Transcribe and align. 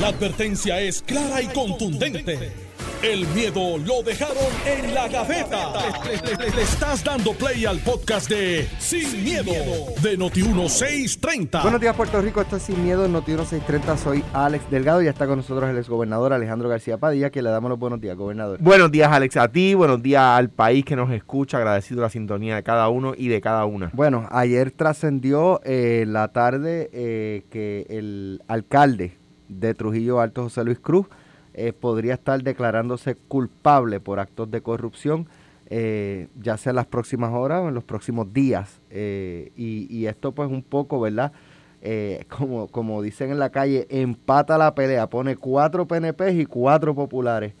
La 0.00 0.08
advertencia 0.08 0.80
es 0.80 1.02
clara 1.02 1.40
y 1.40 1.46
contundente. 1.46 2.50
El 3.00 3.28
miedo 3.28 3.78
lo 3.78 4.02
dejaron 4.02 4.36
en 4.66 4.92
la 4.92 5.06
gaveta. 5.06 5.72
Le, 6.04 6.50
le 6.50 6.62
estás 6.62 7.04
dando 7.04 7.32
play 7.32 7.64
al 7.64 7.78
podcast 7.78 8.28
de 8.28 8.66
Sin, 8.80 9.22
miedo, 9.22 9.52
de 10.02 10.18
Noti1630. 10.18 11.62
Buenos 11.62 11.80
días, 11.80 11.94
Puerto 11.94 12.20
Rico. 12.20 12.40
Esto 12.40 12.56
es 12.56 12.64
Sin 12.64 12.82
Miedo 12.82 13.04
en 13.04 13.14
Noti1630. 13.14 13.96
Soy 13.96 14.24
Alex 14.32 14.68
Delgado 14.68 15.00
y 15.00 15.06
está 15.06 15.28
con 15.28 15.36
nosotros 15.36 15.70
el 15.70 15.78
exgobernador 15.78 16.32
Alejandro 16.32 16.68
García 16.68 16.98
Padilla, 16.98 17.30
que 17.30 17.40
le 17.40 17.50
damos 17.50 17.68
los 17.68 17.78
buenos 17.78 18.00
días, 18.00 18.16
gobernador. 18.16 18.58
Buenos 18.60 18.90
días, 18.90 19.12
Alex, 19.12 19.36
a 19.36 19.46
ti. 19.46 19.74
Buenos 19.74 20.02
días 20.02 20.22
al 20.22 20.50
país 20.50 20.84
que 20.84 20.96
nos 20.96 21.12
escucha. 21.12 21.58
Agradecido 21.58 22.02
la 22.02 22.10
sintonía 22.10 22.56
de 22.56 22.64
cada 22.64 22.88
uno 22.88 23.12
y 23.16 23.28
de 23.28 23.40
cada 23.40 23.64
una. 23.64 23.90
Bueno, 23.92 24.26
ayer 24.32 24.72
trascendió 24.72 25.60
eh, 25.64 26.04
la 26.08 26.32
tarde 26.32 26.90
eh, 26.92 27.44
que 27.48 27.86
el 27.90 28.42
alcalde 28.48 29.18
de 29.48 29.74
Trujillo 29.74 30.20
Alto, 30.20 30.44
José 30.44 30.64
Luis 30.64 30.78
Cruz, 30.78 31.06
eh, 31.56 31.72
podría 31.72 32.14
estar 32.14 32.42
declarándose 32.42 33.14
culpable 33.14 34.00
por 34.00 34.18
actos 34.18 34.50
de 34.50 34.60
corrupción, 34.60 35.28
eh, 35.66 36.26
ya 36.40 36.56
sea 36.56 36.70
en 36.70 36.76
las 36.76 36.86
próximas 36.86 37.32
horas 37.32 37.62
o 37.62 37.68
en 37.68 37.74
los 37.74 37.84
próximos 37.84 38.32
días. 38.32 38.80
Eh, 38.90 39.52
y, 39.56 40.06
esto 40.06 40.32
pues 40.32 40.50
un 40.50 40.62
poco, 40.62 41.00
¿verdad? 41.00 41.32
como, 42.28 42.66
como 42.68 43.02
dicen 43.02 43.30
en 43.30 43.38
la 43.38 43.50
calle, 43.50 43.86
empata 43.90 44.58
la 44.58 44.74
pelea, 44.74 45.08
pone 45.08 45.36
cuatro 45.36 45.86
PNP 45.86 46.32
y 46.32 46.46
cuatro 46.46 46.94
populares, 46.94 47.52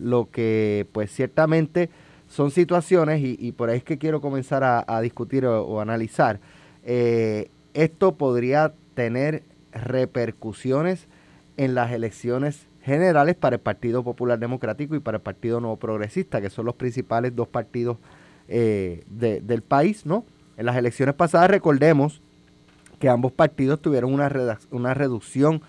lo 0.00 0.30
que 0.30 0.86
pues 0.92 1.12
ciertamente 1.12 1.90
son 2.28 2.50
situaciones, 2.50 3.20
y, 3.22 3.52
por 3.52 3.68
ahí 3.68 3.76
es 3.76 3.84
que 3.84 3.98
quiero 3.98 4.22
comenzar 4.22 4.64
a, 4.64 5.00
discutir 5.02 5.44
o, 5.44 5.62
o 5.64 5.80
analizar, 5.80 6.40
esto 6.82 8.14
podría 8.14 8.72
tener 8.94 9.42
repercusiones 9.72 11.06
en 11.56 11.74
las 11.74 11.92
elecciones 11.92 12.66
generales 12.82 13.36
para 13.36 13.56
el 13.56 13.60
Partido 13.60 14.02
Popular 14.02 14.38
Democrático 14.38 14.94
y 14.94 15.00
para 15.00 15.16
el 15.16 15.22
Partido 15.22 15.60
Nuevo 15.60 15.76
Progresista, 15.76 16.40
que 16.40 16.50
son 16.50 16.66
los 16.66 16.74
principales 16.74 17.34
dos 17.36 17.48
partidos 17.48 17.98
eh, 18.48 19.04
del 19.08 19.62
país, 19.62 20.06
¿no? 20.06 20.24
En 20.56 20.66
las 20.66 20.76
elecciones 20.76 21.14
pasadas 21.14 21.50
recordemos 21.50 22.20
que 22.98 23.08
ambos 23.08 23.32
partidos 23.32 23.80
tuvieron 23.80 24.12
una, 24.12 24.58
una 24.70 24.94
reducción 24.94 25.62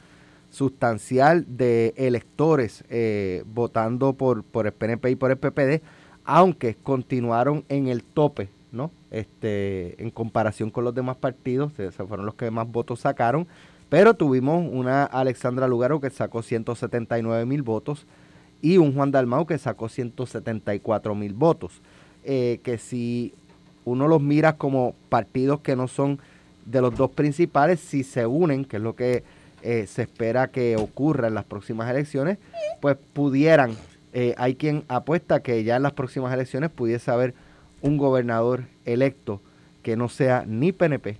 sustancial 0.50 1.46
de 1.48 1.94
electores 1.96 2.84
eh, 2.90 3.44
votando 3.46 4.14
por, 4.14 4.44
por 4.44 4.68
el 4.68 4.74
PNP 4.74 5.12
y 5.12 5.16
por 5.16 5.32
el 5.32 5.38
PPD, 5.38 5.82
aunque 6.26 6.76
continuaron 6.76 7.64
en 7.70 7.88
el 7.88 8.04
tope, 8.04 8.50
¿no? 8.72 8.92
Este, 9.12 10.02
en 10.02 10.12
comparación 10.12 10.70
con 10.70 10.84
los 10.84 10.94
demás 10.94 11.18
partidos, 11.18 11.78
esos 11.80 12.08
fueron 12.08 12.26
los 12.26 12.36
que 12.36 12.52
más 12.52 12.70
votos 12.70 13.00
sacaron, 13.02 13.48
pero 13.92 14.14
tuvimos 14.14 14.66
una 14.72 15.04
Alexandra 15.04 15.68
Lugaro 15.68 16.00
que 16.00 16.10
sacó 16.10 16.42
179 16.44 17.46
mil 17.46 17.62
votos 17.62 18.06
y 18.62 18.78
un 18.78 18.94
Juan 18.94 19.12
Dalmau 19.12 19.46
que 19.46 19.58
sacó 19.58 19.90
174 19.90 21.14
mil 21.14 21.34
votos. 21.34 21.82
Eh, 22.24 22.62
que 22.64 22.78
si 22.78 23.34
uno 23.84 24.08
los 24.08 24.22
mira 24.22 24.54
como 24.54 24.96
partidos 25.10 25.60
que 25.60 25.76
no 25.76 25.90
son 25.90 26.20
de 26.66 26.80
los 26.80 26.96
dos 26.96 27.12
principales, 27.12 27.82
si 27.82 28.06
se 28.06 28.26
unen, 28.26 28.64
que 28.64 28.78
es 28.78 28.82
lo 28.82 28.96
que 28.96 29.26
eh, 29.62 29.86
se 29.88 30.04
espera 30.04 30.48
que 30.48 30.78
ocurra 30.78 31.28
en 31.28 31.34
las 31.34 31.44
próximas 31.44 31.90
elecciones, 31.90 32.38
pues 32.80 32.96
pudieran, 33.12 33.76
eh, 34.14 34.36
hay 34.38 34.56
quien 34.56 34.86
apuesta 34.88 35.42
que 35.42 35.66
ya 35.66 35.76
en 35.76 35.84
las 35.84 35.92
próximas 35.92 36.34
elecciones 36.34 36.70
pudiese 36.70 37.12
haber 37.12 37.34
un 37.82 37.98
gobernador 37.98 38.64
electo 38.86 39.42
que 39.84 39.98
no 39.98 40.08
sea 40.08 40.46
ni 40.48 40.72
PNP 40.72 41.18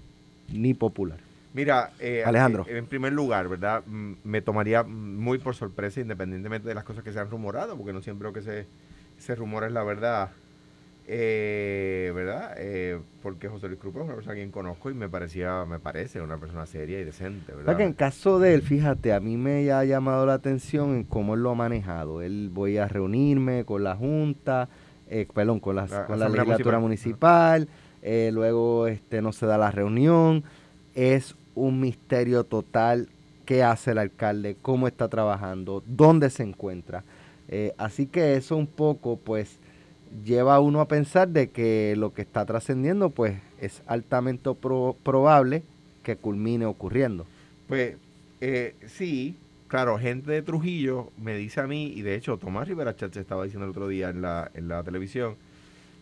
ni 0.54 0.74
popular. 0.74 1.31
Mira, 1.54 1.92
eh, 2.00 2.24
Alejandro. 2.26 2.66
En 2.68 2.86
primer 2.86 3.14
lugar, 3.14 3.48
¿verdad? 3.50 3.84
Me 3.86 4.42
tomaría 4.42 4.84
muy 4.84 5.38
por 5.38 5.56
sorpresa, 5.56 6.00
independientemente 6.00 6.68
de 6.68 6.76
las 6.76 6.84
cosas 6.84 7.04
que 7.04 7.12
se 7.12 7.20
han 7.20 7.30
rumorado, 7.30 7.76
porque 7.76 7.94
no 7.94 8.02
siempre 8.02 8.28
lo 8.28 8.34
que 8.34 8.42
se, 8.42 8.68
se 9.18 9.36
rumora 9.36 9.68
es 9.68 9.74
la 9.74 9.84
verdad. 9.84 10.30
Eh, 11.08 12.12
¿Verdad? 12.16 12.54
Eh, 12.58 12.98
porque 13.22 13.50
José 13.50 13.68
Luis 13.68 13.80
Cruz 13.80 13.94
es 13.96 14.02
una 14.04 14.14
persona 14.14 14.34
a 14.34 14.36
quien 14.36 14.52
conozco 14.52 14.90
y 14.90 14.94
me 14.94 15.10
parecía, 15.10 15.66
me 15.66 15.78
parece 15.78 16.22
una 16.22 16.38
persona 16.38 16.66
seria 16.66 17.02
y 17.02 17.04
decente, 17.04 17.54
¿verdad? 17.54 17.76
que 17.76 17.84
en 17.84 17.94
caso 17.94 18.40
de 18.40 18.54
él, 18.54 18.62
fíjate, 18.62 19.12
a 19.12 19.20
mí 19.20 19.36
me 19.36 19.70
ha 19.72 19.84
llamado 19.84 20.26
la 20.26 20.36
atención 20.36 20.96
en 20.96 21.04
cómo 21.04 21.34
él 21.34 21.42
lo 21.42 21.50
ha 21.50 21.56
manejado. 21.56 22.22
Él 22.22 22.50
voy 22.54 22.78
a 22.78 22.88
reunirme 22.88 23.66
con 23.66 23.84
la 23.84 23.96
Junta, 23.96 24.70
eh, 25.10 25.28
perdón, 25.34 25.60
con, 25.60 25.76
la, 25.76 26.06
con 26.06 26.18
la 26.18 26.30
legislatura 26.30 26.80
municipal, 26.80 27.68
luego 28.02 28.88
este 28.88 29.22
no 29.22 29.34
se 29.34 29.46
da 29.48 29.58
la 29.58 29.72
reunión. 29.72 30.46
Es 30.94 31.36
un 31.56 31.80
misterio 31.80 32.44
total 32.44 33.10
qué 33.46 33.64
hace 33.64 33.92
el 33.92 33.98
alcalde, 33.98 34.56
cómo 34.62 34.88
está 34.88 35.08
trabajando, 35.10 35.84
dónde 35.86 36.30
se 36.30 36.44
encuentra. 36.44 37.04
Eh, 37.48 37.74
así 37.78 38.06
que 38.06 38.36
eso 38.36 38.56
un 38.56 38.68
poco 38.68 39.18
pues 39.18 39.58
lleva 40.24 40.56
a 40.56 40.60
uno 40.60 40.80
a 40.80 40.88
pensar 40.88 41.28
de 41.28 41.50
que 41.50 41.96
lo 41.98 42.14
que 42.14 42.22
está 42.22 42.46
trascendiendo 42.46 43.10
pues 43.10 43.36
es 43.60 43.82
altamente 43.88 44.50
probable 44.54 45.64
que 46.04 46.16
culmine 46.16 46.66
ocurriendo. 46.66 47.26
Pues 47.68 47.96
eh, 48.40 48.76
sí, 48.88 49.36
claro, 49.68 49.98
gente 49.98 50.32
de 50.32 50.42
Trujillo 50.42 51.12
me 51.22 51.36
dice 51.36 51.62
a 51.62 51.68
mí, 51.68 51.92
y 51.96 52.02
de 52.02 52.16
hecho 52.16 52.38
Tomás 52.38 52.68
Rivera 52.68 52.96
Chache 52.96 53.20
estaba 53.20 53.44
diciendo 53.44 53.66
el 53.66 53.72
otro 53.72 53.88
día 53.88 54.10
en 54.10 54.22
la, 54.22 54.50
en 54.54 54.68
la 54.68 54.84
televisión, 54.84 55.36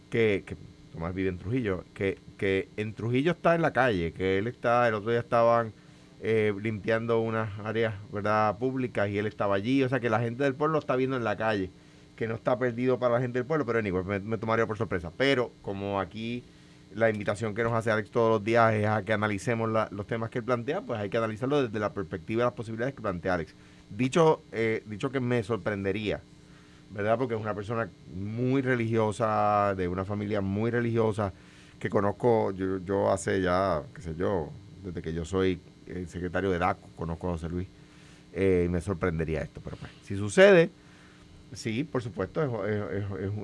que 0.10 0.44
Tomás 0.92 1.14
vive 1.14 1.30
en 1.30 1.38
Trujillo, 1.38 1.84
que, 1.94 2.18
que 2.38 2.70
en 2.78 2.94
Trujillo 2.94 3.32
está 3.32 3.56
en 3.56 3.62
la 3.62 3.74
calle, 3.74 4.12
que 4.14 4.38
él 4.38 4.48
está, 4.48 4.88
el 4.88 4.94
otro 4.96 5.12
día 5.12 5.20
estaban 5.20 5.74
eh, 6.22 6.54
limpiando 6.62 7.20
unas 7.20 7.50
áreas 7.60 7.94
verdad 8.12 8.58
públicas 8.58 9.10
y 9.10 9.18
él 9.18 9.28
estaba 9.28 9.56
allí, 9.56 9.84
o 9.84 9.90
sea 9.90 10.00
que 10.00 10.10
la 10.10 10.20
gente 10.20 10.44
del 10.44 10.56
pueblo 10.56 10.80
está 10.80 10.96
viendo 10.96 11.16
en 11.16 11.24
la 11.24 11.38
calle, 11.38 11.72
que 12.16 12.28
no 12.28 12.36
está 12.36 12.58
perdido 12.60 13.00
para 13.00 13.16
la 13.16 13.22
gente 13.22 13.40
del 13.40 13.46
pueblo, 13.46 13.66
pero 13.66 13.80
anyway, 13.80 14.04
me, 14.04 14.20
me 14.20 14.38
tomaría 14.38 14.68
por 14.68 14.78
sorpresa. 14.78 15.12
Pero 15.16 15.52
como 15.62 16.00
aquí 16.00 16.44
la 16.94 17.10
invitación 17.10 17.54
que 17.54 17.64
nos 17.64 17.74
hace 17.74 17.92
Alex 17.92 18.12
todos 18.12 18.30
los 18.32 18.44
días 18.44 18.74
es 18.74 18.88
a 18.88 19.04
que 19.04 19.14
analicemos 19.14 19.70
los 19.92 20.08
temas 20.08 20.30
que 20.30 20.40
él 20.40 20.44
plantea, 20.44 20.82
pues 20.82 21.00
hay 21.00 21.10
que 21.10 21.18
analizarlo 21.18 21.62
desde 21.62 21.80
la 21.80 21.94
perspectiva 21.94 22.42
de 22.42 22.46
las 22.48 22.54
posibilidades 22.54 22.96
que 22.96 23.02
plantea 23.02 23.36
Alex. 23.36 23.56
Dicho, 23.90 24.42
eh, 24.52 24.84
dicho 24.88 25.12
que 25.12 25.20
me 25.20 25.44
sorprendería 25.44 26.22
¿verdad? 26.92 27.18
Porque 27.18 27.36
es 27.36 27.42
una 27.42 27.54
persona 27.54 27.90
muy 28.16 28.62
religiosa, 28.62 29.76
de 29.76 29.88
una 29.88 30.06
familia 30.06 30.42
muy 30.42 30.72
religiosa, 30.72 31.34
que 31.80 31.90
conozco, 31.90 32.52
yo, 32.52 32.80
yo 32.80 33.12
hace 33.12 33.42
ya, 33.42 33.84
qué 33.94 34.02
sé 34.02 34.16
yo, 34.16 34.50
desde 34.84 35.02
que 35.02 35.14
yo 35.14 35.26
soy 35.26 35.60
el 35.88 36.08
secretario 36.08 36.52
de 36.52 36.60
DACO, 36.60 36.88
conozco 36.96 37.30
a 37.30 37.32
José 37.34 37.50
Luis, 37.50 37.68
eh, 38.34 38.64
y 38.66 38.70
me 38.70 38.82
sorprendería 38.82 39.42
esto, 39.42 39.62
pero 39.64 39.78
pues, 39.78 39.92
si 40.04 40.16
sucede, 40.16 40.70
sí, 41.54 41.84
por 41.84 42.02
supuesto, 42.02 42.66
es, 42.66 43.04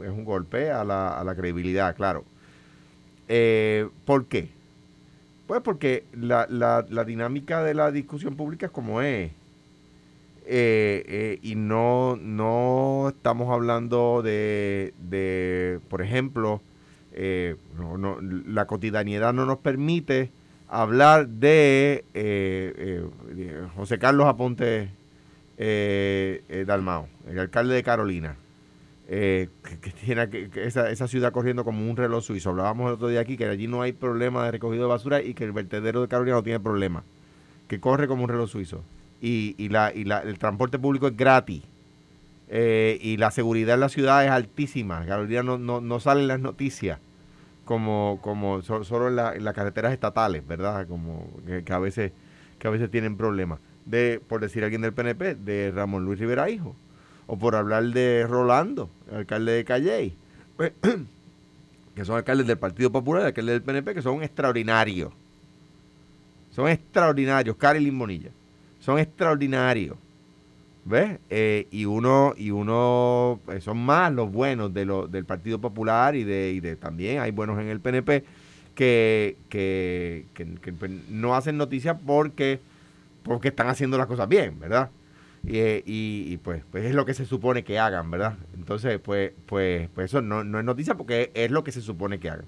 un 0.09 0.25
golpe 0.25 0.71
a 0.71 0.83
la, 0.83 1.19
a 1.19 1.23
la 1.23 1.35
credibilidad, 1.35 1.95
claro. 1.95 2.25
Eh, 3.27 3.87
¿Por 4.05 4.25
qué? 4.25 4.49
Pues 5.47 5.61
porque 5.61 6.05
la, 6.13 6.47
la, 6.49 6.85
la 6.89 7.03
dinámica 7.03 7.63
de 7.63 7.73
la 7.73 7.91
discusión 7.91 8.35
pública 8.35 8.67
es 8.67 8.71
como 8.71 9.01
es. 9.01 9.31
Eh, 10.47 11.03
eh, 11.07 11.39
y 11.41 11.55
no, 11.55 12.17
no 12.21 13.07
estamos 13.09 13.51
hablando 13.51 14.21
de, 14.23 14.93
de 14.99 15.79
por 15.89 16.03
ejemplo, 16.03 16.61
eh, 17.13 17.55
la 18.45 18.67
cotidianidad 18.67 19.33
no 19.33 19.47
nos 19.47 19.57
permite 19.57 20.31
hablar 20.67 21.27
de 21.27 22.03
José 23.75 23.97
Carlos 23.97 24.27
Aponte 24.27 24.91
Dalmao, 25.57 27.07
el 27.27 27.39
alcalde 27.39 27.73
de 27.73 27.81
Carolina. 27.81 28.37
que, 29.07 29.49
tiene 30.05 30.29
esa, 30.57 30.91
esa, 30.91 31.07
ciudad 31.07 31.31
corriendo 31.31 31.63
como 31.63 31.89
un 31.89 31.97
reloj 31.97 32.23
suizo. 32.23 32.51
Hablábamos 32.51 32.87
el 32.87 32.93
otro 32.93 33.07
día 33.07 33.21
aquí 33.21 33.35
que 33.35 33.45
allí 33.45 33.65
no 33.65 33.81
hay 33.81 33.93
problema 33.93 34.45
de 34.45 34.51
recogido 34.51 34.83
de 34.83 34.89
basura 34.89 35.23
y 35.23 35.33
que 35.33 35.43
el 35.43 35.53
vertedero 35.53 36.01
de 36.01 36.07
Carolina 36.07 36.35
no 36.35 36.43
tiene 36.43 36.59
problema, 36.59 37.03
que 37.67 37.79
corre 37.79 38.07
como 38.07 38.23
un 38.23 38.29
reloj 38.29 38.51
suizo 38.51 38.83
y, 39.21 39.69
la, 39.69 39.91
y 39.93 40.03
la, 40.03 40.19
el 40.19 40.37
transporte 40.37 40.79
público 40.79 41.07
es 41.07 41.17
gratis. 41.17 41.63
Eh, 42.47 42.99
y 43.01 43.17
la 43.17 43.31
seguridad 43.31 43.75
en 43.75 43.79
la 43.79 43.89
ciudad 43.89 44.23
es 44.23 44.31
altísima. 44.31 45.05
Carolina 45.05 45.43
no, 45.43 45.57
no, 45.57 45.81
no 45.81 45.99
salen 45.99 46.27
las 46.27 46.39
noticias 46.39 46.99
como, 47.65 48.19
como 48.21 48.61
solo 48.61 49.07
en, 49.07 49.43
las 49.43 49.53
carreteras 49.53 49.93
estatales, 49.93 50.45
¿verdad? 50.47 50.87
Como 50.87 51.27
que, 51.45 51.73
a 51.73 51.79
veces 51.79 52.11
que 52.59 52.67
a 52.67 52.71
veces 52.71 52.89
tienen 52.91 53.17
problemas. 53.17 53.59
De, 53.85 54.21
por 54.27 54.41
decir 54.41 54.63
alguien 54.63 54.81
del 54.81 54.93
PNP, 54.93 55.35
de 55.35 55.71
Ramón 55.71 56.05
Luis 56.05 56.19
Rivera 56.19 56.49
Hijo. 56.49 56.75
O 57.27 57.37
por 57.37 57.55
hablar 57.55 57.83
de 57.85 58.25
Rolando, 58.27 58.89
alcalde 59.11 59.51
de 59.53 59.65
Calley. 59.65 60.15
Que 61.95 62.05
son 62.05 62.17
alcaldes 62.17 62.45
del 62.45 62.57
Partido 62.57 62.91
Popular, 62.91 63.25
alcaldes 63.25 63.53
del 63.53 63.63
PNP, 63.63 63.95
que 63.95 64.01
son 64.01 64.21
extraordinarios. 64.21 65.11
Son 66.51 66.67
extraordinarios. 66.67 67.55
Carilín 67.55 67.97
Bonilla 67.97 68.31
son 68.85 68.99
extraordinarios. 68.99 69.97
¿Ves? 70.85 71.17
Eh, 71.31 71.67
y 71.71 71.85
uno, 71.85 72.35
y 72.37 72.51
uno 72.51 73.39
eh, 73.51 73.59
son 73.59 73.79
más 73.79 74.13
los 74.13 74.31
buenos 74.31 74.71
de 74.71 74.85
lo, 74.85 75.07
del 75.07 75.25
Partido 75.25 75.59
Popular 75.59 76.15
y 76.15 76.23
de, 76.23 76.51
y 76.51 76.59
de 76.59 76.75
también 76.75 77.19
hay 77.19 77.31
buenos 77.31 77.59
en 77.59 77.69
el 77.69 77.79
PNP 77.79 78.23
que, 78.75 79.37
que, 79.49 80.27
que, 80.35 80.73
no 81.09 81.35
hacen 81.35 81.57
noticias 81.57 81.97
porque 82.05 82.59
porque 83.23 83.47
están 83.47 83.69
haciendo 83.69 83.97
las 83.97 84.05
cosas 84.05 84.29
bien, 84.29 84.59
¿verdad? 84.59 84.91
Y, 85.43 86.37
pues, 86.43 86.61
pues 86.69 86.85
es 86.85 86.93
lo 86.93 87.05
que 87.05 87.15
se 87.15 87.25
supone 87.25 87.63
que 87.63 87.79
hagan, 87.79 88.11
¿verdad? 88.11 88.35
Entonces, 88.55 88.99
pues, 88.99 89.31
pues, 89.47 89.89
pues 89.95 90.11
eso 90.11 90.21
no, 90.21 90.43
no 90.43 90.59
es 90.59 90.65
noticia 90.65 90.93
porque 90.93 91.31
es 91.33 91.49
lo 91.49 91.63
que 91.63 91.71
se 91.71 91.81
supone 91.81 92.19
que 92.19 92.29
hagan. 92.29 92.45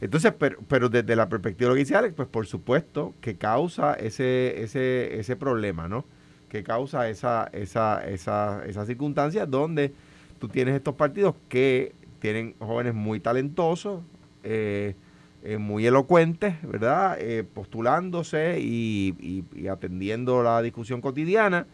Entonces, 0.00 0.32
pero, 0.38 0.58
pero 0.66 0.88
desde 0.88 1.14
la 1.14 1.28
perspectiva 1.28 1.72
que 1.72 1.80
dice 1.80 1.94
Alex, 1.94 2.14
pues 2.14 2.28
por 2.28 2.46
supuesto 2.46 3.14
que 3.20 3.36
causa 3.36 3.94
ese, 3.94 4.62
ese, 4.62 5.20
ese 5.20 5.36
problema, 5.36 5.88
¿no? 5.88 6.06
Que 6.48 6.62
causa 6.62 7.08
esa, 7.08 7.50
esa, 7.52 8.02
esa, 8.08 8.64
esa 8.66 8.86
circunstancia 8.86 9.46
donde 9.46 9.92
tú 10.38 10.48
tienes 10.48 10.74
estos 10.74 10.94
partidos 10.94 11.34
que 11.48 11.94
tienen 12.18 12.54
jóvenes 12.58 12.94
muy 12.94 13.20
talentosos, 13.20 14.02
eh, 14.42 14.94
eh, 15.42 15.58
muy 15.58 15.86
elocuentes, 15.86 16.54
¿verdad? 16.62 17.18
Eh, 17.20 17.44
postulándose 17.44 18.58
y, 18.60 19.44
atendiendo 19.70 20.42
la 20.42 20.62
discusión 20.62 21.00
cotidiana, 21.00 21.66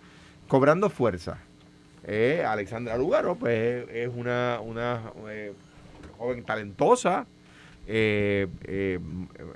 cobrando 0.49 0.90
fuerza. 0.90 1.38
Alexandra 2.46 2.96
Lugaro, 2.96 3.34
pues 3.34 3.84
es 3.90 4.08
una, 4.14 4.61
una 4.64 5.11
joven 6.17 6.44
talentosa, 6.44 7.26
eh, 7.88 8.49
eh, 8.65 8.99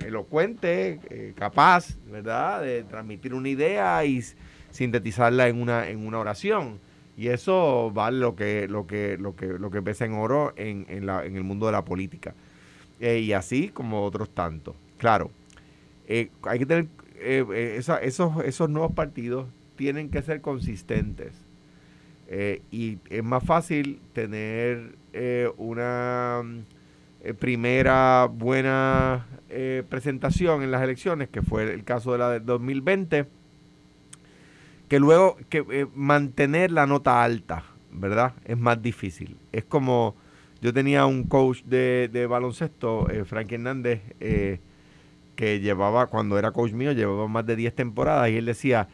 elocuente, 0.05 1.01
eh, 1.09 1.33
capaz, 1.35 1.97
¿verdad?, 2.09 2.61
de 2.61 2.83
transmitir 2.83 3.33
una 3.33 3.49
idea 3.49 4.05
y 4.05 4.21
sintetizarla 4.69 5.49
en 5.49 5.61
una, 5.61 5.89
en 5.89 6.05
una 6.05 6.19
oración. 6.19 6.79
Y 7.17 7.27
eso 7.27 7.91
vale 7.93 8.19
lo 8.19 8.37
que, 8.37 8.69
lo 8.69 8.87
que, 8.87 9.17
lo 9.17 9.35
que, 9.35 9.47
lo 9.47 9.69
que 9.69 9.81
pesa 9.81 10.05
en 10.05 10.13
oro 10.13 10.53
en, 10.55 10.85
en, 10.87 11.05
la, 11.05 11.25
en 11.25 11.35
el 11.35 11.43
mundo 11.43 11.65
de 11.65 11.73
la 11.73 11.83
política. 11.83 12.33
y 13.01 13.33
así 13.33 13.67
como 13.67 14.05
otros 14.05 14.29
tantos. 14.29 14.75
Claro, 14.97 15.29
hay 16.07 16.59
que 16.59 16.65
tener 16.65 16.87
esos, 17.19 17.99
esos 18.45 18.69
nuevos 18.69 18.93
partidos 18.93 19.47
tienen 19.75 20.09
que 20.09 20.21
ser 20.21 20.39
consistentes. 20.39 21.33
y 22.71 22.97
es 23.09 23.23
más 23.23 23.43
fácil 23.43 23.99
tener 24.13 24.95
una 25.57 26.43
eh, 27.23 27.35
primera 27.35 28.25
buena 28.25 29.27
eh, 29.49 29.83
presentación 29.87 30.63
en 30.63 30.71
las 30.71 30.81
elecciones, 30.81 31.29
que 31.29 31.43
fue 31.43 31.71
el 31.71 31.83
caso 31.83 32.13
de 32.13 32.17
la 32.17 32.31
del 32.31 32.45
2020, 32.45 33.27
que 34.87 34.99
luego 34.99 35.37
que 35.49 35.63
eh, 35.71 35.87
mantener 35.93 36.71
la 36.71 36.87
nota 36.87 37.23
alta, 37.23 37.63
¿verdad? 37.91 38.33
Es 38.45 38.57
más 38.57 38.81
difícil. 38.81 39.37
Es 39.51 39.63
como 39.65 40.15
yo 40.61 40.73
tenía 40.73 41.05
un 41.05 41.23
coach 41.25 41.61
de, 41.63 42.09
de 42.11 42.25
baloncesto, 42.25 43.07
Frank 43.25 43.51
Hernández, 43.51 44.01
que 44.19 45.59
llevaba, 45.59 46.07
cuando 46.07 46.37
era 46.37 46.51
coach 46.51 46.71
mío, 46.73 46.91
llevaba 46.91 47.27
más 47.27 47.45
de 47.45 47.55
10 47.55 47.75
temporadas 47.75 48.29
y 48.29 48.37
él 48.37 48.45
decía, 48.45 48.87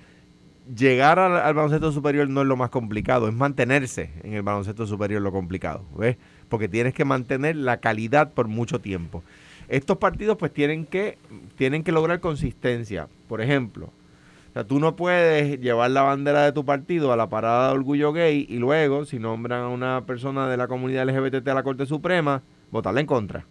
llegar 0.73 1.19
al, 1.19 1.35
al 1.37 1.53
baloncesto 1.53 1.91
superior 1.91 2.29
no 2.29 2.41
es 2.41 2.47
lo 2.47 2.55
más 2.55 2.69
complicado, 2.69 3.27
es 3.27 3.33
mantenerse 3.33 4.11
en 4.23 4.33
el 4.33 4.43
baloncesto 4.43 4.85
superior 4.87 5.21
lo 5.21 5.31
complicado, 5.33 5.85
¿ves? 5.97 6.17
Porque 6.49 6.67
tienes 6.67 6.93
que 6.93 7.05
mantener 7.05 7.55
la 7.55 7.77
calidad 7.77 8.31
por 8.33 8.47
mucho 8.47 8.79
tiempo. 8.79 9.23
Estos 9.67 9.97
partidos 9.97 10.37
pues 10.37 10.53
tienen 10.53 10.85
que, 10.85 11.17
tienen 11.57 11.83
que 11.83 11.91
lograr 11.91 12.19
consistencia. 12.19 13.07
Por 13.27 13.41
ejemplo, 13.41 13.89
tú 14.67 14.79
no 14.79 14.95
puedes 14.95 15.59
llevar 15.59 15.91
la 15.91 16.03
bandera 16.03 16.43
de 16.43 16.51
tu 16.53 16.63
partido 16.63 17.11
a 17.11 17.17
la 17.17 17.27
parada 17.27 17.67
de 17.67 17.73
orgullo 17.73 18.13
gay 18.13 18.45
y 18.49 18.57
luego, 18.57 19.05
si 19.05 19.19
nombran 19.19 19.63
a 19.63 19.67
una 19.67 20.05
persona 20.05 20.47
de 20.47 20.57
la 20.57 20.67
comunidad 20.67 21.07
LGBT 21.07 21.47
a 21.49 21.53
la 21.53 21.63
Corte 21.63 21.85
Suprema, 21.85 22.41
votarla 22.71 23.01
en 23.01 23.07
contra. 23.07 23.45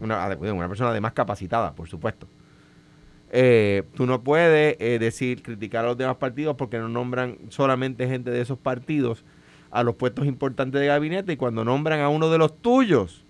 Una, 0.00 0.28
una 0.38 0.68
persona 0.68 0.90
además 0.90 1.12
capacitada, 1.12 1.72
por 1.72 1.88
supuesto. 1.88 2.28
Eh, 3.30 3.82
tú 3.94 4.06
no 4.06 4.22
puedes 4.22 4.76
eh, 4.78 4.98
decir, 4.98 5.42
criticar 5.42 5.84
a 5.84 5.88
los 5.88 5.98
demás 5.98 6.16
partidos 6.16 6.56
porque 6.56 6.78
no 6.78 6.88
nombran 6.88 7.36
solamente 7.48 8.08
gente 8.08 8.30
de 8.30 8.40
esos 8.40 8.58
partidos 8.58 9.24
a 9.70 9.82
los 9.82 9.94
puestos 9.96 10.26
importantes 10.26 10.80
de 10.80 10.86
gabinete 10.86 11.32
y 11.32 11.36
cuando 11.36 11.64
nombran 11.64 12.00
a 12.00 12.08
uno 12.08 12.30
de 12.30 12.38
los 12.38 12.56
tuyos, 12.60 13.24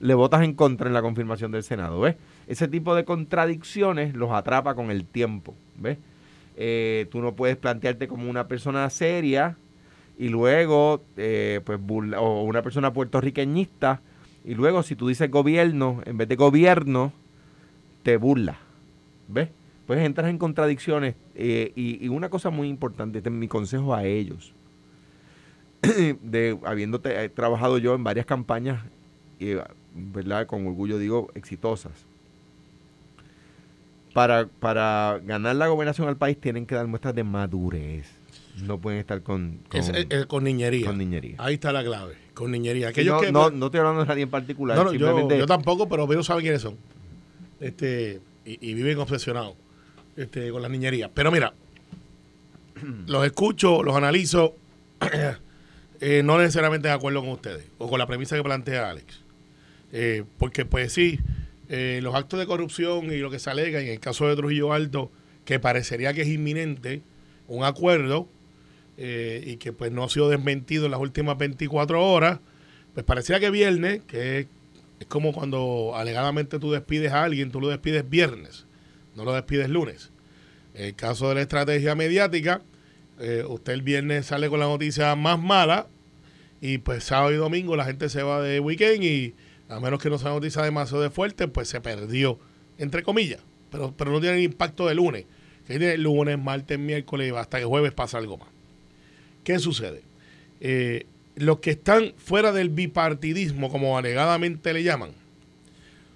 le 0.00 0.14
votas 0.14 0.42
en 0.42 0.54
contra 0.54 0.88
en 0.88 0.94
la 0.94 1.02
confirmación 1.02 1.52
del 1.52 1.62
Senado, 1.62 2.00
¿ves? 2.00 2.16
Ese 2.46 2.68
tipo 2.68 2.94
de 2.94 3.04
contradicciones 3.04 4.14
los 4.14 4.32
atrapa 4.32 4.74
con 4.74 4.90
el 4.90 5.06
tiempo, 5.06 5.54
¿ves? 5.78 5.98
Eh, 6.56 7.06
tú 7.10 7.20
no 7.20 7.34
puedes 7.34 7.56
plantearte 7.56 8.06
como 8.06 8.28
una 8.28 8.46
persona 8.46 8.88
seria 8.90 9.56
y 10.18 10.28
luego, 10.28 11.02
eh, 11.16 11.60
pues, 11.64 11.80
o 12.18 12.42
una 12.42 12.62
persona 12.62 12.92
puertorriqueñista 12.92 14.00
y 14.44 14.54
luego 14.54 14.82
si 14.82 14.94
tú 14.94 15.08
dices 15.08 15.30
gobierno, 15.30 16.02
en 16.04 16.18
vez 16.18 16.28
de 16.28 16.36
gobierno, 16.36 17.12
te 18.02 18.18
burla, 18.18 18.58
¿ves? 19.28 19.48
Pues 19.86 20.00
entras 20.00 20.28
en 20.28 20.38
contradicciones 20.38 21.14
eh, 21.34 21.72
y, 21.74 22.04
y, 22.04 22.08
una 22.08 22.28
cosa 22.28 22.50
muy 22.50 22.68
importante, 22.68 23.18
este 23.18 23.30
es 23.30 23.34
mi 23.34 23.48
consejo 23.48 23.94
a 23.94 24.04
ellos, 24.04 24.52
de 26.22 26.58
habiendo 26.64 27.00
eh, 27.04 27.30
trabajado 27.34 27.78
yo 27.78 27.94
en 27.94 28.04
varias 28.04 28.26
campañas, 28.26 28.82
y, 29.38 29.54
¿verdad? 29.94 30.46
Con 30.46 30.66
orgullo 30.66 30.98
digo, 30.98 31.30
exitosas. 31.34 31.92
Para, 34.12 34.46
para 34.46 35.20
ganar 35.24 35.56
la 35.56 35.66
gobernación 35.66 36.08
al 36.08 36.16
país 36.16 36.40
tienen 36.40 36.66
que 36.66 36.74
dar 36.74 36.86
muestras 36.86 37.14
de 37.14 37.24
madurez. 37.24 38.06
No 38.62 38.78
pueden 38.78 39.00
estar 39.00 39.22
con, 39.22 39.58
con, 39.68 39.80
eh, 39.80 40.06
eh, 40.08 40.24
con 40.28 40.44
niñería. 40.44 40.86
Con 40.86 40.98
niñería. 40.98 41.34
Ahí 41.38 41.54
está 41.54 41.72
la 41.72 41.82
clave, 41.82 42.14
con 42.34 42.52
niñería. 42.52 42.92
no, 43.04 43.22
no, 43.32 43.50
no, 43.50 43.66
estoy 43.66 43.80
hablando 43.80 44.02
de 44.02 44.06
nadie 44.06 44.22
en 44.22 44.30
particular. 44.30 44.76
No, 44.76 44.92
yo, 44.92 45.46
tampoco, 45.46 45.88
pero 45.88 46.10
ellos 46.12 46.26
saben 46.26 46.42
quiénes 46.42 46.62
son. 46.62 46.76
Este, 47.58 48.20
y, 48.44 48.70
y 48.70 48.74
viven 48.74 48.98
obsesionados 48.98 49.54
este, 50.16 50.50
con 50.50 50.62
la 50.62 50.68
niñería. 50.68 51.10
Pero 51.12 51.32
mira, 51.32 51.52
los 53.06 53.24
escucho, 53.26 53.82
los 53.82 53.96
analizo. 53.96 54.54
Eh, 56.06 56.22
no 56.22 56.36
necesariamente 56.38 56.88
de 56.88 56.92
acuerdo 56.92 57.22
con 57.22 57.30
ustedes 57.30 57.64
o 57.78 57.88
con 57.88 57.98
la 57.98 58.06
premisa 58.06 58.36
que 58.36 58.42
plantea 58.42 58.90
Alex. 58.90 59.22
Eh, 59.90 60.24
porque 60.36 60.66
pues 60.66 60.92
sí, 60.92 61.18
eh, 61.70 62.00
los 62.02 62.14
actos 62.14 62.38
de 62.38 62.44
corrupción 62.44 63.06
y 63.10 63.16
lo 63.16 63.30
que 63.30 63.38
se 63.38 63.48
alega 63.48 63.80
en 63.80 63.88
el 63.88 64.00
caso 64.00 64.28
de 64.28 64.36
Trujillo 64.36 64.74
Alto, 64.74 65.10
que 65.46 65.58
parecería 65.58 66.12
que 66.12 66.20
es 66.20 66.28
inminente 66.28 67.00
un 67.48 67.64
acuerdo 67.64 68.28
y 68.98 69.56
que 69.56 69.72
pues 69.72 69.92
no 69.92 70.04
ha 70.04 70.10
sido 70.10 70.28
desmentido 70.28 70.84
en 70.84 70.90
las 70.90 71.00
últimas 71.00 71.38
24 71.38 72.04
horas, 72.04 72.38
pues 72.92 73.06
pareciera 73.06 73.40
que 73.40 73.48
viernes, 73.48 74.02
que 74.06 74.40
es, 74.40 74.46
es 75.00 75.06
como 75.06 75.32
cuando 75.32 75.92
alegadamente 75.96 76.58
tú 76.58 76.70
despides 76.70 77.12
a 77.12 77.24
alguien, 77.24 77.50
tú 77.50 77.62
lo 77.62 77.68
despides 77.68 78.08
viernes, 78.08 78.66
no 79.16 79.24
lo 79.24 79.32
despides 79.32 79.70
lunes. 79.70 80.10
En 80.74 80.84
el 80.84 80.94
caso 80.94 81.30
de 81.30 81.36
la 81.36 81.40
estrategia 81.40 81.94
mediática, 81.94 82.60
usted 83.48 83.72
el 83.72 83.82
viernes 83.82 84.26
sale 84.26 84.50
con 84.50 84.60
la 84.60 84.66
noticia 84.66 85.16
más 85.16 85.40
mala 85.40 85.88
y 86.66 86.78
pues 86.78 87.04
sábado 87.04 87.30
y 87.30 87.36
domingo 87.36 87.76
la 87.76 87.84
gente 87.84 88.08
se 88.08 88.22
va 88.22 88.40
de 88.40 88.58
weekend 88.58 89.04
y 89.04 89.34
a 89.68 89.80
menos 89.80 90.00
que 90.00 90.08
no 90.08 90.16
sea 90.16 90.30
noticia 90.30 90.62
demasiado 90.62 91.02
de 91.02 91.10
fuerte, 91.10 91.46
pues 91.46 91.68
se 91.68 91.78
perdió, 91.82 92.38
entre 92.78 93.02
comillas. 93.02 93.40
Pero, 93.70 93.92
pero 93.94 94.12
no 94.12 94.18
tiene 94.18 94.38
el 94.38 94.44
impacto 94.44 94.86
de 94.86 94.94
lunes. 94.94 95.26
Que 95.66 95.78
tiene 95.78 95.98
lunes, 95.98 96.38
martes, 96.38 96.78
miércoles, 96.78 97.34
hasta 97.36 97.58
que 97.58 97.66
jueves 97.66 97.92
pasa 97.92 98.16
algo 98.16 98.38
más. 98.38 98.48
¿Qué 99.44 99.58
sucede? 99.58 100.00
Eh, 100.62 101.04
los 101.36 101.58
que 101.58 101.72
están 101.72 102.14
fuera 102.16 102.50
del 102.50 102.70
bipartidismo, 102.70 103.70
como 103.70 103.98
alegadamente 103.98 104.72
le 104.72 104.82
llaman, 104.84 105.10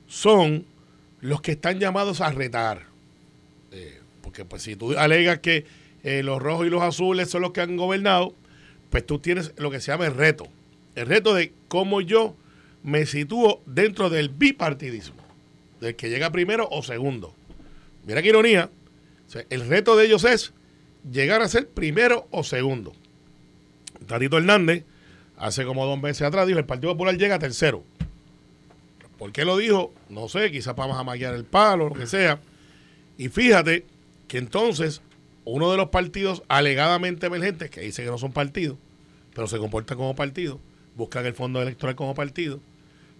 son 0.06 0.64
los 1.20 1.42
que 1.42 1.52
están 1.52 1.78
llamados 1.78 2.22
a 2.22 2.32
retar. 2.32 2.86
Eh, 3.70 4.00
porque 4.22 4.46
pues 4.46 4.62
si 4.62 4.76
tú 4.76 4.96
alegas 4.96 5.40
que 5.40 5.66
eh, 6.04 6.22
los 6.22 6.40
rojos 6.40 6.66
y 6.66 6.70
los 6.70 6.80
azules 6.80 7.28
son 7.28 7.42
los 7.42 7.52
que 7.52 7.60
han 7.60 7.76
gobernado, 7.76 8.34
pues 8.90 9.07
tú 9.07 9.18
tienes 9.18 9.52
lo 9.57 9.71
que 9.71 9.80
se 9.80 9.92
llama 9.92 10.07
el 10.07 10.14
reto. 10.14 10.49
El 10.95 11.07
reto 11.07 11.35
de 11.35 11.52
cómo 11.68 12.00
yo 12.00 12.35
me 12.83 13.07
sitúo 13.07 13.62
dentro 13.66 14.11
del 14.11 14.28
bipartidismo, 14.30 15.23
del 15.80 15.97
que 15.97 16.11
llega 16.11 16.30
primero 16.30 16.68
o 16.71 16.83
segundo. 16.83 17.35
Mira 18.07 18.23
qué 18.23 18.28
ironía. 18.28 18.71
el 19.50 19.68
reto 19.68 19.97
de 19.97 20.07
ellos 20.07 20.25
es 20.25 20.52
llegar 21.11 21.42
a 21.42 21.49
ser 21.49 21.68
primero 21.68 22.26
o 22.30 22.42
segundo. 22.42 22.92
Tatito 24.07 24.38
Hernández, 24.38 24.85
hace 25.37 25.64
como 25.64 25.85
dos 25.85 26.00
meses 26.00 26.23
atrás, 26.23 26.47
dijo, 26.47 26.59
el 26.59 26.64
Partido 26.64 26.92
Popular 26.92 27.16
llega 27.16 27.37
a 27.37 27.38
tercero. 27.38 27.85
¿Por 29.18 29.33
qué 29.33 29.45
lo 29.45 29.57
dijo? 29.57 29.92
No 30.09 30.28
sé, 30.28 30.50
quizás 30.50 30.75
para 30.75 31.02
maquillar 31.02 31.35
el 31.35 31.45
palo, 31.45 31.88
lo 31.88 31.95
que 31.95 32.07
sea. 32.07 32.40
Y 33.18 33.28
fíjate 33.28 33.85
que 34.28 34.38
entonces 34.38 35.02
uno 35.50 35.70
de 35.70 35.78
los 35.78 35.88
partidos 35.88 36.42
alegadamente 36.48 37.26
emergentes, 37.26 37.70
que 37.70 37.80
dice 37.80 38.04
que 38.04 38.10
no 38.10 38.18
son 38.18 38.32
partidos, 38.32 38.76
pero 39.34 39.46
se 39.46 39.56
comportan 39.56 39.96
como 39.96 40.14
partidos, 40.14 40.58
buscan 40.94 41.24
el 41.24 41.32
fondo 41.32 41.62
electoral 41.62 41.96
como 41.96 42.14
partido, 42.14 42.60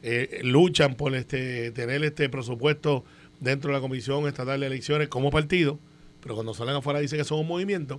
eh, 0.03 0.41
luchan 0.43 0.95
por 0.95 1.15
este 1.15 1.71
tener 1.71 2.05
este 2.05 2.29
presupuesto 2.29 3.05
dentro 3.41 3.71
de 3.71 3.77
la 3.77 3.81
Comisión 3.81 4.29
Estatal 4.29 4.61
de 4.61 4.67
Elecciones 4.67 5.09
como 5.09 5.31
partido, 5.31 5.79
pero 6.21 6.35
cuando 6.35 6.53
salen 6.53 6.77
afuera 6.77 7.01
dicen 7.01 7.19
que 7.19 7.25
son 7.25 7.41
un 7.41 7.47
movimiento, 7.47 7.99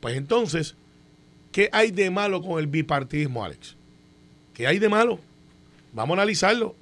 pues 0.00 0.16
entonces, 0.16 0.76
¿qué 1.50 1.70
hay 1.72 1.92
de 1.92 2.10
malo 2.10 2.42
con 2.42 2.58
el 2.58 2.66
bipartidismo, 2.66 3.42
Alex? 3.42 3.74
¿Qué 4.52 4.66
hay 4.66 4.78
de 4.78 4.90
malo? 4.90 5.18
Vamos 5.94 6.18
a 6.18 6.20
analizarlo. 6.20 6.76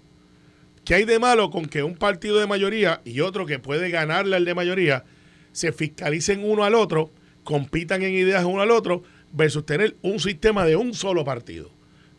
¿Qué 0.84 0.94
hay 0.96 1.04
de 1.04 1.20
malo 1.20 1.50
con 1.50 1.66
que 1.66 1.84
un 1.84 1.94
partido 1.94 2.40
de 2.40 2.48
mayoría 2.48 3.00
y 3.04 3.20
otro 3.20 3.46
que 3.46 3.60
puede 3.60 3.90
ganarle 3.90 4.34
al 4.34 4.44
de 4.44 4.54
mayoría 4.56 5.04
se 5.52 5.72
fiscalicen 5.72 6.42
uno 6.44 6.64
al 6.64 6.74
otro, 6.74 7.10
compitan 7.44 8.02
en 8.02 8.12
ideas 8.12 8.44
uno 8.44 8.62
al 8.62 8.70
otro, 8.70 9.02
versus 9.32 9.64
tener 9.64 9.96
un 10.02 10.20
sistema 10.20 10.64
de 10.64 10.76
un 10.76 10.94
solo 10.94 11.24
partido, 11.24 11.70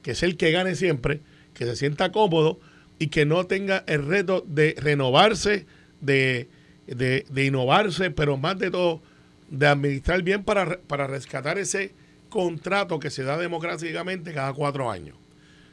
que 0.01 0.11
es 0.11 0.23
el 0.23 0.37
que 0.37 0.51
gane 0.51 0.75
siempre, 0.75 1.21
que 1.53 1.65
se 1.65 1.75
sienta 1.75 2.11
cómodo 2.11 2.59
y 2.99 3.07
que 3.07 3.25
no 3.25 3.45
tenga 3.45 3.83
el 3.87 4.05
reto 4.05 4.43
de 4.47 4.75
renovarse, 4.79 5.65
de, 6.01 6.49
de, 6.87 7.45
innovarse, 7.45 8.11
pero 8.11 8.37
más 8.37 8.57
de 8.57 8.71
todo, 8.71 9.01
de 9.49 9.67
administrar 9.67 10.21
bien 10.23 10.43
para, 10.43 10.79
para 10.81 11.07
rescatar 11.07 11.57
ese 11.57 11.93
contrato 12.29 12.99
que 12.99 13.09
se 13.09 13.23
da 13.23 13.37
democráticamente 13.37 14.33
cada 14.33 14.53
cuatro 14.53 14.89
años. 14.89 15.15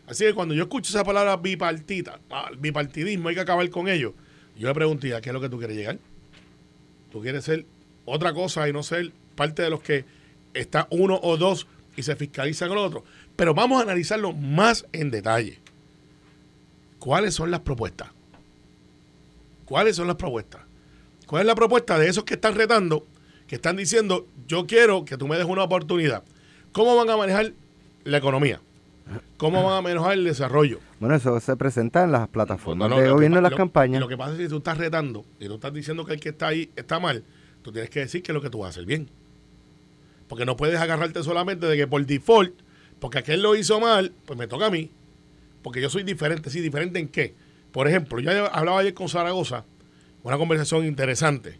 Así 0.07 0.25
que 0.25 0.35
cuando 0.35 0.55
yo 0.55 0.64
escucho 0.64 0.90
esa 0.90 1.05
palabra 1.05 1.37
bipartita, 1.37 2.21
ah, 2.31 2.50
bipartidismo, 2.59 3.29
hay 3.29 3.35
que 3.35 3.40
acabar 3.40 3.69
con 3.71 3.88
ello, 3.88 4.14
yo 4.59 4.69
le 4.69 4.75
pregunté, 4.75 5.14
¿a 5.14 5.21
qué 5.21 5.31
es 5.31 5.33
lo 5.33 5.40
que 5.40 5.49
tú 5.49 5.59
quieres 5.59 5.76
llegar? 5.76 5.99
¿Tú 7.11 7.21
quieres 7.21 7.45
ser 7.45 7.67
otra 8.05 8.33
cosa 8.33 8.69
y 8.69 8.73
no 8.73 8.83
ser 8.83 9.12
parte 9.35 9.62
de 9.62 9.71
los 9.71 9.81
que 9.81 10.05
está 10.55 10.87
uno 10.90 11.19
o 11.23 11.37
dos 11.37 11.67
y 11.97 12.02
se 12.02 12.17
fiscalizan 12.17 12.71
el 12.71 12.79
otro? 12.79 13.05
Pero 13.37 13.55
vamos 13.55 13.81
a 13.81 13.83
analizarlo 13.83 14.33
más 14.33 14.87
en 14.93 15.11
detalle. 15.11 15.59
¿Cuáles 16.99 17.35
son 17.35 17.50
las 17.50 17.61
propuestas? 17.61 18.11
¿Cuáles 19.64 19.97
son 19.97 20.07
las 20.07 20.17
propuestas? 20.17 20.62
¿Cuál 21.26 21.43
es 21.43 21.47
la 21.47 21.55
propuesta 21.55 21.99
de 21.99 22.09
esos 22.09 22.25
que 22.25 22.35
están 22.35 22.55
retando, 22.55 23.07
que 23.47 23.55
están 23.55 23.76
diciendo, 23.76 24.26
yo 24.47 24.67
quiero 24.67 25.05
que 25.05 25.17
tú 25.17 25.29
me 25.29 25.37
des 25.37 25.47
una 25.47 25.62
oportunidad? 25.62 26.25
¿Cómo 26.73 26.97
van 26.97 27.09
a 27.09 27.17
manejar 27.17 27.52
la 28.05 28.19
economía? 28.19 28.61
¿Cómo 29.37 29.64
van 29.64 29.79
a 29.79 29.83
manejar 29.83 30.12
el 30.12 30.25
desarrollo? 30.25 30.81
Bueno, 30.99 31.14
eso 31.14 31.38
se 31.40 31.57
presenta 31.57 32.05
en 32.05 32.12
las 32.12 32.29
plataformas 32.29 32.90
de 32.90 33.11
gobierno 33.11 33.38
en 33.38 33.43
las 33.43 33.55
campañas. 33.55 34.00
Lo 34.00 34.09
que 34.09 34.17
pasa 34.17 34.33
es 34.33 34.38
que 34.38 34.45
si 34.45 34.50
tú 34.50 34.59
estás 34.59 34.79
retando 34.79 35.25
y 35.38 35.47
tú 35.47 35.55
estás 35.55 35.73
diciendo 35.73 36.05
que 36.05 36.14
el 36.14 36.21
que 36.21 36.29
está 36.31 36.49
ahí 36.49 36.71
está 36.76 37.00
mal, 37.00 37.25
tú 37.62 37.73
tienes 37.73 37.90
que 37.90 38.00
decir 38.00 38.23
que 38.23 38.33
es 38.33 38.35
lo 38.35 38.43
que 38.43 38.50
tú 38.50 38.59
vas 38.59 38.67
a 38.67 38.71
hacer 38.71 38.87
bien. 38.87 39.09
Porque 40.29 40.45
no 40.45 40.57
puedes 40.57 40.79
agarrarte 40.79 41.23
solamente 41.23 41.67
de 41.67 41.76
que 41.76 41.87
por 41.87 42.05
default, 42.05 42.55
porque 43.00 43.19
aquel 43.19 43.43
lo 43.43 43.57
hizo 43.57 43.81
mal, 43.81 44.12
pues 44.26 44.38
me 44.38 44.47
toca 44.47 44.67
a 44.67 44.71
mí. 44.71 44.90
Porque 45.62 45.81
yo 45.81 45.90
soy 45.90 46.02
diferente. 46.02 46.50
¿Sí? 46.50 46.61
¿Diferente 46.61 46.99
en 46.99 47.09
qué? 47.09 47.35
Por 47.73 47.88
ejemplo, 47.88 48.21
yo 48.21 48.31
hablaba 48.55 48.81
ayer 48.81 48.95
con 48.95 49.09
Zaragoza 49.09 49.64
una 50.23 50.37
conversación 50.37 50.85
interesante. 50.85 51.59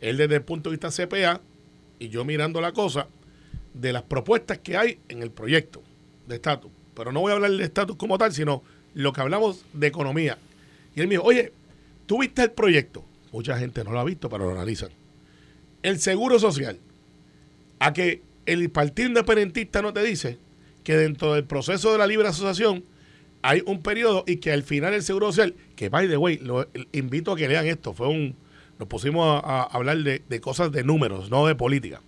Él 0.00 0.16
desde 0.16 0.36
el 0.36 0.42
punto 0.42 0.70
de 0.70 0.76
vista 0.76 0.90
CPA 0.90 1.40
y 1.98 2.08
yo 2.08 2.24
mirando 2.24 2.60
la 2.60 2.72
cosa 2.72 3.08
de 3.74 3.92
las 3.92 4.02
propuestas 4.02 4.58
que 4.58 4.76
hay 4.76 4.98
en 5.08 5.22
el 5.22 5.30
proyecto 5.30 5.82
de 6.26 6.36
estatus. 6.36 6.70
Pero 7.00 7.12
no 7.12 7.20
voy 7.20 7.32
a 7.32 7.36
hablar 7.36 7.50
del 7.50 7.62
estatus 7.62 7.96
como 7.96 8.18
tal, 8.18 8.30
sino 8.30 8.62
lo 8.92 9.14
que 9.14 9.22
hablamos 9.22 9.64
de 9.72 9.86
economía. 9.86 10.36
Y 10.94 11.00
él 11.00 11.08
me 11.08 11.14
dijo, 11.14 11.24
oye, 11.24 11.50
¿tú 12.04 12.20
viste 12.20 12.42
el 12.42 12.50
proyecto? 12.50 13.02
Mucha 13.32 13.56
gente 13.56 13.82
no 13.84 13.92
lo 13.92 14.00
ha 14.00 14.04
visto, 14.04 14.28
pero 14.28 14.44
lo 14.44 14.50
analizan. 14.50 14.90
El 15.82 15.98
seguro 15.98 16.38
social. 16.38 16.78
A 17.78 17.94
que 17.94 18.20
el 18.44 18.68
partido 18.68 19.08
independentista 19.08 19.80
no 19.80 19.94
te 19.94 20.02
dice 20.02 20.36
que 20.84 20.94
dentro 20.94 21.32
del 21.32 21.44
proceso 21.44 21.90
de 21.90 21.96
la 21.96 22.06
libre 22.06 22.28
asociación 22.28 22.84
hay 23.40 23.62
un 23.64 23.80
periodo 23.80 24.24
y 24.26 24.36
que 24.36 24.52
al 24.52 24.62
final 24.62 24.92
el 24.92 25.02
Seguro 25.02 25.28
Social, 25.28 25.54
que 25.76 25.88
by 25.88 26.06
the 26.06 26.18
way, 26.18 26.36
lo 26.36 26.68
invito 26.92 27.32
a 27.32 27.36
que 27.36 27.48
lean 27.48 27.66
esto, 27.66 27.94
fue 27.94 28.08
un, 28.08 28.36
nos 28.78 28.88
pusimos 28.88 29.40
a, 29.42 29.62
hablar 29.62 29.96
de, 29.96 30.40
cosas 30.42 30.70
de 30.70 30.84
números, 30.84 31.30
no 31.30 31.46
de 31.46 31.54
política. 31.54 32.02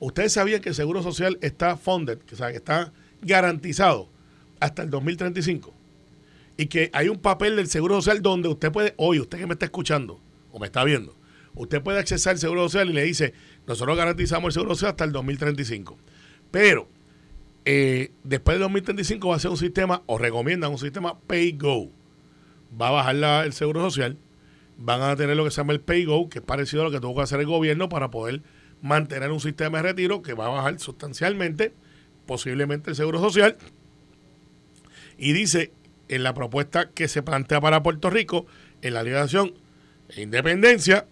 Ustedes 0.00 0.32
sabían 0.32 0.60
que 0.60 0.70
el 0.70 0.74
Seguro 0.74 1.04
Social 1.04 1.38
está 1.42 1.76
funded, 1.76 2.18
que, 2.18 2.34
que 2.34 2.56
está 2.56 2.92
garantizado 3.22 4.08
hasta 4.60 4.82
el 4.82 4.90
2035 4.90 5.74
y 6.56 6.66
que 6.66 6.90
hay 6.92 7.08
un 7.08 7.18
papel 7.18 7.56
del 7.56 7.68
Seguro 7.68 7.96
Social 7.96 8.22
donde 8.22 8.48
usted 8.48 8.72
puede, 8.72 8.94
hoy, 8.96 9.20
usted 9.20 9.38
que 9.38 9.46
me 9.46 9.54
está 9.54 9.66
escuchando 9.66 10.20
o 10.52 10.58
me 10.58 10.66
está 10.66 10.84
viendo, 10.84 11.14
usted 11.54 11.82
puede 11.82 11.98
accesar 11.98 12.32
al 12.32 12.38
Seguro 12.38 12.62
Social 12.68 12.90
y 12.90 12.92
le 12.92 13.04
dice, 13.04 13.34
nosotros 13.66 13.96
garantizamos 13.96 14.48
el 14.48 14.52
Seguro 14.52 14.74
Social 14.74 14.90
hasta 14.92 15.04
el 15.04 15.12
2035. 15.12 15.98
Pero 16.50 16.88
eh, 17.64 18.12
después 18.22 18.54
del 18.54 18.62
2035 18.62 19.28
va 19.28 19.36
a 19.36 19.38
ser 19.40 19.50
un 19.50 19.56
sistema, 19.56 20.02
o 20.06 20.18
recomiendan 20.18 20.70
un 20.70 20.78
sistema 20.78 21.18
Pay 21.18 21.52
Go. 21.52 21.90
Va 22.80 22.88
a 22.88 22.92
bajar 22.92 23.44
el 23.44 23.52
seguro 23.52 23.82
social, 23.82 24.18
van 24.76 25.02
a 25.02 25.16
tener 25.16 25.36
lo 25.36 25.44
que 25.44 25.50
se 25.50 25.56
llama 25.56 25.72
el 25.72 25.80
Pay 25.80 26.04
Go, 26.04 26.28
que 26.28 26.38
es 26.38 26.44
parecido 26.44 26.82
a 26.82 26.84
lo 26.86 26.90
que 26.90 27.00
tuvo 27.00 27.16
que 27.16 27.22
hacer 27.22 27.40
el 27.40 27.46
gobierno 27.46 27.88
para 27.88 28.10
poder 28.10 28.42
mantener 28.82 29.32
un 29.32 29.40
sistema 29.40 29.78
de 29.78 29.82
retiro 29.82 30.22
que 30.22 30.34
va 30.34 30.46
a 30.46 30.50
bajar 30.50 30.78
sustancialmente, 30.78 31.72
posiblemente 32.26 32.90
el 32.90 32.96
seguro 32.96 33.20
social. 33.20 33.56
Y 35.18 35.32
dice 35.32 35.72
en 36.08 36.22
la 36.22 36.34
propuesta 36.34 36.90
que 36.90 37.08
se 37.08 37.22
plantea 37.22 37.60
para 37.60 37.82
Puerto 37.82 38.10
Rico, 38.10 38.46
en 38.82 38.94
la 38.94 39.02
liberación 39.02 39.54
e 40.08 40.22
independencia, 40.22 41.06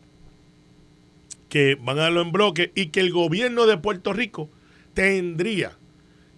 que 1.48 1.76
van 1.76 1.98
a 1.98 2.02
darlo 2.02 2.22
en 2.22 2.32
bloque 2.32 2.72
y 2.74 2.86
que 2.86 3.00
el 3.00 3.12
gobierno 3.12 3.66
de 3.66 3.78
Puerto 3.78 4.12
Rico 4.12 4.50
tendría 4.92 5.76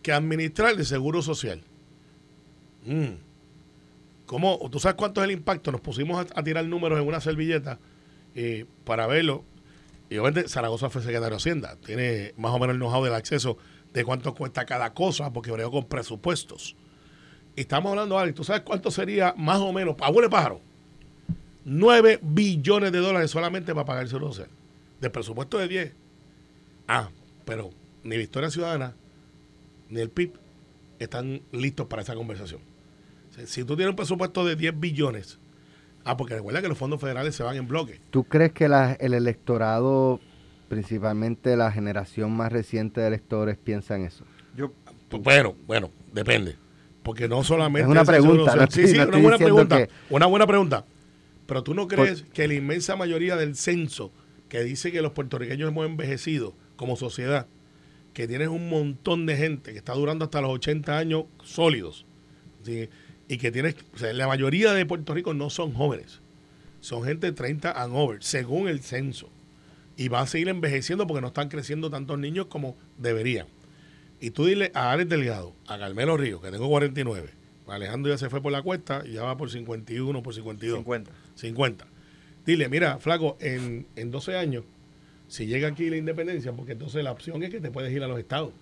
que 0.02 0.12
administrar 0.12 0.74
el 0.74 0.84
seguro 0.84 1.22
social. 1.22 1.62
Mm. 2.84 3.14
¿Cómo? 4.26 4.58
¿Tú 4.70 4.78
sabes 4.78 4.96
cuánto 4.96 5.20
es 5.20 5.24
el 5.24 5.30
impacto? 5.32 5.72
Nos 5.72 5.80
pusimos 5.80 6.26
a, 6.34 6.42
tirar 6.42 6.64
números 6.66 7.00
en 7.00 7.06
una 7.06 7.20
servilleta 7.20 7.78
eh, 8.34 8.66
para 8.84 9.06
verlo. 9.06 9.44
Y 10.10 10.18
obviamente 10.18 10.48
Zaragoza 10.48 10.90
fue 10.90 11.02
secretario 11.02 11.30
de 11.30 11.36
Hacienda. 11.36 11.76
Tiene 11.84 12.34
más 12.36 12.52
o 12.52 12.58
menos 12.58 12.74
el 12.74 12.80
know-how 12.80 13.04
del 13.04 13.14
acceso 13.14 13.56
de 13.92 14.04
cuánto 14.04 14.34
cuesta 14.34 14.66
cada 14.66 14.94
cosa, 14.94 15.32
porque 15.32 15.50
brego 15.50 15.70
con 15.70 15.84
presupuestos. 15.86 16.76
Estamos 17.56 17.90
hablando, 17.90 18.18
Alex, 18.18 18.36
¿tú 18.36 18.44
sabes 18.44 18.62
cuánto 18.62 18.90
sería 18.90 19.34
más 19.36 19.58
o 19.58 19.72
menos, 19.72 19.96
a 19.98 20.28
pájaro? 20.28 20.60
9 21.64 22.20
billones 22.22 22.92
de 22.92 22.98
dólares 22.98 23.30
solamente 23.30 23.74
para 23.74 23.86
pagar 23.86 24.02
el 24.02 24.08
seguro 24.08 24.28
social. 24.28 24.50
De 25.00 25.08
presupuesto 25.08 25.58
de 25.58 25.66
10. 25.66 25.92
Ah, 26.86 27.08
pero 27.46 27.70
ni 28.04 28.16
Victoria 28.18 28.50
Ciudadana 28.50 28.94
ni 29.88 30.00
el 30.00 30.10
PIB 30.10 30.32
están 30.98 31.40
listos 31.50 31.86
para 31.86 32.02
esa 32.02 32.14
conversación. 32.14 32.60
Si 33.46 33.64
tú 33.64 33.74
tienes 33.74 33.90
un 33.90 33.96
presupuesto 33.96 34.44
de 34.44 34.54
10 34.54 34.78
billones, 34.78 35.38
ah, 36.04 36.16
porque 36.16 36.34
recuerda 36.34 36.62
que 36.62 36.68
los 36.68 36.78
fondos 36.78 37.00
federales 37.00 37.34
se 37.34 37.42
van 37.42 37.56
en 37.56 37.66
bloque. 37.66 38.00
¿Tú 38.10 38.24
crees 38.24 38.52
que 38.52 38.66
el 38.66 39.14
electorado, 39.14 40.20
principalmente 40.68 41.56
la 41.56 41.72
generación 41.72 42.32
más 42.32 42.52
reciente 42.52 43.00
de 43.00 43.08
electores, 43.08 43.56
piensa 43.56 43.96
en 43.96 44.04
eso? 44.04 44.24
Yo, 44.56 44.72
pues, 45.08 45.22
bueno, 45.22 45.56
bueno, 45.66 45.90
depende. 46.12 46.56
Porque 47.06 47.28
no 47.28 47.44
solamente... 47.44 47.82
Es 47.82 47.88
una 47.88 48.04
pregunta. 48.04 48.66
sí, 48.68 48.88
sí, 48.88 48.98
una 48.98 49.16
buena 49.18 49.38
pregunta. 49.38 49.88
Una 50.10 50.26
buena 50.26 50.44
pregunta. 50.44 50.84
Pero 51.46 51.62
tú 51.62 51.72
no 51.72 51.86
crees 51.86 52.24
que 52.34 52.48
la 52.48 52.54
inmensa 52.54 52.96
mayoría 52.96 53.36
del 53.36 53.54
censo 53.54 54.10
que 54.48 54.64
dice 54.64 54.90
que 54.90 55.00
los 55.02 55.12
puertorriqueños 55.12 55.68
hemos 55.70 55.86
envejecido 55.86 56.56
como 56.74 56.96
sociedad 56.96 57.46
que 58.12 58.26
tienes 58.26 58.48
un 58.48 58.68
montón 58.68 59.24
de 59.24 59.36
gente 59.36 59.70
que 59.70 59.78
está 59.78 59.92
durando 59.92 60.24
hasta 60.24 60.40
los 60.40 60.50
80 60.50 60.98
años 60.98 61.26
sólidos. 61.44 62.06
Y 63.28 63.38
que 63.38 63.52
tienes, 63.52 63.76
la 64.00 64.26
mayoría 64.26 64.72
de 64.72 64.84
Puerto 64.84 65.14
Rico 65.14 65.32
no 65.32 65.48
son 65.48 65.74
jóvenes. 65.74 66.22
Son 66.80 67.04
gente 67.04 67.28
de 67.28 67.32
30 67.34 67.70
and 67.70 67.92
over, 67.94 68.20
según 68.24 68.66
el 68.66 68.80
censo. 68.80 69.30
Y 69.96 70.08
va 70.08 70.22
a 70.22 70.26
seguir 70.26 70.48
envejeciendo 70.48 71.06
porque 71.06 71.20
no 71.20 71.28
están 71.28 71.50
creciendo 71.50 71.88
tantos 71.88 72.18
niños 72.18 72.46
como 72.46 72.76
deberían. 72.98 73.46
Y 74.20 74.30
tú 74.30 74.46
dile 74.46 74.70
a 74.74 74.92
Alex 74.92 75.10
Delgado, 75.10 75.54
a 75.66 75.78
Carmelo 75.78 76.16
Río, 76.16 76.40
que 76.40 76.50
tengo 76.50 76.68
49, 76.68 77.30
Alejandro 77.68 78.12
ya 78.12 78.18
se 78.18 78.30
fue 78.30 78.40
por 78.40 78.52
la 78.52 78.62
cuesta 78.62 79.02
y 79.04 79.14
ya 79.14 79.22
va 79.24 79.36
por 79.36 79.50
51, 79.50 80.22
por 80.22 80.34
52. 80.34 80.78
50. 80.78 81.10
50. 81.34 81.86
Dile, 82.46 82.68
mira, 82.68 82.98
flaco, 82.98 83.36
en, 83.40 83.86
en 83.96 84.10
12 84.10 84.36
años 84.36 84.64
si 85.28 85.46
llega 85.46 85.68
aquí 85.68 85.90
la 85.90 85.96
independencia, 85.96 86.52
porque 86.52 86.72
entonces 86.72 87.02
la 87.02 87.12
opción 87.12 87.42
es 87.42 87.50
que 87.50 87.60
te 87.60 87.70
puedes 87.70 87.92
ir 87.92 88.02
a 88.02 88.08
los 88.08 88.18
estados. 88.18 88.52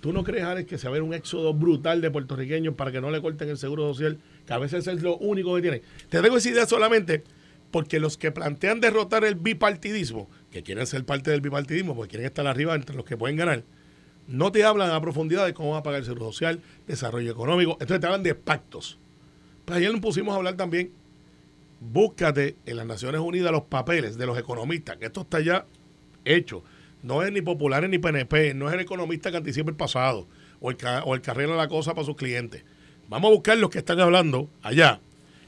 ¿Tú 0.00 0.12
no 0.12 0.22
crees, 0.22 0.44
Alex, 0.44 0.68
que 0.68 0.76
se 0.76 0.86
va 0.86 0.90
a 0.90 0.92
ver 0.92 1.02
un 1.02 1.14
éxodo 1.14 1.54
brutal 1.54 2.02
de 2.02 2.10
puertorriqueños 2.10 2.74
para 2.74 2.92
que 2.92 3.00
no 3.00 3.10
le 3.10 3.22
corten 3.22 3.48
el 3.48 3.56
seguro 3.56 3.88
social? 3.88 4.18
Que 4.46 4.52
a 4.52 4.58
veces 4.58 4.86
es 4.86 5.02
lo 5.02 5.16
único 5.16 5.54
que 5.54 5.62
tienen. 5.62 5.82
Te 6.10 6.20
tengo 6.20 6.36
esa 6.36 6.50
idea 6.50 6.66
solamente 6.66 7.24
porque 7.70 7.98
los 7.98 8.18
que 8.18 8.30
plantean 8.30 8.80
derrotar 8.80 9.24
el 9.24 9.34
bipartidismo, 9.34 10.28
que 10.50 10.62
quieren 10.62 10.86
ser 10.86 11.04
parte 11.04 11.30
del 11.30 11.40
bipartidismo, 11.40 11.96
porque 11.96 12.10
quieren 12.10 12.26
estar 12.26 12.46
arriba 12.46 12.74
entre 12.74 12.94
los 12.94 13.06
que 13.06 13.16
pueden 13.16 13.36
ganar, 13.36 13.64
no 14.26 14.52
te 14.52 14.64
hablan 14.64 14.90
a 14.90 15.00
profundidad 15.00 15.44
de 15.44 15.54
cómo 15.54 15.72
va 15.72 15.78
a 15.78 15.82
pagar 15.82 16.00
el 16.00 16.06
seguro 16.06 16.26
social, 16.26 16.60
desarrollo 16.86 17.30
económico, 17.30 17.72
entonces 17.72 18.00
te 18.00 18.06
hablan 18.06 18.22
de 18.22 18.34
pactos. 18.34 18.98
Pues 19.64 19.78
ayer 19.78 19.92
nos 19.92 20.00
pusimos 20.00 20.32
a 20.32 20.36
hablar 20.36 20.56
también, 20.56 20.92
búscate 21.80 22.56
en 22.66 22.76
las 22.76 22.86
Naciones 22.86 23.20
Unidas 23.20 23.52
los 23.52 23.64
papeles 23.64 24.16
de 24.16 24.26
los 24.26 24.38
economistas, 24.38 24.96
que 24.96 25.06
esto 25.06 25.22
está 25.22 25.40
ya 25.40 25.66
hecho. 26.24 26.62
No 27.02 27.22
es 27.22 27.30
ni 27.32 27.42
popular 27.42 27.86
ni 27.88 27.98
PNP, 27.98 28.54
no 28.54 28.68
es 28.68 28.74
el 28.74 28.80
economista 28.80 29.30
que 29.30 29.36
anticipa 29.36 29.70
el 29.70 29.76
pasado 29.76 30.26
o 30.60 30.70
el, 30.70 30.76
o 31.04 31.14
el 31.14 31.20
que 31.20 31.30
arregla 31.30 31.56
la 31.56 31.68
cosa 31.68 31.94
para 31.94 32.06
sus 32.06 32.16
clientes. 32.16 32.64
Vamos 33.08 33.30
a 33.30 33.34
buscar 33.34 33.58
los 33.58 33.68
que 33.68 33.78
están 33.78 34.00
hablando 34.00 34.48
allá 34.62 35.00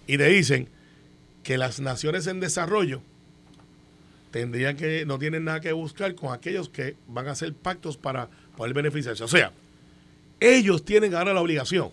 y 0.07 0.19
te 0.19 0.29
dicen 0.29 0.69
que 1.43 1.57
las 1.57 1.81
naciones 1.81 2.27
en 2.27 2.41
desarrollo 2.41 3.01
tendrían 4.31 4.77
que, 4.77 5.07
no 5.07 5.19
tienen 5.19 5.45
nada 5.45 5.61
que 5.61 5.73
buscar 5.73 6.15
con 6.15 6.35
aquellos 6.35 6.69
que 6.69 6.97
van 7.07 7.29
a 7.29 7.31
hacer 7.31 7.55
pactos 7.55 7.97
para 7.97 8.29
poder 8.57 8.75
beneficiarse. 8.75 9.23
O 9.23 9.29
sea, 9.29 9.53
ellos 10.41 10.85
tienen 10.85 11.15
ahora 11.15 11.33
la 11.33 11.41
obligación, 11.41 11.91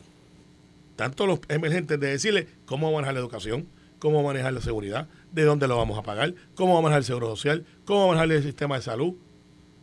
tanto 0.95 1.27
los 1.27 1.39
emergentes, 1.47 1.99
de 1.99 2.07
decirle 2.07 2.47
cómo 2.65 2.91
manejar 2.91 3.13
la 3.13 3.19
educación, 3.19 3.67
cómo 3.99 4.23
manejar 4.23 4.53
la 4.53 4.61
seguridad, 4.61 5.07
de 5.31 5.43
dónde 5.43 5.67
lo 5.67 5.77
vamos 5.77 5.97
a 5.97 6.03
pagar, 6.03 6.33
cómo 6.55 6.81
manejar 6.81 6.99
el 6.99 7.05
seguro 7.05 7.29
social, 7.29 7.65
cómo 7.85 8.07
manejar 8.07 8.31
el 8.31 8.43
sistema 8.43 8.75
de 8.75 8.81
salud. 8.81 9.13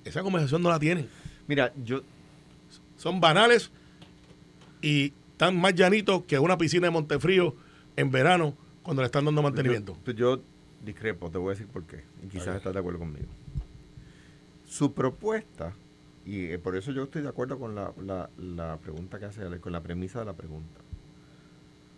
Esa 0.05 0.23
conversación 0.23 0.63
no 0.63 0.71
la 0.71 0.79
tienen. 0.79 1.09
Mira, 1.47 1.73
yo, 1.85 2.03
Son 2.97 3.21
banales 3.21 3.71
y 4.83 5.13
tan 5.37 5.59
más 5.59 5.75
llanitos 5.75 6.25
que 6.25 6.39
una 6.39 6.59
piscina 6.59 6.87
de 6.87 6.91
Montefrío 6.91 7.55
en 7.97 8.11
verano 8.11 8.55
cuando 8.83 9.03
le 9.03 9.07
están 9.07 9.25
dando 9.25 9.43
mantenimiento. 9.43 9.97
Yo, 10.07 10.13
yo 10.13 10.41
discrepo, 10.85 11.31
te 11.31 11.39
voy 11.39 11.49
a 11.49 11.51
decir 11.51 11.67
por 11.67 11.85
qué. 11.85 12.05
Y 12.23 12.29
quizás 12.29 12.57
estás 12.57 12.73
de 12.73 12.79
acuerdo 12.79 12.99
conmigo. 12.99 13.27
Su 14.69 14.93
propuesta, 14.93 15.75
y 16.31 16.53
eh, 16.53 16.59
por 16.59 16.77
eso 16.77 16.93
yo 16.93 17.03
estoy 17.05 17.23
de 17.23 17.29
acuerdo 17.29 17.59
con 17.59 17.75
la, 17.75 17.93
la- 18.05 18.31
la 18.39 18.77
pregunta 18.79 19.19
que 19.19 19.25
hace 19.27 19.61
con 19.61 19.73
la 19.73 19.83
premisa 19.83 20.21
de 20.21 20.27
la 20.27 20.35
pregunta. 20.35 20.81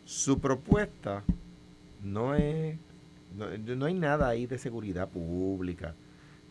Su 0.04 0.40
propuesta 0.40 1.22
no 2.02 2.34
es. 2.34 2.78
No, 3.36 3.46
no 3.76 3.86
hay 3.86 3.94
nada 3.94 4.28
ahí 4.28 4.46
de 4.46 4.58
seguridad 4.58 5.08
pública, 5.08 5.94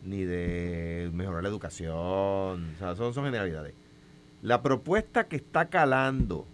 ni 0.04 0.24
de 0.24 1.10
mejorar 1.12 1.42
la 1.42 1.48
educación. 1.48 1.94
O 1.94 2.78
sea, 2.78 2.94
son, 2.96 3.14
son 3.14 3.24
generalidades. 3.24 3.74
La 4.42 4.62
propuesta 4.62 5.28
que 5.28 5.36
está 5.36 5.68
calando 5.68 6.46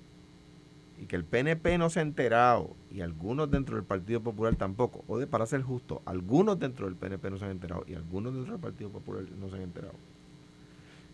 y 1.01 1.07
que 1.07 1.17
el 1.17 1.25
PNP 1.25 1.79
no 1.79 1.89
se 1.91 2.01
ha 2.01 2.03
enterado 2.03 2.77
y 2.91 3.01
algunos 3.01 3.51
dentro 3.51 3.77
del 3.77 3.85
Partido 3.85 4.21
Popular 4.21 4.57
tampoco, 4.57 5.05
o 5.07 5.19
de 5.19 5.27
para 5.27 5.47
ser 5.47 5.63
justo, 5.63 6.03
algunos 6.05 6.59
dentro 6.59 6.87
del 6.87 6.97
PNP 6.97 7.31
no 7.31 7.39
se 7.39 7.45
han 7.47 7.53
enterado 7.53 7.85
y 7.87 7.95
algunos 7.95 8.35
dentro 8.35 8.53
del 8.53 8.61
Partido 8.61 8.91
Popular 8.91 9.25
no 9.39 9.49
se 9.49 9.57
han 9.57 9.63
enterado. 9.63 9.95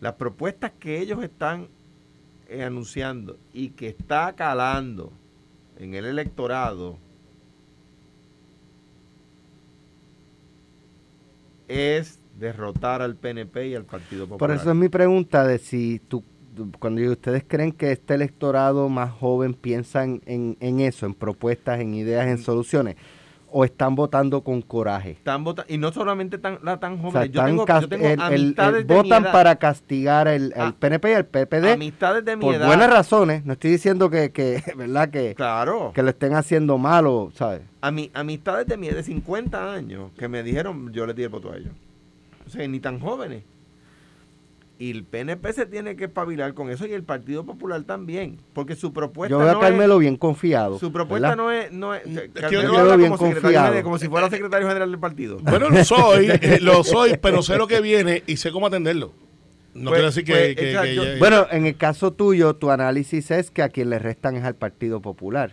Las 0.01 0.15
propuestas 0.15 0.73
que 0.79 0.99
ellos 1.01 1.23
están 1.23 1.69
eh, 2.49 2.63
anunciando 2.63 3.39
y 3.53 3.71
que 3.71 3.89
está 3.89 4.35
calando 4.35 5.13
en 5.79 5.95
el 5.95 6.05
electorado 6.05 6.99
es 11.69 12.19
derrotar 12.39 13.01
al 13.03 13.17
PNP 13.17 13.69
y 13.69 13.75
al 13.75 13.85
Partido 13.85 14.27
Popular. 14.27 14.39
Por 14.39 14.51
eso 14.53 14.71
es 14.71 14.77
mi 14.77 14.89
pregunta 14.89 15.47
de 15.47 15.59
si 15.59 16.01
tú, 16.09 16.23
cuando 16.79 17.01
ustedes 17.11 17.45
creen 17.47 17.73
que 17.73 17.93
este 17.93 18.15
electorado 18.15 18.89
más 18.89 19.11
joven 19.13 19.55
piensa 19.55 20.05
en, 20.05 20.21
en- 20.27 20.57
en 20.61 20.81
eso, 20.81 21.07
en 21.07 21.15
propuestas, 21.15 21.81
en 21.81 21.95
ideas, 21.95 22.27
Mm. 22.27 22.31
en 22.31 22.39
soluciones, 22.39 22.97
o 23.57 23.65
están 23.65 23.95
votando 23.95 24.43
con 24.43 24.63
coraje. 24.63 25.13
Están 25.13 25.45
vota- 25.45 25.65
y 25.69 25.79
no 25.79 25.93
solamente 25.93 26.39
tan, 26.39 26.59
la 26.65 26.81
tan 26.81 26.95
O 26.95 26.97
jóvenes, 26.97 27.13
sea, 27.13 27.25
yo 27.27 27.45
tengo, 27.45 27.65
yo 27.67 27.89
tengo 27.89 28.05
el- 28.05 28.11
el- 28.13 28.19
el- 28.21 28.21
amistades 28.21 28.87
de 28.89 28.95
mi 28.95 29.01
votan 29.03 29.23
edad, 29.23 29.33
para 29.33 29.57
castigar 29.57 30.27
el, 30.27 30.47
el 30.47 30.53
Ah, 30.61 30.75
PNP 30.77 31.11
y 31.11 31.13
el 31.13 31.25
PPD 31.25 31.73
amistades 31.75 32.25
de 32.25 32.35
mi 32.35 32.43
por 32.47 32.55
edad. 32.57 32.67
buenas 32.67 32.91
razones. 32.91 33.45
No 33.45 33.53
estoy 33.53 33.71
diciendo 33.71 34.11
que, 34.11 34.33
que 34.33 34.61
¿verdad? 34.77 35.09
Que, 35.11 35.37
Claro. 35.37 35.93
que 35.95 36.03
lo 36.03 36.11
estén 36.11 36.35
haciendo 36.35 36.79
malo, 36.79 37.31
¿sabes? 37.35 37.63
a 37.81 37.91
mi, 37.93 38.11
amistades 38.15 38.67
de 38.67 38.77
mi 38.77 38.89
de 38.89 39.03
50 39.05 39.73
años 39.73 40.11
que 40.19 40.27
me 40.27 40.43
dijeron, 40.43 40.93
yo 40.93 41.07
les 41.07 41.15
di 41.15 41.23
el 41.23 41.29
voto 41.29 41.53
a 41.53 41.57
ellos. 41.57 41.73
O 42.47 42.51
sea, 42.51 42.67
ni 42.67 42.81
tan 42.81 42.99
jóvenes. 42.99 43.45
Y 44.77 44.91
el 44.91 45.05
PNP 45.05 45.53
se 45.53 45.67
tiene 45.67 45.95
que 45.95 46.05
espabilar 46.07 46.53
con 46.55 46.69
eso 46.69 46.85
y 46.85 46.93
el 46.93 47.05
Partido 47.05 47.47
Popular 47.47 47.85
también. 47.85 48.39
Porque 48.53 48.75
su 48.75 48.93
propuesta 48.93 49.31
Yo 49.31 49.39
veo 49.39 49.51
a 49.51 49.53
no 49.53 49.61
Carmelo 49.61 49.95
es, 49.95 50.01
bien 50.01 50.17
confiado. 50.17 50.81
Su 50.81 50.91
propuesta 50.93 51.29
¿verdad? 51.29 51.37
no 51.43 51.53
es... 51.53 51.71
No 51.71 51.95
es 51.95 52.03
que 52.03 52.29
Carmelo 52.31 52.79
habla 52.79 52.97
bien 52.97 53.13
como, 53.17 53.33
secretario 53.33 53.83
como 53.85 53.99
si 53.99 54.09
fuera 54.09 54.29
secretario 54.31 54.67
general 54.67 54.91
del 54.91 54.99
partido. 54.99 55.39
Bueno, 55.43 55.71
lo 55.71 55.85
soy, 55.85 56.27
eh, 56.31 56.59
lo 56.61 56.83
soy, 56.83 57.17
pero 57.23 57.41
sé 57.43 57.57
lo 57.57 57.69
que 57.69 57.81
viene 57.81 58.25
y 58.27 58.37
sé 58.37 58.51
cómo 58.51 58.67
atenderlo. 58.67 59.13
No 59.75 59.91
Pues- 59.91 59.93
quiero 59.93 60.07
decir 60.07 60.25
que... 60.25 60.33
pues, 60.33 60.57
que- 60.57 60.69
exacto, 60.71 60.89
que 60.89 60.95
yo- 60.97 61.05
ya- 61.05 61.19
Bueno, 61.21 61.47
en 61.53 61.67
el 61.67 61.77
caso 61.77 62.13
tuyo, 62.13 62.57
tu 62.57 62.71
análisis 62.73 63.31
es 63.31 63.53
que 63.53 63.63
a 63.63 63.69
quien 63.69 63.91
le 63.91 64.01
restan 64.01 64.35
es 64.37 64.43
al 64.45 64.57
Partido 64.57 65.01
Popular. 65.01 65.53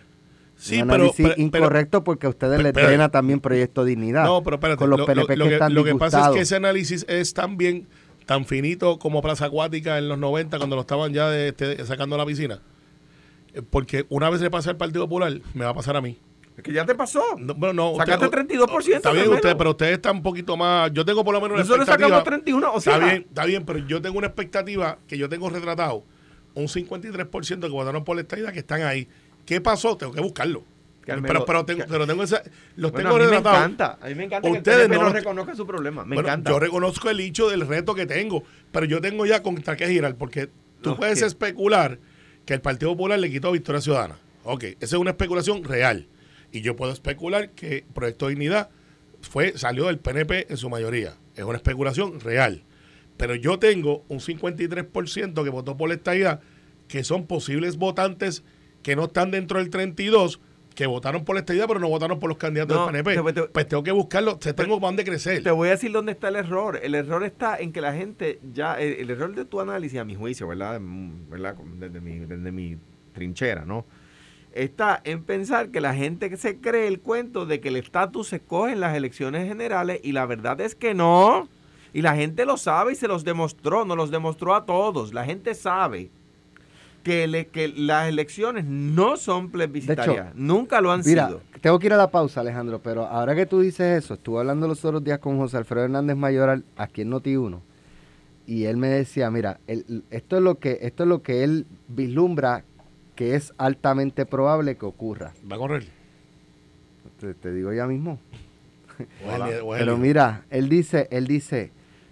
sí, 0.55 0.81
un 0.81 0.87
pero, 0.87 1.11
pero- 1.15 1.29
pero- 1.29 1.41
incorrecto 1.41 2.03
porque 2.03 2.25
a 2.25 2.29
ustedes 2.29 2.53
pero- 2.57 2.63
les 2.63 2.73
pero- 2.73 2.87
drena 2.87 3.09
también 3.09 3.39
Proyecto 3.39 3.83
Dignidad. 3.85 4.25
No, 4.25 4.41
pero 4.43 4.55
espérate. 4.55 4.77
Con 4.79 4.89
los 4.89 4.99
lo, 4.99 5.05
PNP 5.05 5.35
lo- 5.35 5.43
lo 5.45 5.49
que 5.49 5.53
están 5.55 5.73
lo 5.75 5.83
que 5.83 5.93
pasa 5.95 6.27
es 6.29 6.35
que 6.35 6.39
ese 6.41 6.55
análisis 6.55 7.05
es 7.07 7.33
tan 7.35 7.57
bien, 7.57 7.87
tan 8.31 8.45
finito 8.45 8.97
como 8.97 9.21
Plaza 9.21 9.47
Acuática 9.47 9.97
en 9.97 10.07
los 10.07 10.17
90 10.17 10.57
cuando 10.57 10.77
lo 10.77 10.83
estaban 10.83 11.11
ya 11.13 11.29
de- 11.29 11.49
este, 11.49 11.85
sacando 11.85 12.15
a 12.15 12.19
la 12.19 12.25
piscina. 12.25 12.61
Eh, 13.53 13.61
Porque 13.61 14.05
una 14.07 14.29
vez 14.29 14.39
le 14.39 14.49
pasa 14.49 14.69
al 14.69 14.77
Partido 14.77 15.03
Popular, 15.03 15.33
me 15.53 15.65
va 15.65 15.71
a 15.71 15.73
pasar 15.73 15.97
a 15.97 16.01
mí. 16.01 16.17
Es 16.55 16.63
que 16.63 16.71
ya 16.71 16.85
te 16.85 16.95
pasó. 16.95 17.21
No, 17.37 17.53
bueno, 17.55 17.73
no, 17.73 17.97
Sacaste 17.97 18.27
32%, 18.29 18.95
Está 18.95 19.11
bien 19.11 19.27
usted, 19.27 19.57
pero 19.57 19.71
usted 19.71 19.91
está 19.91 20.11
un 20.13 20.23
poquito 20.23 20.55
más. 20.55 20.93
Yo 20.93 21.03
tengo 21.03 21.25
por 21.25 21.33
lo 21.33 21.41
menos 21.41 21.55
una 21.55 21.63
Nosotros 21.63 21.85
expectativa. 21.85 22.19
sacamos 22.19 22.23
31, 22.23 22.73
o 22.73 22.79
sea... 22.79 22.93
está 22.93 23.05
bien, 23.05 23.25
está 23.27 23.45
bien, 23.45 23.65
pero 23.65 23.79
yo 23.79 24.01
tengo 24.01 24.17
una 24.17 24.27
expectativa 24.27 24.97
que 25.09 25.17
yo 25.17 25.27
tengo 25.27 25.49
retratado. 25.49 26.05
Un 26.53 26.67
53% 26.69 27.59
que 27.59 27.67
votaron 27.67 28.05
por 28.05 28.15
la 28.15 28.21
estadía 28.21 28.53
que 28.53 28.59
están 28.59 28.83
ahí. 28.83 29.09
¿Qué 29.45 29.59
pasó? 29.59 29.97
Tengo 29.97 30.13
que 30.13 30.21
buscarlo. 30.21 30.63
Pero, 31.05 31.45
pero, 31.45 31.65
tengo, 31.65 31.83
pero 31.89 32.05
tengo 32.05 32.23
esa, 32.23 32.43
los 32.75 32.91
Bueno, 32.91 33.09
tengo 33.09 33.23
a 33.23 33.25
mí 33.25 33.31
me 33.31 33.37
encanta. 33.37 33.97
A 34.01 34.07
mí 34.07 34.15
me 34.15 34.23
encanta 34.25 34.49
Ustedes 34.49 34.87
que 34.87 34.93
el 34.93 35.01
no 35.01 35.09
reconozca 35.09 35.55
su 35.55 35.65
problema. 35.65 36.05
Me 36.05 36.15
Bueno, 36.15 36.29
encanta. 36.29 36.51
Yo 36.51 36.59
reconozco 36.59 37.09
el 37.09 37.19
hecho 37.19 37.49
del 37.49 37.67
reto 37.67 37.95
que 37.95 38.05
tengo, 38.05 38.43
pero 38.71 38.85
yo 38.85 39.01
tengo 39.01 39.25
ya 39.25 39.41
contra 39.41 39.75
qué 39.75 39.87
girar, 39.87 40.15
porque 40.15 40.49
tú 40.81 40.95
puedes 40.95 41.21
especular 41.21 41.99
que 42.45 42.53
el 42.53 42.61
Partido 42.61 42.91
Popular 42.91 43.19
le 43.19 43.31
quitó 43.31 43.51
Victoria 43.51 43.81
Ciudadana. 43.81 44.17
Ok, 44.43 44.63
esa 44.63 44.77
es 44.79 44.93
una 44.93 45.11
especulación 45.11 45.63
real. 45.63 46.07
Y 46.51 46.61
yo 46.61 46.75
puedo 46.75 46.91
especular 46.91 47.49
que 47.51 47.85
Proyecto 47.93 48.27
Dignidad 48.27 48.69
fue, 49.21 49.57
salió 49.57 49.87
del 49.87 49.99
PNP 49.99 50.47
en 50.49 50.57
su 50.57 50.69
mayoría. 50.69 51.15
Es 51.35 51.43
una 51.43 51.57
especulación 51.57 52.19
real. 52.19 52.63
Pero 53.17 53.35
yo 53.35 53.59
tengo 53.59 54.03
un 54.07 54.19
53% 54.19 55.43
que 55.43 55.49
votó 55.49 55.77
por 55.77 55.89
la 55.89 55.95
estadía, 55.95 56.41
que 56.87 57.03
son 57.03 57.27
posibles 57.27 57.77
votantes 57.77 58.43
que 58.83 58.95
no 58.95 59.05
están 59.05 59.31
dentro 59.31 59.59
del 59.59 59.69
32, 59.69 60.39
que 60.75 60.85
votaron 60.87 61.25
por 61.25 61.35
la 61.35 61.41
estadía, 61.41 61.67
pero 61.67 61.79
no 61.79 61.87
votaron 61.89 62.19
por 62.19 62.29
los 62.29 62.37
candidatos 62.37 62.75
No, 62.77 62.85
del 62.91 63.03
PNP. 63.03 63.33
te- 63.33 63.41
te- 63.41 63.47
pues 63.49 63.67
tengo 63.67 63.83
que 63.83 63.91
buscarlo. 63.91 64.37
Se 64.41 64.53
tengo 64.53 64.79
van 64.79 64.95
de 64.95 65.03
crecer. 65.03 65.43
Te 65.43 65.51
voy 65.51 65.67
a 65.67 65.71
decir 65.71 65.91
dónde 65.91 66.13
está 66.13 66.29
el 66.29 66.37
error. 66.37 66.79
El 66.81 66.95
error 66.95 67.23
está 67.23 67.57
en 67.57 67.71
que 67.73 67.81
la 67.81 67.93
gente 67.93 68.39
ya, 68.53 68.75
el, 68.79 68.93
el 68.93 69.09
error 69.09 69.35
de 69.35 69.45
tu 69.45 69.59
análisis, 69.59 69.99
a 69.99 70.05
mi 70.05 70.15
juicio, 70.15 70.47
¿verdad? 70.47 70.79
Mm, 70.79 71.29
¿verdad? 71.29 71.55
Desde 71.77 71.99
mi, 72.01 72.19
desde 72.19 72.51
mi 72.51 72.77
trinchera, 73.13 73.65
¿no? 73.65 73.85
Está 74.53 74.99
en 75.05 75.23
pensar 75.23 75.69
que 75.69 75.79
la 75.79 75.93
gente 75.93 76.29
que 76.29 76.35
se 76.37 76.57
cree 76.59 76.87
el 76.87 76.99
cuento 76.99 77.45
de 77.45 77.61
que 77.61 77.69
el 77.69 77.77
estatus 77.77 78.27
se 78.27 78.41
coge 78.41 78.73
en 78.73 78.79
las 78.81 78.95
elecciones 78.95 79.47
generales 79.47 79.99
y 80.03 80.11
la 80.11 80.25
verdad 80.25 80.59
es 80.61 80.75
que 80.75 80.93
no. 80.93 81.47
Y 81.93 82.01
la 82.01 82.15
gente 82.15 82.45
lo 82.45 82.57
sabe 82.57 82.93
y 82.93 82.95
se 82.95 83.07
los 83.07 83.23
demostró, 83.23 83.85
nos 83.85 83.95
los 83.97 84.11
demostró 84.11 84.55
a 84.55 84.65
todos. 84.65 85.13
La 85.13 85.23
gente 85.25 85.53
sabe 85.55 86.09
que, 87.03 87.27
le- 87.27 87.47
que 87.47 87.67
las 87.69 88.07
elecciones 88.09 88.65
no 88.65 89.17
son 89.17 89.49
plebiscitarias. 89.51 90.27
Hecho, 90.27 90.35
Nunca 90.35 90.81
lo 90.81 90.91
han 90.91 91.01
Mira, 91.05 91.27
sido. 91.27 91.41
tengo 91.61 91.79
que 91.79 91.87
ir 91.87 91.93
a 91.93 91.97
la 91.97 92.11
pausa, 92.11 92.41
Alejandro, 92.41 92.79
pero 92.83 93.05
ahora 93.05 93.35
que 93.35 93.45
tú 93.45 93.59
dices 93.61 94.03
eso, 94.03 94.13
estuve 94.15 94.39
hablando 94.39 94.67
los 94.67 94.83
otros 94.85 95.03
días 95.03 95.19
con 95.19 95.37
José 95.37 95.57
Alfredo 95.57 95.85
Hernández 95.85 96.15
Mayoral 96.15 96.63
aquí 96.77 97.01
en 97.01 97.11
Noti1 97.11 97.59
y 98.47 98.65
él 98.65 98.77
me 98.77 98.87
decía, 98.87 99.29
mira, 99.31 99.59
el- 99.67 100.03
esto 100.11 100.37
es 100.37 100.43
lo 100.43 100.55
que 100.55 100.79
esto 100.81 101.03
es 101.03 101.09
lo 101.09 101.21
que 101.21 101.43
él 101.43 101.65
vislumbra 101.87 102.63
que 103.15 103.35
es 103.35 103.53
altamente 103.57 104.25
probable 104.25 104.75
que 104.77 104.85
ocurra. 104.85 105.33
Va 105.49 105.55
a 105.55 105.59
correr. 105.59 105.85
Te, 107.19 107.33
te 107.35 107.53
digo 107.53 107.71
ya 107.73 107.85
mismo. 107.87 108.19
Ojalá. 109.25 109.47
Pero 109.77 109.97
mira, 109.97 110.43
él 110.49 110.69
dice, 110.69 111.07
él 111.11 111.27
dice, 111.27 111.71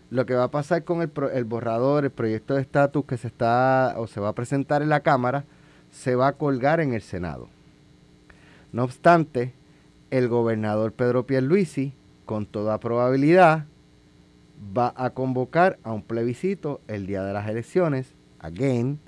lo 0.10 0.26
que 0.26 0.34
va 0.34 0.46
a 0.46 0.52
pasar 0.52 0.84
con 0.84 1.02
el, 1.02 1.12
el 1.34 1.44
borrador, 1.46 2.06
el 2.06 2.12
proyecto 2.12 2.56
de 2.56 2.62
estatus 2.62 3.06
que 3.06 3.18
se 3.18 3.28
está 3.28 3.96
o 3.98 4.08
se 4.08 4.20
va 4.20 4.30
a 4.30 4.36
presentar 4.36 4.82
en 4.82 4.90
la 4.90 5.02
Cámara, 5.02 5.46
se 5.92 6.16
va 6.16 6.28
a 6.28 6.34
colgar 6.34 6.80
en 6.80 6.94
el 6.94 7.02
Senado. 7.02 7.50
No 8.72 8.84
obstante, 8.84 9.54
el 10.12 10.28
gobernador 10.28 10.94
Pedro 10.94 11.26
Pierluisi, 11.26 11.94
con 12.26 12.46
toda 12.46 12.80
probabilidad, 12.80 13.66
va 14.78 14.94
a 14.96 15.12
convocar 15.12 15.80
a 15.84 15.92
un 15.94 16.04
plebiscito 16.04 16.82
el 16.88 17.08
día 17.08 17.24
de 17.24 17.34
las 17.34 17.48
elecciones, 17.48 18.14
again, 18.40 19.00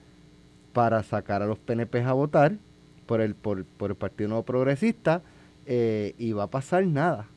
para 0.73 1.03
sacar 1.03 1.41
a 1.41 1.45
los 1.45 1.59
PNP 1.59 2.01
a 2.03 2.13
votar 2.13 2.53
por 3.05 3.21
el, 3.21 3.35
por, 3.35 3.65
por 3.65 3.91
el 3.91 3.97
Partido 3.97 4.29
Nuevo 4.29 4.43
Progresista 4.43 5.21
eh, 5.65 6.15
y 6.17 6.31
va 6.31 6.43
a 6.43 6.49
pasar 6.49 6.85
nada. 6.85 7.27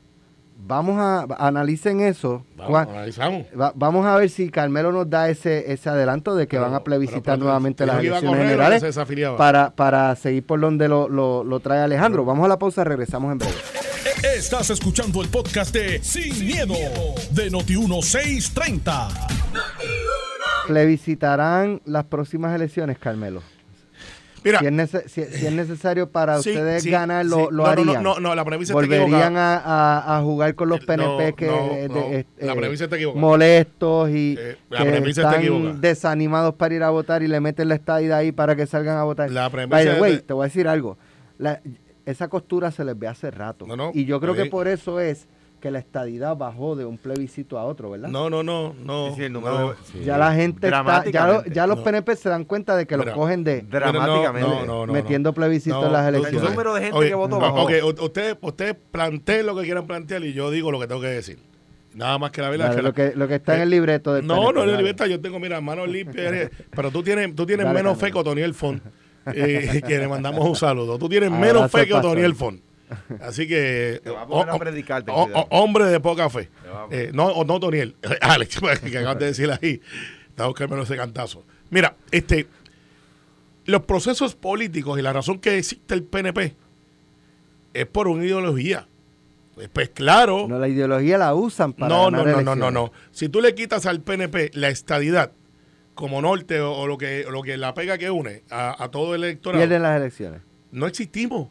Vamos 0.57 0.97
a, 0.99 1.27
analicen 1.45 1.99
eso. 2.01 2.43
Vamos, 2.55 2.71
Juan. 2.71 2.89
analizamos. 2.89 3.45
Va- 3.59 3.71
vamos 3.75 4.05
a 4.05 4.15
ver 4.15 4.29
si 4.29 4.49
Carmelo 4.49 4.91
nos 4.91 5.07
da 5.09 5.29
ese, 5.29 5.71
ese 5.71 5.89
adelanto 5.89 6.35
de 6.35 6.47
que 6.47 6.55
Pero- 6.57 6.63
van 6.65 6.73
a 6.73 6.83
plebiscitar 6.83 7.21
pero- 7.21 7.33
pero- 7.35 7.43
nuevamente 7.45 7.85
las 7.85 7.99
elecciones 7.99 8.39
generales 8.41 8.83
para, 9.37 9.75
para 9.75 10.15
seguir 10.15 10.45
por 10.45 10.59
donde 10.59 10.87
lo, 10.87 11.07
lo- 11.07 11.43
lo 11.43 11.59
trae 11.59 11.81
Alejandro. 11.81 12.25
Vamos 12.25 12.45
a 12.45 12.47
la 12.47 12.57
pausa, 12.57 12.83
regresamos 12.83 13.31
en 13.31 13.37
breve. 13.39 13.53
Estás 14.35 14.69
escuchando 14.71 15.21
el 15.21 15.27
podcast 15.29 15.73
de 15.73 16.01
Sin, 16.03 16.45
miedo, 16.45 16.73
de 17.31 17.51
Noti1630. 17.51 19.09
¿Plebiscitarán 20.67 21.81
las 21.85 22.05
próximas 22.05 22.55
elecciones, 22.55 22.97
Carmelo? 22.97 23.41
Mira, 24.45 24.59
Si 24.59 24.65
es, 24.67 24.71
nece- 24.71 25.07
si- 25.07 25.23
si 25.25 25.45
es 25.47 25.51
necesario 25.53 26.07
para 26.09 26.39
sí, 26.41 26.51
ustedes 26.51 26.83
sí, 26.83 26.91
ganar, 26.91 27.25
lo, 27.25 27.35
sí. 27.37 27.43
lo 27.49 27.63
No, 27.63 27.65
harían. 27.65 27.87
No, 27.87 28.13
no, 28.15 28.19
no, 28.19 28.35
la 28.35 28.45
premisa 28.45 28.71
está 28.71 28.75
Volverían 28.75 29.09
equivocada. 29.09 29.57
a, 29.57 29.97
a- 29.97 30.17
a 30.17 30.21
jugar 30.21 30.53
con 30.55 30.69
los 30.69 30.79
PNP 30.85 31.33
que 31.33 31.47
no, 31.47 31.69
de- 31.69 32.19
eh, 32.19 32.25
la 32.39 32.53
eh, 32.53 32.55
premisa 32.55 32.83
está 32.83 32.95
equivocada. 32.95 33.21
molestos 33.21 34.09
y 34.11 34.35
Eh, 34.39 34.55
la 34.69 34.77
que 34.83 34.91
premisa 34.91 35.21
está 35.21 35.29
están 35.31 35.41
equivocada. 35.41 35.73
desanimados 35.79 36.53
para 36.55 36.75
ir 36.75 36.83
a 36.83 36.89
votar 36.91 37.23
y 37.23 37.27
le 37.27 37.39
meten 37.39 37.67
la 37.69 37.75
estadía 37.75 38.17
ahí 38.17 38.31
para 38.31 38.55
que 38.55 38.67
salgan 38.67 38.97
a 38.97 39.03
votar. 39.03 39.31
La 39.31 39.49
premisa 39.49 39.75
By 39.75 39.85
the 39.85 39.91
es 39.93 39.99
way, 40.01 40.11
de- 40.13 40.21
te 40.21 40.33
voy 40.33 40.43
a 40.43 40.47
decir 40.47 40.67
algo. 40.67 40.97
La- 41.39 41.59
esa 42.05 42.27
costura 42.27 42.69
se 42.69 42.85
les 42.85 42.97
ve 42.99 43.07
hace 43.07 43.31
rato. 43.31 43.65
Y 43.95 44.05
yo 44.05 44.19
creo 44.21 44.35
que 44.35 44.45
por 44.45 44.67
eso 44.67 44.99
es 44.99 45.27
que 45.65 45.71
la 45.71 45.79
estadidad 45.79 46.37
bajó 46.37 46.75
de 46.75 46.85
un 46.85 46.99
plebiscito 46.99 47.57
a 47.57 47.63
otro, 47.65 47.89
¿verdad? 47.89 48.07
No, 48.09 48.29
no, 48.29 48.43
no, 48.43 48.75
no. 48.85 49.07
Sí, 49.09 49.13
sí, 49.15 49.23
el 49.23 49.33
número 49.33 49.59
no. 49.59 49.69
de- 49.71 49.75
sí. 49.91 50.01
Ya 50.05 50.15
la 50.15 50.31
gente 50.31 50.67
está, 50.67 50.69
ya, 50.69 50.77
lo- 50.77 50.83
Dramáticamente. 50.83 51.55
ya 51.55 51.65
los 51.65 51.77
No. 51.79 51.83
PNP 51.83 52.15
se 52.15 52.29
dan 52.29 52.45
cuenta 52.45 52.75
de 52.75 52.85
que 52.85 52.95
los 52.97 53.07
cogen 53.07 53.43
de 53.43 53.61
Dramáticamente. 53.63 54.47
no, 54.47 54.63
no, 54.63 54.85
no, 54.85 54.93
metiendo 54.93 55.33
plebiscitos 55.33 55.81
No, 55.81 55.87
en 55.87 55.93
las 55.93 56.07
elecciones. 56.07 56.43
El 56.43 56.49
número 56.49 56.75
de 56.75 56.81
gente 56.81 56.95
Oye, 56.99 57.09
que 57.09 57.15
votó 57.15 57.39
no, 57.39 57.41
bajó. 57.41 57.63
Ok, 57.63 57.71
ustedes 57.99 58.37
ustedes 58.41 58.75
planteen 58.91 59.47
lo 59.47 59.55
que 59.55 59.63
quieran 59.63 59.87
plantear 59.87 60.23
y 60.23 60.33
yo 60.33 60.51
digo 60.51 60.71
lo 60.71 60.79
que 60.79 60.85
tengo 60.85 61.01
que 61.01 61.07
decir. 61.07 61.39
Nada 61.95 62.19
más 62.19 62.29
que 62.29 62.43
la 62.43 62.49
verdad. 62.51 62.75
Que 62.75 62.81
lo, 62.83 62.93
que, 62.93 63.13
lo 63.15 63.27
que 63.27 63.35
está 63.35 63.55
en 63.55 63.61
el 63.61 63.71
libreto 63.71 64.13
del 64.13 64.27
no, 64.27 64.35
PNP, 64.35 64.53
no, 64.53 64.61
en 64.61 64.67
dale. 64.67 64.77
libertad 64.77 65.05
yo 65.07 65.19
tengo, 65.19 65.39
mira, 65.39 65.59
manos 65.61 65.87
limpias. 65.89 66.51
pero 66.75 66.91
tú 66.91 67.01
tienes, 67.01 67.33
tú 67.33 67.47
tienes 67.47 67.65
Dale, 67.65 67.79
menos 67.79 67.97
fe 67.97 68.11
que 68.11 68.19
Otoniel 68.19 68.53
Font, 68.53 68.83
eh, 69.33 69.81
que 69.87 69.97
le 69.97 70.07
mandamos 70.07 70.47
un 70.47 70.55
saludo. 70.55 70.99
Tú 70.99 71.09
tienes 71.09 71.31
menos 71.31 71.71
fe 71.71 71.87
que. 71.87 71.93
Otoniel 71.95 72.35
Font. 72.35 72.61
Así 73.21 73.47
que. 73.47 73.99
Te 74.03 74.09
va 74.09 74.21
a 74.23 74.27
poner 74.27 74.49
a 74.49 74.53
hombre 75.49 75.85
de 75.85 75.99
poca 75.99 76.29
fe. 76.29 76.49
Eh, 76.91 77.11
no, 77.13 77.25
o- 77.27 77.43
no, 77.45 77.55
Otoniel. 77.55 77.95
Alex, 78.21 78.59
que 78.83 78.97
acabas 78.97 79.19
de 79.19 79.25
decir 79.27 79.49
ahí. 79.51 79.81
Está 80.29 80.47
buscando 80.47 80.81
ese 80.81 80.95
cantazo. 80.95 81.43
Mira, 81.69 81.95
este. 82.11 82.47
Los 83.65 83.81
procesos 83.83 84.35
políticos 84.35 84.99
y 84.99 85.01
la 85.01 85.11
razón 85.11 85.39
que 85.39 85.57
existe 85.57 85.95
el 85.95 86.03
PNP 86.03 86.55
es 87.73 87.85
por 87.87 88.07
una 88.07 88.23
ideología. 88.23 88.87
Pues, 89.55 89.69
pues 89.69 89.89
claro. 89.89 90.47
No, 90.47 90.59
la 90.59 90.67
ideología 90.67 91.17
la 91.17 91.33
usan 91.33 91.73
para 91.73 91.87
No, 91.95 92.11
no, 92.11 92.19
ganar 92.23 92.43
no, 92.43 92.55
no, 92.55 92.55
no, 92.55 92.71
no. 92.71 92.91
Si 93.11 93.27
tú 93.29 93.41
le 93.41 93.55
quitas 93.55 93.85
al 93.87 94.01
PNP 94.01 94.51
la 94.53 94.69
estadidad 94.69 95.31
como 95.95 96.21
norte 96.21 96.59
o, 96.61 96.73
o 96.73 96.87
lo 96.87 96.97
que 96.97 97.25
o 97.25 97.31
lo 97.31 97.41
que 97.41 97.55
la 97.57 97.73
pega 97.73 97.97
que 97.97 98.11
une 98.11 98.43
a, 98.51 98.83
a 98.83 98.91
todo 98.91 99.15
el 99.15 99.23
electorado, 99.23 99.61
Pierden 99.61 99.81
las 99.81 99.97
elecciones. 99.99 100.41
no 100.71 100.85
existimos. 100.87 101.47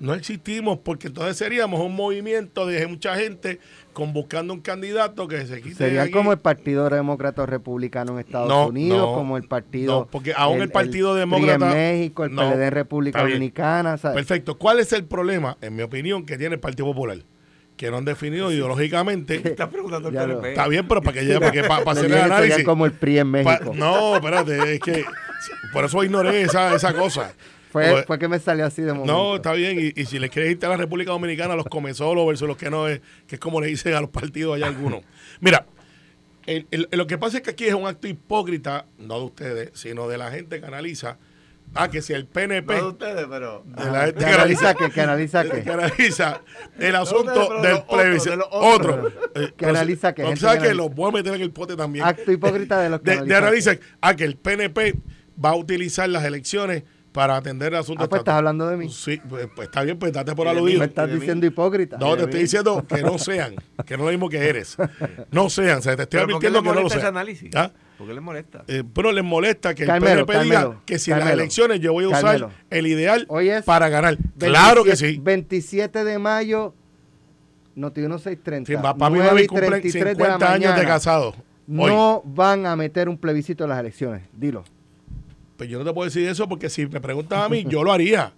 No 0.00 0.12
existimos 0.12 0.78
porque 0.84 1.06
entonces 1.06 1.36
seríamos 1.36 1.80
un 1.80 1.94
movimiento 1.94 2.66
de 2.66 2.86
mucha 2.86 3.14
gente 3.16 3.60
con 3.92 4.12
buscando 4.12 4.52
un 4.52 4.60
candidato 4.60 5.28
que 5.28 5.46
se 5.46 5.62
quite 5.62 5.76
Serían 5.76 6.04
aquí. 6.04 6.12
como 6.12 6.32
el 6.32 6.38
Partido 6.38 6.90
Demócrata 6.90 7.42
o 7.42 7.46
Republicano 7.46 8.12
en 8.14 8.18
Estados 8.18 8.48
No, 8.48 8.66
Unidos, 8.66 8.98
no, 8.98 9.14
como 9.14 9.36
el 9.36 9.44
Partido. 9.44 10.00
no, 10.00 10.06
porque 10.10 10.34
aún 10.36 10.60
el 10.62 10.70
Partido 10.70 11.12
PRI 11.12 11.20
Demócrata- 11.20 11.70
en 11.70 11.98
México, 11.98 12.24
el 12.24 12.34
no, 12.34 12.42
PLD 12.42 12.66
en 12.66 12.72
República. 12.72 13.20
Dominicana. 13.22 13.96
¿sabes? 13.96 14.16
Perfecto. 14.16 14.58
¿Cuál 14.58 14.80
es 14.80 14.92
el 14.92 15.04
problema, 15.04 15.56
en 15.60 15.76
mi 15.76 15.82
opinión, 15.82 16.26
que 16.26 16.36
tiene 16.36 16.56
el 16.56 16.60
Partido 16.60 16.86
Popular? 16.86 17.18
Que 17.76 17.90
no 17.90 17.96
han 17.96 18.04
definido 18.04 18.52
ideológicamente. 18.52 19.36
Estás 19.44 19.68
preguntando 19.68 20.08
el 20.08 20.14
PNP. 20.16 20.50
Está 20.50 20.68
bien, 20.68 20.86
pero 20.88 21.02
para 21.02 21.14
que 21.18 21.24
llegue, 21.24 21.38
para, 21.40 21.52
que, 21.52 21.62
para, 21.62 21.84
para 21.84 22.00
Le 22.02 22.06
hacer 22.06 22.18
el 22.18 22.22
análisis. 22.32 22.64
como 22.64 22.84
el 22.86 22.92
PRI 22.92 23.18
en 23.20 23.32
Pa- 23.32 23.38
México. 23.52 23.72
no, 23.76 24.16
espérate, 24.16 24.74
es 24.74 24.80
que 24.80 25.04
por 25.72 25.84
eso 25.84 26.02
ignoré 26.04 26.42
esa, 26.42 26.74
esa 26.74 26.92
cosa. 26.94 27.32
Fue, 27.74 27.90
Porque- 27.90 28.06
fue 28.06 28.18
que 28.20 28.28
me 28.28 28.38
salió 28.38 28.64
así 28.66 28.82
de 28.82 28.92
momento. 28.92 29.12
no, 29.12 29.34
está 29.34 29.52
bien. 29.52 29.76
Y, 29.80 30.00
y 30.00 30.04
si 30.06 30.20
le 30.20 30.28
quieres 30.28 30.52
irte 30.52 30.64
a 30.66 30.68
la 30.68 30.76
República 30.76 31.10
Dominicana, 31.10 31.56
los 31.56 31.66
comezolos 31.66 32.24
versus 32.24 32.46
los 32.46 32.56
que 32.56 32.70
no 32.70 32.86
es, 32.86 33.00
que 33.26 33.34
es 33.34 33.40
como 33.40 33.60
le 33.60 33.66
dicen 33.66 33.94
a 33.94 34.00
los 34.00 34.10
partidos 34.10 34.54
allá 34.54 34.68
algunos. 34.68 35.00
Mira, 35.40 35.66
el- 36.46 36.68
el- 36.70 36.88
lo 36.92 37.06
que 37.08 37.18
pasa 37.18 37.38
es 37.38 37.42
que 37.42 37.50
aquí 37.50 37.64
es 37.64 37.74
un 37.74 37.86
acto 37.88 38.06
hipócrita, 38.06 38.86
no 38.98 39.18
de 39.18 39.24
ustedes, 39.24 39.70
sino 39.74 40.06
de 40.08 40.18
la 40.18 40.30
gente 40.30 40.60
que 40.60 40.66
analiza. 40.66 41.18
Ah, 41.74 41.88
que 41.90 42.00
si 42.02 42.12
el 42.12 42.26
PNP. 42.26 42.74
No 42.76 42.82
de 42.82 42.88
ustedes, 42.90 43.26
pero. 43.28 43.64
de 43.66 43.90
la 43.90 44.04
gente 44.04 44.20
¿Que 44.24 44.30
analiza 44.30 44.74
qué? 44.74 44.90
¿Que 44.90 45.00
analiza 45.00 45.42
qué? 45.42 45.62
que 45.64 45.70
analiza 45.70 46.40
el 46.78 46.94
asunto 46.94 47.60
de 47.60 47.68
del 47.68 47.82
plebiscito. 47.82 48.36
de 48.36 48.44
Otro. 48.52 49.08
Eh, 49.34 49.52
Que 49.56 49.66
analiza 49.66 50.14
qué, 50.14 50.22
o 50.22 50.26
sea 50.36 50.52
que 50.52 50.58
que 50.58 50.66
analiza. 50.68 50.74
los 50.74 50.94
voy 50.94 51.08
a 51.08 51.12
meter 51.12 51.34
en 51.34 51.40
el 51.42 51.50
pote 51.50 51.74
también. 51.74 52.04
Acto 52.04 52.30
hipócrita 52.30 52.78
de 52.80 52.90
los 52.90 53.00
que 53.00 53.10
de, 53.10 53.16
de 53.16 53.34
analizan. 53.34 53.42
analizar 53.78 53.78
ah, 54.00 54.14
que 54.14 54.22
el 54.24 54.36
PNP 54.36 54.94
va 55.44 55.48
a 55.50 55.56
utilizar 55.56 56.08
las 56.08 56.24
elecciones 56.24 56.84
para 57.14 57.36
atender 57.36 57.72
el 57.72 57.78
asunto 57.78 58.02
Ah, 58.02 58.08
pues 58.08 58.18
estás 58.18 58.34
hablando 58.34 58.66
de 58.66 58.76
mí. 58.76 58.90
Sí, 58.90 59.20
pues, 59.28 59.46
pues 59.54 59.68
está 59.68 59.84
bien, 59.84 59.96
pues 60.00 60.12
date 60.12 60.34
por 60.34 60.48
aludido. 60.48 60.80
Me 60.80 60.86
estás 60.86 61.08
diciendo 61.08 61.46
hipócrita. 61.46 61.96
No, 61.96 62.16
te 62.16 62.24
estoy 62.24 62.40
diciendo 62.40 62.84
que 62.88 63.02
no 63.02 63.18
sean, 63.18 63.54
que 63.86 63.96
no 63.96 64.02
es 64.02 64.06
lo 64.06 64.10
mismo 64.10 64.28
que 64.28 64.48
eres. 64.48 64.76
No 65.30 65.48
sean, 65.48 65.78
o 65.78 65.82
sea, 65.82 65.94
te 65.94 66.02
estoy 66.02 66.18
¿Pero 66.18 66.32
¿Por 66.32 66.40
qué 66.40 66.48
advirtiendo 66.48 66.62
que 66.62 66.68
no 66.68 66.74
lo 66.74 66.80
molesta 66.80 66.96
ese 66.98 67.02
sean. 67.02 67.16
análisis? 67.16 67.50
¿Ah? 67.54 67.70
¿Por 67.96 68.08
qué 68.08 68.14
le 68.14 68.20
molesta? 68.20 68.64
Eh, 68.66 68.82
pero 68.92 69.12
les 69.12 69.22
molesta 69.22 69.76
que 69.76 69.84
el 69.84 69.88
Carmelo, 69.90 70.26
PNP 70.26 70.44
diga 70.44 70.60
Carmelo, 70.60 70.82
que 70.84 70.98
si 70.98 71.12
en 71.12 71.20
las 71.20 71.30
elecciones 71.30 71.78
yo 71.78 71.92
voy 71.92 72.04
a 72.04 72.08
usar 72.08 72.22
Carmelo. 72.22 72.50
el 72.70 72.86
ideal 72.88 73.26
Hoy 73.28 73.48
es 73.48 73.64
para 73.64 73.88
ganar. 73.88 74.18
claro 74.36 74.82
que 74.82 74.90
27 74.90 75.12
sí. 75.14 75.20
27 75.22 76.04
de 76.04 76.18
mayo, 76.18 76.74
Noti 77.76 78.00
1630. 78.00 78.72
Sí, 78.72 78.76
mí 78.76 78.82
9 78.98 79.24
mami 79.24 79.46
cumplen 79.46 79.70
33 79.70 80.04
de 80.16 80.24
la 80.24 80.32
50 80.34 80.52
años 80.52 80.76
de 80.76 80.84
casado. 80.84 81.28
Hoy. 81.28 81.92
No 81.92 82.22
van 82.24 82.66
a 82.66 82.74
meter 82.74 83.08
un 83.08 83.18
plebiscito 83.18 83.62
en 83.62 83.70
las 83.70 83.78
elecciones. 83.78 84.22
Dilo. 84.32 84.64
Pues 85.56 85.68
yo 85.70 85.78
no 85.78 85.84
te 85.84 85.92
puedo 85.92 86.04
decir 86.06 86.26
eso 86.28 86.48
porque 86.48 86.68
si 86.68 86.86
me 86.86 87.00
preguntas 87.00 87.38
a 87.44 87.48
mí, 87.48 87.64
yo 87.68 87.84
lo 87.84 87.92
haría. 87.92 88.32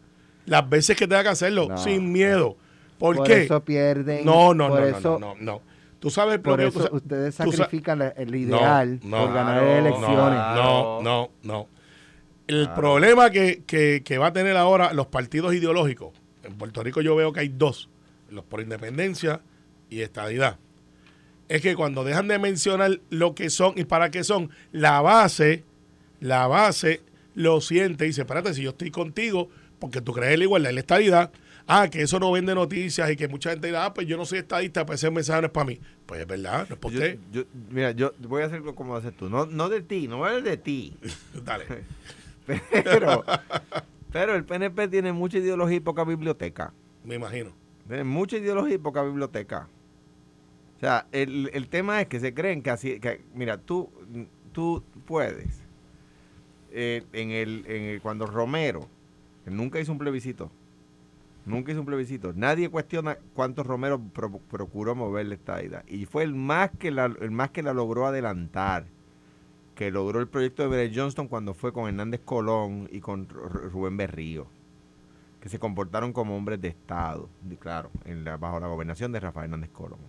Las 0.45 0.69
veces 0.69 0.97
que 0.97 1.07
tenga 1.09 1.23
que 1.23 1.29
hacerlo, 1.31 1.69
No. 1.69 1.79
sin 1.79 2.13
miedo. 2.13 2.57
¿Por, 2.99 3.17
Por 3.17 3.27
qué? 3.27 3.43
eso 3.45 3.61
pierden. 3.65 4.25
no, 4.25 4.55
no, 4.55 4.69
por 4.69 4.81
no, 4.81 4.87
eso, 4.87 5.19
no, 5.19 5.35
no, 5.35 5.41
no. 5.41 5.61
Tú 5.99 6.11
sabes 6.11 6.39
Por 6.39 6.61
eso 6.61 6.79
tú 6.79 6.87
sa- 6.87 6.93
ustedes 6.95 7.35
sa- 7.35 7.45
sacrifican 7.45 8.13
el 8.17 8.35
ideal 8.35 9.01
No, 9.03 9.09
no, 9.19 9.25
por 9.25 9.35
ganar 9.35 9.61
claro, 9.63 9.77
elecciones. 9.79 10.39
No, 10.55 11.03
no, 11.03 11.31
no. 11.43 11.69
El 12.47 12.69
problema 12.71 13.31
que, 13.31 13.63
que, 13.67 14.03
que 14.05 14.19
va 14.19 14.29
a 14.29 14.33
tener 14.33 14.57
ahora 14.57 14.93
los 14.93 15.07
partidos 15.07 15.53
ideológicos, 15.55 16.13
en 16.45 16.55
Puerto 16.55 16.83
Rico 16.83 17.01
yo 17.01 17.17
veo 17.17 17.33
que 17.33 17.41
hay 17.41 17.49
dos, 17.49 17.89
los 18.31 18.45
por 18.45 18.61
independencia 18.61 19.41
y 19.91 20.03
estadidad, 20.03 20.59
es 21.49 21.61
que 21.61 21.75
cuando 21.75 22.05
dejan 22.05 22.29
de 22.29 22.39
mencionar 22.39 23.01
lo 23.11 23.35
que 23.35 23.51
son 23.51 23.73
y 23.77 23.85
para 23.85 24.11
qué 24.11 24.23
son, 24.23 24.51
la 24.71 25.01
base, 25.01 25.65
la 26.21 26.47
base 26.47 27.03
lo 27.35 27.61
siente 27.61 28.05
y 28.05 28.09
dice, 28.09 28.23
espérate, 28.23 28.55
si 28.55 28.63
yo 28.63 28.71
estoy 28.71 28.91
contigo, 28.91 29.49
porque 29.79 30.01
tú 30.01 30.13
crees 30.13 30.33
en 30.33 30.39
la 30.41 30.45
igualdad 30.45 30.71
y 30.71 30.75
la 30.75 30.81
estadidad, 30.81 31.31
ah, 31.67 31.89
que 31.91 32.01
eso 32.03 32.19
no 32.19 32.33
vende 32.33 32.55
noticias 32.55 33.11
y 33.11 33.17
que 33.17 33.29
mucha 33.29 33.51
gente 33.51 33.67
dirá, 33.67 33.87
ah, 33.87 33.95
pues 33.95 34.07
yo 34.07 34.17
no 34.17 34.25
soy 34.25 34.39
estadista, 34.39 34.87
pues 34.87 35.01
ese 35.03 35.11
mensaje 35.11 35.41
no 35.43 35.47
es 35.49 35.53
para 35.53 35.67
mí. 35.67 35.81
Pues 36.07 36.21
es 36.21 36.27
verdad, 36.27 36.67
no 36.69 36.75
es 36.75 36.81
por 36.81 36.93
Yo- 36.93 37.45
mira, 37.71 37.91
yo 37.91 38.13
voy 38.21 38.43
a 38.43 38.47
hacerlo 38.47 38.75
como 38.75 38.97
haces 38.97 39.15
tú. 39.17 39.29
No, 39.29 39.45
no 39.47 39.69
de 39.69 39.83
ti, 39.83 40.09
no 40.09 40.19
voy 40.19 40.29
a 40.29 40.31
hablar 40.31 40.45
de 40.45 40.57
ti. 40.57 40.97
Dale. 41.45 41.65
Pero, 42.85 43.25
pero 44.13 44.37
el 44.37 44.45
PNP 44.45 44.87
tiene 44.87 45.13
mucha 45.13 45.39
ideología 45.39 45.79
y 45.79 45.81
poca 45.81 46.05
biblioteca. 46.05 46.73
Me 47.05 47.17
imagino. 47.17 47.53
Tiene 47.89 48.05
mucha 48.05 48.37
ideología 48.39 48.77
y 48.77 48.79
poca 48.79 49.03
biblioteca. 49.03 49.69
O 50.77 50.81
sea, 50.81 51.07
el, 51.11 51.51
el 51.53 51.69
tema 51.69 52.01
es 52.01 52.07
que 52.07 52.21
se 52.21 52.33
creen 52.35 52.63
que 52.63 52.71
así, 52.71 53.01
que, 53.01 53.23
mira, 53.35 53.59
tú, 53.59 53.91
tú 54.53 54.83
puedes, 55.07 55.61
eh, 56.77 57.05
en, 57.13 57.31
el, 57.31 58.01
cuando 58.03 58.27
Romero, 58.27 58.87
nunca 59.47 59.81
hizo 59.81 59.93
un 59.93 59.99
plebiscito, 59.99 60.51
nunca 61.47 61.73
hizo 61.73 61.81
un 61.81 61.87
plebiscito, 61.87 62.33
nadie 62.35 62.69
cuestiona 62.69 63.17
cuántos 63.35 63.67
Romero 63.67 63.99
pro- 64.01 64.41
procuró 64.51 64.95
moverle 64.95 65.37
esta 65.37 65.63
idea. 65.63 65.83
Y 65.89 66.05
fue 66.05 66.23
el 66.23 66.35
más 66.35 66.71
que 66.79 66.91
la, 66.91 67.07
el 67.07 67.31
más 67.31 67.51
que 67.51 67.63
la 67.63 67.73
logró 67.73 68.07
adelantar, 68.07 68.87
que 69.75 69.91
logró 69.91 70.21
el 70.21 70.29
proyecto 70.29 70.63
de 70.63 70.69
Beret 70.69 70.93
Johnston 70.95 71.29
cuando 71.29 71.55
fue 71.55 71.73
con 71.73 71.89
Hernández 71.89 72.21
Colón 72.25 72.89
y 72.93 73.01
con 73.01 73.27
Ru- 73.29 73.71
Rubén 73.71 73.97
Berrío 73.97 74.47
que 75.41 75.49
se 75.51 75.59
comportaron 75.61 76.13
como 76.13 76.37
hombres 76.37 76.61
de 76.61 76.69
Estado, 76.69 77.29
claro, 77.61 77.91
en 78.05 78.25
la- 78.25 78.37
bajo 78.37 78.59
la 78.59 78.67
gobernación 78.67 79.13
de 79.13 79.21
Rafael 79.21 79.45
Hernández 79.45 79.71
Colón. 79.71 80.01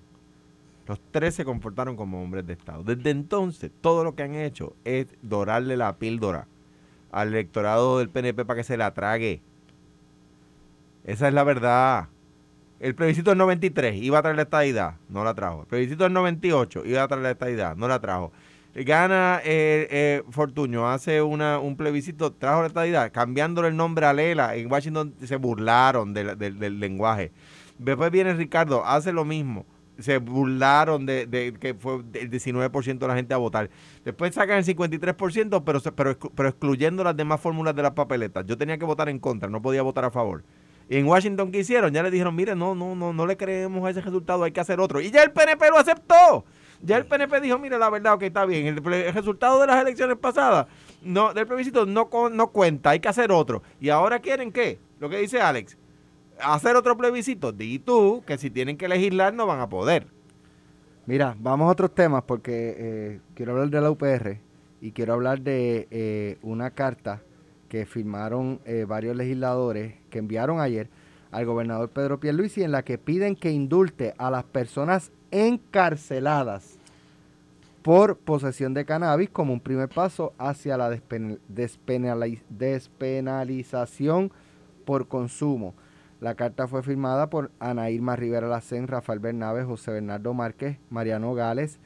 Los 0.88 0.99
tres 1.12 1.36
se 1.36 1.45
comportaron 1.45 1.95
como 1.95 2.23
hombres 2.23 2.47
de 2.47 2.53
Estado. 2.53 2.82
Desde 2.84 3.12
entonces, 3.12 3.69
todo 3.82 4.03
lo 4.03 4.15
que 4.15 4.23
han 4.23 4.34
hecho 4.34 4.73
es 4.84 5.06
dorarle 5.21 5.77
la 5.77 5.97
píldora 5.97 6.47
al 7.11 7.29
electorado 7.29 7.99
del 7.99 8.09
PNP 8.09 8.45
para 8.45 8.57
que 8.57 8.63
se 8.63 8.77
la 8.77 8.93
trague. 8.93 9.41
Esa 11.05 11.27
es 11.27 11.33
la 11.33 11.43
verdad. 11.43 12.07
El 12.79 12.93
plebiscito 12.93 13.31
del 13.31 13.37
93 13.39 13.95
iba 13.95 14.19
a 14.19 14.21
traer 14.21 14.35
la 14.35 14.43
estadidad, 14.43 14.95
no 15.09 15.23
la 15.23 15.33
trajo. 15.33 15.61
El 15.61 15.67
plebiscito 15.67 16.03
del 16.03 16.13
98 16.13 16.83
iba 16.85 17.01
a 17.03 17.07
traer 17.07 17.23
la 17.23 17.31
estadidad, 17.31 17.75
no 17.75 17.87
la 17.87 17.99
trajo. 17.99 18.31
Gana 18.75 19.41
eh, 19.43 19.87
eh, 19.89 20.23
Fortuño, 20.29 20.87
hace 20.87 21.23
una, 21.23 21.57
un 21.57 21.75
plebiscito, 21.75 22.31
trajo 22.33 22.61
la 22.61 22.67
estadidad, 22.67 23.11
cambiándole 23.11 23.69
el 23.69 23.75
nombre 23.75 24.05
a 24.05 24.13
Lela. 24.13 24.55
En 24.55 24.71
Washington 24.71 25.15
se 25.23 25.35
burlaron 25.37 26.13
del, 26.13 26.37
del- 26.37 26.59
del 26.59 26.79
lenguaje. 26.79 27.31
Después 27.79 28.11
viene 28.11 28.33
Ricardo, 28.33 28.85
hace 28.85 29.11
lo 29.11 29.25
mismo. 29.25 29.65
Se 29.99 30.19
burlaron 30.19 31.05
de, 31.05 31.25
de 31.25 31.53
que 31.53 31.73
fue 31.73 31.95
el 32.13 32.29
19% 32.31 32.97
de 32.97 33.07
la 33.07 33.15
gente 33.15 33.33
a 33.33 33.38
votar. 33.38 33.69
Después 34.05 34.33
sacan 34.33 34.57
el 34.57 34.65
53%, 34.65 35.63
pero, 35.63 35.81
pero, 35.95 36.17
pero 36.36 36.49
excluyendo 36.49 37.03
las 37.03 37.17
demás 37.17 37.41
fórmulas 37.41 37.75
de 37.75 37.83
las 37.83 37.91
papeletas. 37.91 38.45
Yo 38.45 38.57
tenía 38.57 38.77
que 38.77 38.86
votar 38.86 39.10
en 39.10 39.19
contra, 39.19 39.49
no 39.49 39.62
podía 39.62 39.81
votar 39.81 40.05
a 40.05 40.12
favor. 40.12 40.43
Y 40.89 40.97
en 40.97 41.05
Washington, 41.05 41.51
¿qué 41.51 41.60
hicieron? 41.60 41.93
Ya 41.93 42.01
le 42.01 42.12
dijeron, 42.12 42.36
mire, 42.36 42.55
no, 42.55 42.73
no, 42.73 42.95
no, 42.95 43.12
no 43.12 43.25
le 43.25 43.36
creemos 43.36 43.86
a 43.86 43.89
ese 43.89 44.01
resultado, 44.01 44.43
hay 44.43 44.51
que 44.51 44.62
hacer 44.62 44.79
otro. 44.79 45.01
Y 45.01 45.12
ya 45.12 45.23
el 45.23 45.31
PNP 45.31 45.69
lo 45.69 45.77
aceptó. 45.77 46.45
Ya 46.81 46.97
el 46.97 47.05
PNP 47.05 47.41
dijo, 47.41 47.57
mire, 47.57 47.77
la 47.77 47.89
verdad, 47.89 48.13
ok, 48.13 48.23
está 48.23 48.45
bien. 48.45 48.67
El, 48.67 49.13
resultado 49.13 49.60
de 49.60 49.67
las 49.67 49.81
elecciones 49.81 50.17
pasadas 50.17 50.67
no, 51.01 51.33
del 51.33 51.47
plebiscito 51.47 51.86
no, 51.86 52.10
no 52.31 52.47
cuenta, 52.51 52.91
hay 52.91 52.99
que 52.99 53.10
hacer 53.10 53.31
otro. 53.31 53.63
Y 53.81 53.89
ahora 53.89 54.19
quieren 54.19 54.51
qué? 54.51 54.79
Lo 54.99 55.10
que 55.10 55.17
dice 55.17 55.41
Alex, 55.41 55.77
hacer 56.41 56.76
otro 56.76 56.97
plebiscito. 56.97 57.52
Di 57.52 57.80
tú 57.80 58.23
que 58.26 58.38
si 58.38 58.50
tienen 58.50 58.78
que 58.78 58.88
legislar 58.88 59.34
no 59.34 59.45
van 59.45 59.60
a 59.60 59.69
poder. 59.69 60.08
Mira, 61.06 61.36
vamos 61.39 61.67
a 61.67 61.71
otros 61.71 61.93
temas 61.95 62.23
porque 62.23 62.76
eh, 62.78 63.19
quiero 63.34 63.54
hablar 63.54 63.69
de 63.69 63.82
la 63.82 63.91
UPR 63.91 64.39
y 64.82 64.91
quiero 64.91 65.13
hablar 65.13 65.41
de 65.41 65.88
eh, 65.89 66.38
una 66.41 66.71
carta 66.71 67.21
que 67.69 67.86
firmaron 67.86 68.60
eh, 68.65 68.86
varios 68.88 69.15
legisladores 69.15 69.95
que 70.10 70.19
enviaron 70.19 70.60
ayer 70.60 70.89
al 71.32 71.45
gobernador 71.45 71.89
Pedro 71.89 72.19
Pierluisi 72.19 72.63
en 72.63 72.71
la 72.71 72.84
que 72.84 72.97
piden 72.97 73.36
que 73.36 73.52
indulte 73.52 74.13
a 74.17 74.30
las 74.32 74.43
personas 74.45 75.12
encarceladas 75.32 76.78
por 77.82 78.17
posesión 78.17 78.73
de 78.73 78.86
cannabis 78.86 79.30
como 79.30 79.54
un 79.54 79.60
primer 79.62 79.88
paso 79.89 80.34
hacia 80.38 80.76
la 80.78 80.89
despen- 80.91 81.39
despenali- 81.54 82.41
despenalización 82.50 84.32
por 84.86 85.08
consumo. 85.08 85.73
La 86.19 86.36
carta 86.36 86.67
fue 86.67 86.82
firmada 86.82 87.30
por 87.30 87.51
Ana 87.60 87.89
Irma 87.91 88.15
Rivera 88.15 88.47
Lacén, 88.47 88.88
Rafael 88.88 89.19
Bernabe, 89.19 89.63
José 89.63 89.91
Bernardo 89.91 90.34
Márquez, 90.34 90.80
Mariano 90.89 91.34
Gales, 91.36 91.80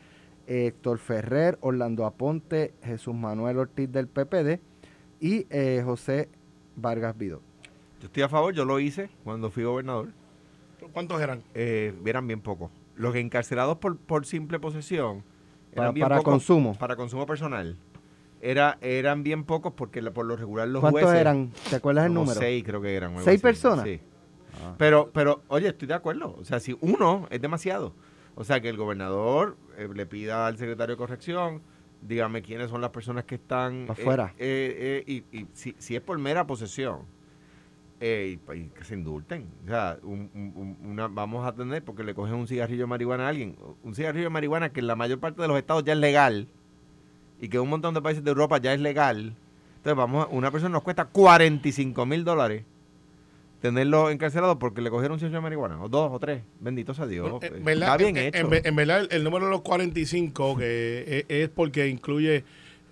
Héctor 0.48 1.00
Ferrer, 1.00 1.58
Orlando 1.62 2.06
Aponte, 2.06 2.74
Jesús 2.84 3.14
Manuel 3.14 3.58
Ortiz 3.58 3.92
del 3.92 4.08
PPD 4.08 4.60
y 5.20 5.48
eh, 5.50 5.82
José 5.84 6.30
Vargas 6.78 7.18
Vidó. 7.18 7.42
Yo 8.00 8.08
estoy 8.08 8.24
a 8.24 8.30
favor, 8.30 8.54
yo 8.54 8.64
lo 8.66 8.80
hice 8.80 9.10
cuando 9.24 9.52
fui 9.52 9.64
gobernador. 9.64 10.10
¿Cuántos 10.94 11.22
eran? 11.22 11.44
Eh, 11.54 11.94
eran 12.06 12.26
bien 12.26 12.42
pocos. 12.42 12.72
Los 12.96 13.16
encarcelados 13.16 13.78
por, 13.78 13.98
por 13.98 14.26
simple 14.26 14.60
posesión 14.60 15.24
eran 15.74 15.88
Pa- 15.88 15.92
bien 15.92 16.04
para 16.06 16.18
pocos 16.18 16.32
consumo. 16.34 16.76
Para 16.80 16.96
consumo 16.96 17.26
personal. 17.26 17.78
Era, 18.42 18.78
eran 18.82 19.22
bien 19.24 19.44
pocos 19.44 19.74
porque 19.74 20.02
la- 20.02 20.12
por 20.12 20.26
lo 20.26 20.36
regular 20.36 20.68
los 20.70 20.82
¿Cuántos 20.82 21.02
jueces... 21.04 21.20
eran? 21.22 21.52
¿Te 21.70 21.76
acuerdas 21.76 22.08
el 22.08 22.14
número? 22.14 22.40
Seis 22.40 22.64
creo 22.66 22.82
que 22.82 22.96
eran. 22.96 23.14
¿Seis 23.18 23.28
así. 23.28 23.38
personas? 23.40 23.86
Sí. 23.86 24.02
Ah. 24.64 24.76
Pero, 24.78 25.10
pero, 25.14 25.42
oye, 25.48 25.68
estoy 25.70 25.88
de 25.88 25.94
acuerdo. 25.94 26.36
O 26.40 26.44
sea, 26.46 26.60
si 26.60 26.78
uno 26.82 27.28
es 27.30 27.42
demasiado. 27.42 27.94
O 28.36 28.44
sea, 28.44 28.62
que 28.62 28.70
el 28.70 28.78
gobernador 28.78 29.58
eh, 29.78 29.88
le 29.94 30.06
pida 30.06 30.48
al 30.48 30.58
secretario 30.58 30.96
de 30.96 30.98
corrección, 30.98 31.62
dígame 32.02 32.42
quiénes 32.42 32.70
son 32.70 32.82
las 32.82 32.90
personas 32.92 33.26
que 33.26 33.36
están... 33.36 33.86
Pa' 33.88 33.94
eh, 34.38 35.04
eh, 35.08 35.24
y 35.32 35.38
y 35.38 35.48
si, 35.54 35.76
si 35.78 35.96
es 35.96 36.02
por 36.02 36.18
mera 36.18 36.48
posesión, 36.48 37.00
eh, 38.00 38.40
y, 38.56 38.64
que 38.70 38.84
se 38.84 38.96
indulten. 38.96 39.48
O 39.66 39.68
sea, 39.68 39.98
un- 40.04 40.30
un- 40.34 40.54
un- 40.56 40.92
una, 40.92 41.08
vamos 41.08 41.46
a 41.46 41.54
tener, 41.54 41.84
porque 41.84 42.04
le 42.04 42.16
cogen 42.16 42.34
un 42.36 42.48
cigarrillo 42.48 42.82
de 42.84 42.88
marihuana 42.88 43.26
a 43.26 43.30
alguien, 43.30 43.56
un 43.84 43.94
cigarrillo 43.94 44.26
de 44.26 44.30
marihuana 44.32 44.72
que 44.72 44.80
en 44.80 44.88
la 44.88 44.96
mayor 44.96 45.20
parte 45.20 45.42
de 45.42 45.48
los 45.48 45.58
estados 45.58 45.84
ya 45.84 45.94
es 45.94 46.00
legal, 46.00 46.48
y 47.40 47.50
que 47.50 47.58
en 47.58 47.64
un 47.64 47.70
montón 47.70 47.94
de 47.94 48.02
países 48.02 48.24
de 48.24 48.30
Europa 48.32 48.58
ya 48.60 48.74
es 48.74 48.80
legal. 48.80 49.36
Entonces, 49.78 49.96
vamos, 49.98 50.26
a- 50.26 50.30
una 50.30 50.50
persona 50.52 50.72
nos 50.74 50.84
cuesta 50.84 51.06
45 51.06 52.06
mil 52.06 52.24
dólares 52.24 52.64
tenerlo 53.62 54.10
encarcelado 54.10 54.58
porque 54.60 54.82
le 54.82 54.90
cogieron 54.90 55.24
un 55.24 55.32
de 55.32 55.40
marihuana, 55.40 55.82
o 55.82 55.88
dos 55.88 56.12
o 56.12 56.20
tres. 56.20 56.42
Bendito 56.60 56.94
sea 56.94 57.06
Dios. 57.08 57.24
Bueno, 57.30 57.40
pues, 57.40 57.52
en 57.54 57.64
verdad, 57.64 57.90
Está 57.90 57.98
bien 57.98 58.18
en- 58.18 58.26
hecho. 58.26 58.38
En, 58.40 58.50
ve- 58.50 58.62
en 58.66 58.76
verdad, 58.76 59.00
el, 59.02 59.08
el 59.12 59.24
número 59.24 59.46
de 59.46 59.52
los 59.52 59.62
45 59.62 60.58
que 60.58 61.26
es, 61.30 61.44
es 61.44 61.50
porque 61.50 61.88
incluye 61.88 62.44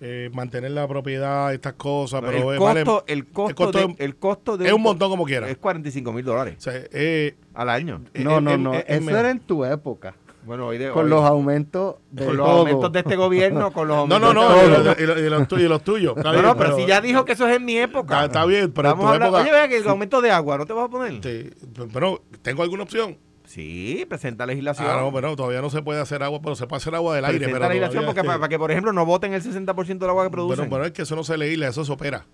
eh, 0.02 0.30
mantener 0.32 0.70
la 0.70 0.88
propiedad, 0.88 1.52
estas 1.52 1.74
cosas, 1.74 2.22
pero 2.24 2.52
el, 2.52 2.56
eh, 2.56 2.58
vale- 2.58 2.84
costo, 2.84 3.04
el, 3.06 3.26
costo 3.26 3.54
costo 3.64 3.78
de, 3.78 3.84
es- 3.92 4.00
el 4.00 4.16
costo 4.16 4.56
de 4.56 4.66
es 4.68 4.72
un 4.72 4.80
montón 4.82 5.10
como 5.10 5.24
quiera. 5.26 5.50
Es 5.50 5.58
45 5.58 6.12
mil 6.12 6.24
dólares 6.24 6.54
o 6.56 6.60
sea, 6.62 6.72
eh, 6.92 7.34
al 7.52 7.68
año. 7.68 8.00
No, 8.14 8.38
eh, 8.38 8.40
no, 8.40 8.50
eh, 8.52 8.58
no. 8.58 8.74
eh, 8.74 8.84
eh, 8.88 8.96
Eso 8.96 9.10
era 9.18 9.30
en 9.30 9.40
tu 9.40 9.64
época. 9.64 10.14
Bueno, 10.44 10.66
hoy 10.68 10.78
de 10.78 10.90
Con 10.90 11.04
hoy- 11.04 11.10
los 11.10 11.24
aumentos 11.24 11.96
de 12.10 12.24
con 12.26 12.36
los 12.36 12.46
todo. 12.46 12.58
aumentos 12.58 12.92
de 12.92 12.98
este 13.00 13.16
gobierno, 13.16 13.72
con 13.72 13.86
los 13.88 13.96
no, 14.08 14.14
aumentos 14.16 14.34
no, 14.34 14.48
no, 14.48 14.54
de 14.56 14.66
y, 14.66 14.70
todo. 14.74 14.84
lo- 14.84 14.92
y 15.02 15.06
lo- 15.06 15.26
y 15.26 15.30
los 15.30 15.48
tuyos, 15.48 15.64
y 15.64 15.68
los 15.68 15.84
tuyos. 15.84 16.16
Está 16.16 16.28
No, 16.30 16.32
bien, 16.32 16.44
no, 16.46 16.56
pero 16.56 16.76
si 16.76 16.86
ya 16.86 17.00
dijo 17.00 17.24
que 17.24 17.32
eso 17.32 17.46
es 17.46 17.56
en 17.56 17.64
mi 17.64 17.76
época. 17.76 18.14
Está, 18.14 18.24
está 18.26 18.44
bien, 18.46 18.72
pero 18.72 18.88
en 18.88 18.92
Vamos 18.94 19.04
tu 19.04 19.08
a 19.10 19.14
hablar. 19.14 19.28
época- 19.28 19.42
Oye, 19.42 19.50
vea 19.52 19.68
que 19.68 19.76
el 19.76 19.88
aumento 19.88 20.20
de 20.22 20.30
agua, 20.30 20.56
¿no 20.58 20.66
te 20.66 20.72
vas 20.72 20.86
a 20.86 20.88
poner? 20.88 21.22
Sí, 21.22 21.50
pero 21.92 22.22
tengo 22.42 22.62
alguna 22.62 22.82
opción. 22.84 23.18
Sí, 23.44 24.06
presenta 24.08 24.46
legislación. 24.46 24.86
Ah, 24.88 25.00
no, 25.00 25.12
pero 25.12 25.34
todavía 25.34 25.60
no 25.60 25.70
se 25.70 25.82
puede 25.82 26.00
hacer 26.00 26.22
agua, 26.22 26.40
pero 26.40 26.54
se 26.54 26.66
puede 26.68 26.78
hacer 26.78 26.94
agua 26.94 27.16
del 27.16 27.24
aire. 27.24 27.38
presenta 27.38 27.58
Pero 27.58 27.68
legislación 27.68 28.04
porque 28.06 28.20
es 28.20 28.26
para, 28.26 28.36
que- 28.36 28.40
para 28.40 28.48
que, 28.48 28.58
por 28.58 28.70
ejemplo, 28.70 28.92
no 28.92 29.04
voten 29.04 29.34
el 29.34 29.42
60% 29.42 29.98
del 30.06 30.10
agua 30.10 30.22
que 30.24 30.28
Bueno, 30.28 30.48
producen. 30.48 30.70
pero 30.70 30.84
es 30.84 30.92
que 30.92 31.02
eso 31.02 31.16
no 31.16 31.24
se 31.24 31.36
legisla, 31.36 31.68
eso 31.68 31.84
se 31.84 31.90
opera. 31.92 32.24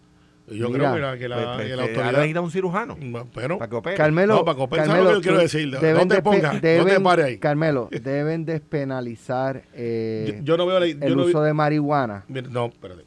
Yo 0.48 0.68
Mira, 0.70 0.92
creo 0.92 0.94
que 0.94 1.00
la, 1.00 1.18
que 1.18 1.28
la, 1.28 1.36
Pues, 1.36 1.46
pues, 1.56 1.66
que 1.68 1.76
la 1.76 1.82
eh, 1.84 1.88
autoridad... 1.88 2.12
necesita 2.12 2.40
un 2.40 2.50
cirujano 2.52 2.96
Bueno, 3.34 3.58
para 3.58 3.68
que 3.68 3.74
opere. 3.76 3.96
Carmelo, 3.96 4.34
No, 4.36 4.44
Paco, 4.44 4.68
pensa 4.68 4.86
lo 4.86 4.92
Carmelo, 4.92 5.08
que 5.10 5.14
yo 5.16 5.20
quiero 5.22 5.38
decir. 5.38 5.66
No 5.68 5.80
deben 5.80 6.08
te 6.08 6.14
no 6.22 6.60
te 6.60 6.78
deben- 6.78 7.02
pares 7.02 7.24
ahí. 7.26 7.38
Carmelo, 7.38 7.88
deben 7.90 8.44
despenalizar 8.44 9.62
eh, 9.74 10.34
yo, 10.38 10.44
yo 10.44 10.56
no 10.56 10.66
veo 10.66 10.78
la... 10.80 10.86
yo 10.86 10.96
el 11.00 11.16
no 11.16 11.22
vi- 11.24 11.28
uso 11.30 11.42
de 11.42 11.52
marihuana 11.52 12.24
no, 12.28 12.66
espérate. 12.66 13.04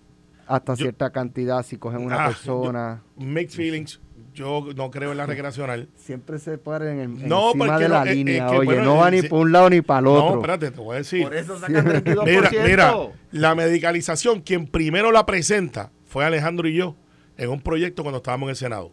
hasta 0.48 0.74
yo- 0.74 0.84
cierta 0.84 1.12
cantidad 1.12 1.64
si 1.64 1.78
cogen 1.78 2.02
una 2.06 2.26
Ah, 2.26 2.28
persona. 2.28 3.04
Mixed 3.18 3.56
feelings. 3.56 4.02
Yo 4.34 4.68
no 4.76 4.90
creo 4.92 5.12
en 5.12 5.18
la 5.18 5.26
recreacional. 5.26 5.90
Siempre 5.96 6.40
se 6.40 6.58
paran 6.58 7.00
en, 7.00 7.28
No, 7.28 7.48
encima 7.48 7.66
porque 7.68 7.84
de 7.84 7.90
la 7.90 8.06
no, 8.06 8.12
es- 8.12 8.16
línea. 8.16 8.46
es 8.46 8.52
que, 8.52 8.58
Oye, 8.58 8.66
bueno, 8.66 8.84
no 8.84 8.96
va 8.98 9.08
eh, 9.10 9.12
ni 9.12 9.22
sí. 9.22 9.28
por 9.28 9.40
un 9.42 9.52
lado 9.52 9.70
ni 9.70 9.82
para 9.82 10.00
el 10.00 10.06
No, 10.06 10.14
otro. 10.26 10.36
espérate, 10.40 10.72
te 10.72 10.80
voy 10.80 10.96
a 10.96 10.98
decir. 11.00 11.24
Por 11.24 11.36
eso 11.36 11.58
sacan 11.60 11.86
32%. 11.86 12.24
Mira, 12.26 12.50
mira, 12.66 12.96
la 13.32 13.56
medicalización, 13.56 14.42
quien 14.42 14.68
primero 14.68 15.12
la 15.12 15.26
presenta 15.26 15.92
fue 16.06 16.24
Alejandro 16.26 16.68
y 16.68 16.74
yo 16.76 16.96
en 17.40 17.50
un 17.50 17.62
proyecto 17.62 18.04
cuando 18.04 18.18
estábamos 18.18 18.48
en 18.48 18.52
el 18.52 18.56
Senado. 18.56 18.92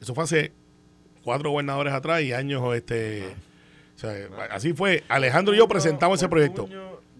Eso 0.00 0.14
fue 0.14 0.24
hace 0.24 0.52
cuatro 1.24 1.50
gobernadores 1.50 1.92
atrás 1.92 2.22
y 2.22 2.32
años, 2.32 2.62
este, 2.74 3.26
o 3.96 3.98
sea, 3.98 4.14
así 4.50 4.72
fue. 4.72 5.02
Alejandro 5.08 5.54
y 5.54 5.58
yo 5.58 5.66
presentamos 5.68 6.18
ese 6.20 6.28
proyecto. 6.28 6.68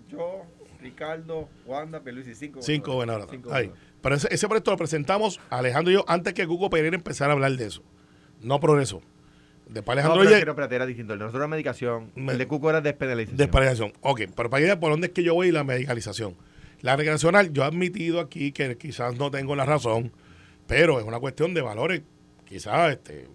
Yo, 0.08 0.42
Ricardo, 0.80 1.48
Wanda, 1.66 2.00
Peluisi, 2.00 2.34
cinco. 2.34 2.60
Cinco 2.62 2.92
gobernadores. 2.94 3.28
Cinco 3.30 3.48
gobernadores. 3.50 3.82
Pero 4.02 4.14
ese, 4.14 4.28
ese 4.32 4.48
proyecto 4.48 4.70
lo 4.70 4.76
presentamos 4.78 5.38
Alejandro 5.50 5.90
y 5.90 5.94
yo 5.94 6.04
antes 6.08 6.32
que 6.32 6.46
Hugo 6.46 6.70
Pereira 6.70 6.96
empezara 6.96 7.32
a 7.32 7.34
hablar 7.34 7.52
de 7.52 7.66
eso. 7.66 7.82
No 8.40 8.58
progresó. 8.60 9.02
Después 9.68 9.86
No, 9.86 9.92
Alejandro 10.00 10.18
pero, 10.20 10.30
llega. 10.30 10.40
pero, 10.40 10.52
espérate, 10.52 10.74
era 10.76 10.86
distinto. 10.86 11.12
El 11.12 11.18
de 11.18 11.24
nosotros 11.26 11.40
era 11.42 11.48
medicación. 11.48 12.10
Me- 12.14 12.32
El 12.32 12.38
de 12.38 12.46
Cuco 12.48 12.70
era 12.70 12.80
despenalización. 12.80 13.36
Despenalización. 13.36 13.92
Ok, 14.00 14.22
pero 14.34 14.48
para 14.48 14.66
ir 14.66 14.78
por 14.78 14.90
dónde 14.90 15.08
es 15.08 15.12
que 15.12 15.22
yo 15.22 15.34
voy 15.34 15.48
y 15.48 15.52
la 15.52 15.64
medicalización. 15.64 16.34
La 16.80 16.96
recreacional, 16.96 17.52
yo 17.52 17.62
he 17.62 17.66
admitido 17.66 18.20
aquí 18.20 18.52
que 18.52 18.76
quizás 18.78 19.16
no 19.16 19.30
tengo 19.30 19.54
la 19.54 19.66
razón, 19.66 20.10
pero 20.70 21.00
es 21.00 21.04
una 21.04 21.18
cuestión 21.18 21.52
de 21.52 21.62
valores, 21.62 22.02
quizás 22.44 22.92
este, 22.92 23.26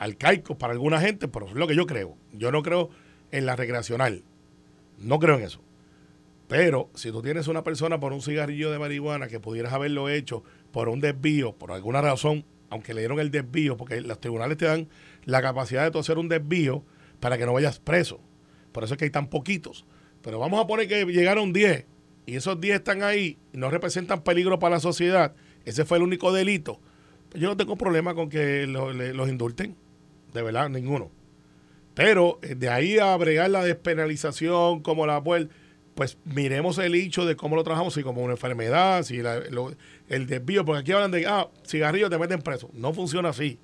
arcaicos 0.00 0.56
para 0.56 0.72
alguna 0.72 1.00
gente, 1.00 1.28
pero 1.28 1.46
es 1.46 1.54
lo 1.54 1.68
que 1.68 1.76
yo 1.76 1.86
creo. 1.86 2.16
Yo 2.32 2.50
no 2.50 2.60
creo 2.64 2.90
en 3.30 3.46
la 3.46 3.54
recreacional. 3.54 4.24
No 4.98 5.20
creo 5.20 5.36
en 5.36 5.44
eso. 5.44 5.60
Pero 6.48 6.90
si 6.94 7.12
tú 7.12 7.22
tienes 7.22 7.46
una 7.46 7.62
persona 7.62 8.00
por 8.00 8.12
un 8.12 8.20
cigarrillo 8.20 8.72
de 8.72 8.80
marihuana 8.80 9.28
que 9.28 9.38
pudieras 9.38 9.72
haberlo 9.72 10.08
hecho 10.08 10.42
por 10.72 10.88
un 10.88 10.98
desvío, 10.98 11.52
por 11.52 11.70
alguna 11.70 12.00
razón, 12.00 12.44
aunque 12.68 12.94
le 12.94 13.02
dieron 13.02 13.20
el 13.20 13.30
desvío, 13.30 13.76
porque 13.76 14.00
los 14.00 14.20
tribunales 14.20 14.58
te 14.58 14.64
dan 14.64 14.88
la 15.24 15.40
capacidad 15.40 15.84
de 15.84 15.92
tú 15.92 16.00
hacer 16.00 16.18
un 16.18 16.28
desvío 16.28 16.84
para 17.20 17.38
que 17.38 17.46
no 17.46 17.52
vayas 17.52 17.78
preso. 17.78 18.18
Por 18.72 18.82
eso 18.82 18.94
es 18.94 18.98
que 18.98 19.04
hay 19.04 19.12
tan 19.12 19.28
poquitos. 19.28 19.86
Pero 20.20 20.40
vamos 20.40 20.60
a 20.60 20.66
poner 20.66 20.88
que 20.88 21.04
llegaron 21.04 21.52
10 21.52 21.86
y 22.26 22.34
esos 22.34 22.60
10 22.60 22.74
están 22.74 23.04
ahí 23.04 23.38
y 23.52 23.56
no 23.56 23.70
representan 23.70 24.24
peligro 24.24 24.58
para 24.58 24.74
la 24.74 24.80
sociedad. 24.80 25.36
Ese 25.64 25.84
fue 25.84 25.98
el 25.98 26.02
único 26.02 26.32
delito. 26.32 26.80
Yo 27.34 27.48
no 27.48 27.56
tengo 27.56 27.76
problema 27.76 28.14
con 28.14 28.28
que 28.28 28.66
lo- 28.66 28.92
le- 28.92 29.14
los 29.14 29.28
indulten. 29.28 29.76
De 30.34 30.42
verdad, 30.42 30.68
ninguno. 30.68 31.10
Pero 31.94 32.38
eh, 32.42 32.54
de 32.54 32.68
ahí 32.70 32.98
a 32.98 33.14
bregar 33.16 33.50
la 33.50 33.62
despenalización, 33.64 34.80
como 34.80 35.06
la 35.06 35.22
pues, 35.22 35.48
pues 35.94 36.16
miremos 36.24 36.78
el 36.78 36.94
hecho 36.94 37.26
de 37.26 37.36
cómo 37.36 37.54
lo 37.56 37.64
trabajamos, 37.64 37.92
si 37.94 38.02
como 38.02 38.22
una 38.22 38.32
enfermedad, 38.32 39.02
si 39.02 39.18
la- 39.22 39.40
lo- 39.50 39.74
el 40.08 40.26
desvío, 40.26 40.64
porque 40.64 40.80
aquí 40.80 40.92
hablan 40.92 41.10
de, 41.10 41.26
ah, 41.26 41.48
cigarrillos 41.66 42.08
te 42.10 42.18
meten 42.18 42.40
preso. 42.40 42.70
No 42.72 42.94
funciona 42.94 43.28
así. 43.30 43.58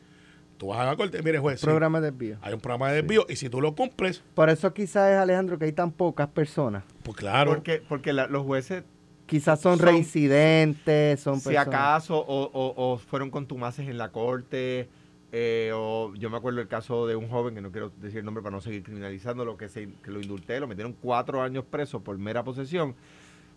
Tú 0.59 0.69
vas 0.69 0.81
a 0.81 0.87
la 0.87 0.97
corte, 0.97 1.23
mire 1.23 1.39
juez, 1.39 1.61
sí, 1.61 1.67
Programa 1.67 2.01
de 2.01 2.11
desvío. 2.11 2.37
hay 2.43 2.53
un 2.53 2.61
programa 2.61 2.91
de 2.91 2.97
desvío 3.03 3.25
y 3.29 3.37
si 3.37 3.49
tú 3.49 3.61
lo 3.61 3.75
cumples, 3.77 4.23
Por 4.35 4.51
eso 4.51 4.75
quizás 4.75 5.11
es, 5.13 5.17
Alejandro, 5.17 5.57
que 5.59 5.67
hay 5.67 5.73
tan 5.73 5.93
pocas 5.93 6.29
personas. 6.29 6.83
pues 7.05 7.17
claro. 7.17 7.53
Porque, 7.53 7.81
porque 7.89 8.13
la- 8.13 8.27
los 8.27 8.45
jueces, 8.45 8.83
Quizás 9.29 9.61
son, 9.61 9.77
Son- 9.79 9.87
reincidentes, 9.87 11.21
son 11.21 11.39
si 11.39 11.51
personas... 11.51 11.69
acaso, 11.69 12.19
o, 12.19 12.45
o- 12.53 12.93
o 12.93 12.99
fueron 12.99 13.31
contumaces 13.31 13.87
en 13.89 13.99
la 13.99 14.11
corte, 14.11 14.89
eh, 15.33 15.71
o 15.75 16.13
yo 16.15 16.31
me 16.31 16.39
acuerdo 16.39 16.61
el 16.61 16.67
caso 16.69 17.07
de 17.07 17.15
un 17.15 17.29
joven, 17.29 17.55
que 17.55 17.61
no 17.61 17.71
quiero 17.71 17.93
decir 18.01 18.21
el 18.21 18.25
nombre 18.25 18.43
para 18.43 18.57
no 18.57 18.63
seguir 18.63 18.83
criminalizando, 18.83 19.45
lo 19.45 19.57
que, 19.57 19.69
se, 19.69 19.91
que 20.03 20.11
lo 20.11 20.21
indulté, 20.21 20.59
lo 20.59 20.67
metieron 20.67 20.95
cuatro 20.95 21.43
años 21.43 21.65
preso 21.71 22.01
por 22.01 22.17
mera 22.19 22.43
posesión, 22.43 22.95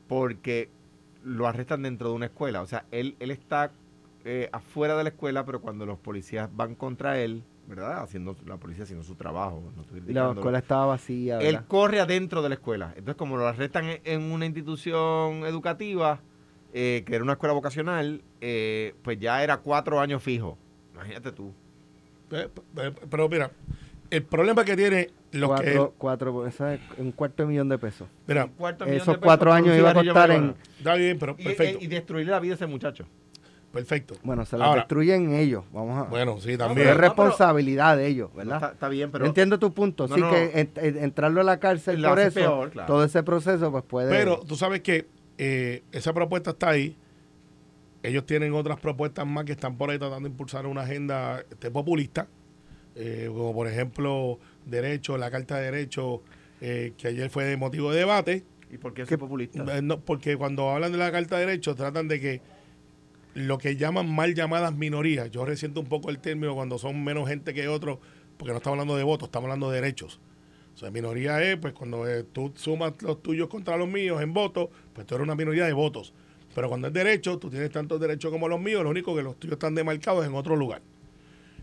porque 0.07 0.69
lo 1.23 1.47
arrestan 1.47 1.84
dentro 1.84 2.10
de 2.10 2.15
una 2.15 2.25
escuela. 2.25 2.62
O 2.62 2.65
sea, 2.67 2.86
él, 2.91 3.15
él 3.19 3.31
está 3.31 3.71
eh, 4.25 4.49
afuera 4.51 4.97
de 4.97 5.03
la 5.03 5.10
escuela, 5.10 5.45
pero 5.45 5.62
cuando 5.62 5.86
los 5.86 5.97
policías 5.97 6.49
van 6.53 6.75
contra 6.75 7.19
él, 7.19 7.43
¿verdad? 7.75 8.03
Haciendo 8.03 8.36
la 8.45 8.57
policía 8.57 8.84
haciendo 8.84 9.03
su 9.03 9.15
trabajo. 9.15 9.71
no 9.75 9.81
estoy 9.81 10.01
la 10.13 10.31
escuela 10.31 10.57
estaba 10.60 10.86
vacía, 10.88 11.39
Él 11.39 11.63
corre 11.67 11.99
adentro 11.99 12.41
de 12.41 12.49
la 12.49 12.55
escuela. 12.55 12.89
Entonces, 12.95 13.15
como 13.15 13.38
lo 13.38 13.47
arrestan 13.47 13.86
en- 13.86 14.01
en 14.03 14.21
una 14.31 14.45
institución 14.45 15.45
educativa, 15.45 16.19
eh, 16.73 17.03
que 17.05 17.15
era 17.15 17.23
una 17.23 17.34
escuela 17.34 17.53
vocacional, 17.53 18.21
eh, 18.41 18.93
pues 19.03 19.19
ya 19.19 19.43
era 19.43 19.57
cuatro 19.57 19.99
años 19.99 20.21
fijo. 20.21 20.57
Imagínate 20.93 21.31
tú. 21.31 21.53
Eh, 22.31 22.49
Pero 23.10 23.29
mira, 23.29 23.51
el 24.10 24.23
problema 24.23 24.63
que 24.65 24.75
tiene 24.75 25.10
los 25.31 25.49
cuatro, 25.49 25.91
que... 25.91 25.97
cuatro, 25.97 26.47
eso 26.47 26.67
es 26.67 26.79
un 26.97 27.12
cuarto 27.12 27.43
de 27.43 27.47
millón 27.49 27.69
de 27.69 27.77
pesos. 27.77 28.07
Mira, 28.27 28.49
Esos 28.60 28.77
de 28.79 28.86
pesos 28.86 29.17
cuatro 29.21 29.51
años 29.53 29.77
iba 29.77 29.89
a 29.91 29.93
costar 29.93 30.31
en... 30.31 30.55
está 30.77 30.95
bien, 30.95 31.17
pero 31.19 31.36
Y, 31.38 31.43
perfecto. 31.43 31.79
y 31.84 31.88
destruirle 31.88 32.31
la 32.31 32.39
vida 32.39 32.53
a 32.53 32.55
ese 32.55 32.67
muchacho. 32.67 33.05
Perfecto. 33.71 34.15
Bueno, 34.23 34.45
se 34.45 34.57
la 34.57 34.65
Ahora, 34.65 34.81
destruyen 34.81 35.34
ellos, 35.34 35.63
vamos 35.71 35.97
a... 35.97 36.03
Bueno, 36.10 36.39
sí, 36.39 36.51
es 36.51 36.57
también. 36.57 36.88
pero- 36.89 36.99
responsabilidad 36.99 37.97
de 37.97 38.07
ellos, 38.07 38.29
No, 38.31 38.38
¿verdad? 38.38 38.55
está, 38.57 38.71
está 38.73 38.89
bien, 38.89 39.12
pero... 39.12 39.25
Entiendo 39.25 39.57
tu 39.60 39.73
punto, 39.73 40.07
No, 40.07 40.15
sí 40.15 40.21
no. 40.21 40.29
que 40.31 40.51
en- 40.60 40.71
en- 40.75 41.03
entrarlo 41.03 41.41
a 41.41 41.43
la 41.43 41.60
cárcel 41.60 42.01
por 42.03 42.19
eso, 42.19 42.39
peor, 42.39 42.69
claro. 42.71 42.88
todo 42.88 43.03
ese 43.03 43.23
proceso 43.23 43.71
pues 43.71 43.84
puede... 43.84 44.10
Pero 44.10 44.39
tú 44.39 44.55
sabes 44.55 44.81
que 44.81 45.07
eh, 45.38 45.84
esa 45.91 46.13
propuesta 46.13 46.51
está 46.51 46.69
ahí. 46.69 46.97
Ellos 48.03 48.25
tienen 48.25 48.53
otras 48.53 48.79
propuestas 48.79 49.25
más 49.27 49.45
que 49.45 49.51
están 49.51 49.77
por 49.77 49.89
ahí 49.91 49.99
tratando 49.99 50.27
de 50.27 50.31
impulsar 50.31 50.65
una 50.65 50.81
agenda 50.81 51.43
este, 51.49 51.69
populista. 51.69 52.27
eh, 52.95 53.27
como 53.31 53.53
por 53.53 53.67
ejemplo 53.67 54.39
derecho, 54.65 55.17
la 55.17 55.29
Carta 55.31 55.57
de 55.57 55.71
Derecho, 55.71 56.21
eh, 56.62 56.93
que 56.97 57.07
ayer 57.10 57.29
fue 57.29 57.45
de 57.45 57.57
motivo 57.57 57.91
de 57.91 57.99
debate. 57.99 58.43
¿Y 58.71 58.77
por 58.77 58.93
qué 58.93 59.03
es 59.03 59.17
populista? 59.17 59.77
Eh, 59.77 59.81
no, 59.81 59.99
porque 59.99 60.36
cuando 60.38 60.69
hablan 60.71 60.91
de 60.91 60.97
la 60.97 61.12
Carta 61.12 61.38
de 61.38 61.45
Derecho 61.45 61.75
tratan 61.75 62.07
de 62.07 62.19
que 62.19 62.41
lo 63.34 63.58
que 63.58 63.76
llaman 63.76 64.13
mal 64.13 64.36
llamadas 64.36 64.76
minorías, 64.76 65.32
yo 65.32 65.46
resiento 65.46 65.80
un 65.80 65.88
poco 65.88 66.10
el 66.10 66.20
término 66.20 66.56
cuando 66.56 66.78
son 66.78 67.04
menos 67.04 67.28
gente 67.30 67.54
que 67.54 67.67
otros, 67.67 68.00
porque 68.38 68.52
no 68.52 68.58
estamos 68.58 68.76
hablando 68.76 68.98
de 68.98 69.04
votos, 69.04 69.28
estamos 69.28 69.46
hablando 69.46 69.70
de 69.70 69.82
derechos. 69.82 70.20
O 70.74 70.78
sea, 70.78 70.89
minoría 70.89 71.41
es, 71.44 71.58
pues 71.58 71.74
cuando 71.74 72.08
eh, 72.08 72.24
tú 72.24 72.54
sumas 72.56 72.94
los 73.02 73.22
tuyos 73.22 73.50
contra 73.50 73.78
los 73.78 73.88
míos 73.88 74.22
en 74.22 74.34
votos, 74.34 74.70
pues 74.94 75.06
tú 75.06 75.15
eres 75.15 75.26
una 75.26 75.36
minoría 75.36 75.65
de 75.65 75.74
votos. 75.74 76.13
Pero 76.56 76.70
cuando 76.70 76.88
es 76.88 76.94
derecho, 76.94 77.38
tú 77.38 77.50
tienes 77.50 77.72
tantos 77.72 78.00
derechos 78.00 78.32
como 78.32 78.48
los 78.48 78.60
míos, 78.60 78.84
lo 78.84 78.89
único 78.89 79.15
que 79.15 79.22
los 79.22 79.38
tuyos 79.39 79.54
están 79.54 79.76
demarcados 79.76 80.26
en 80.26 80.34
otro 80.34 80.56
lugar. 80.56 80.82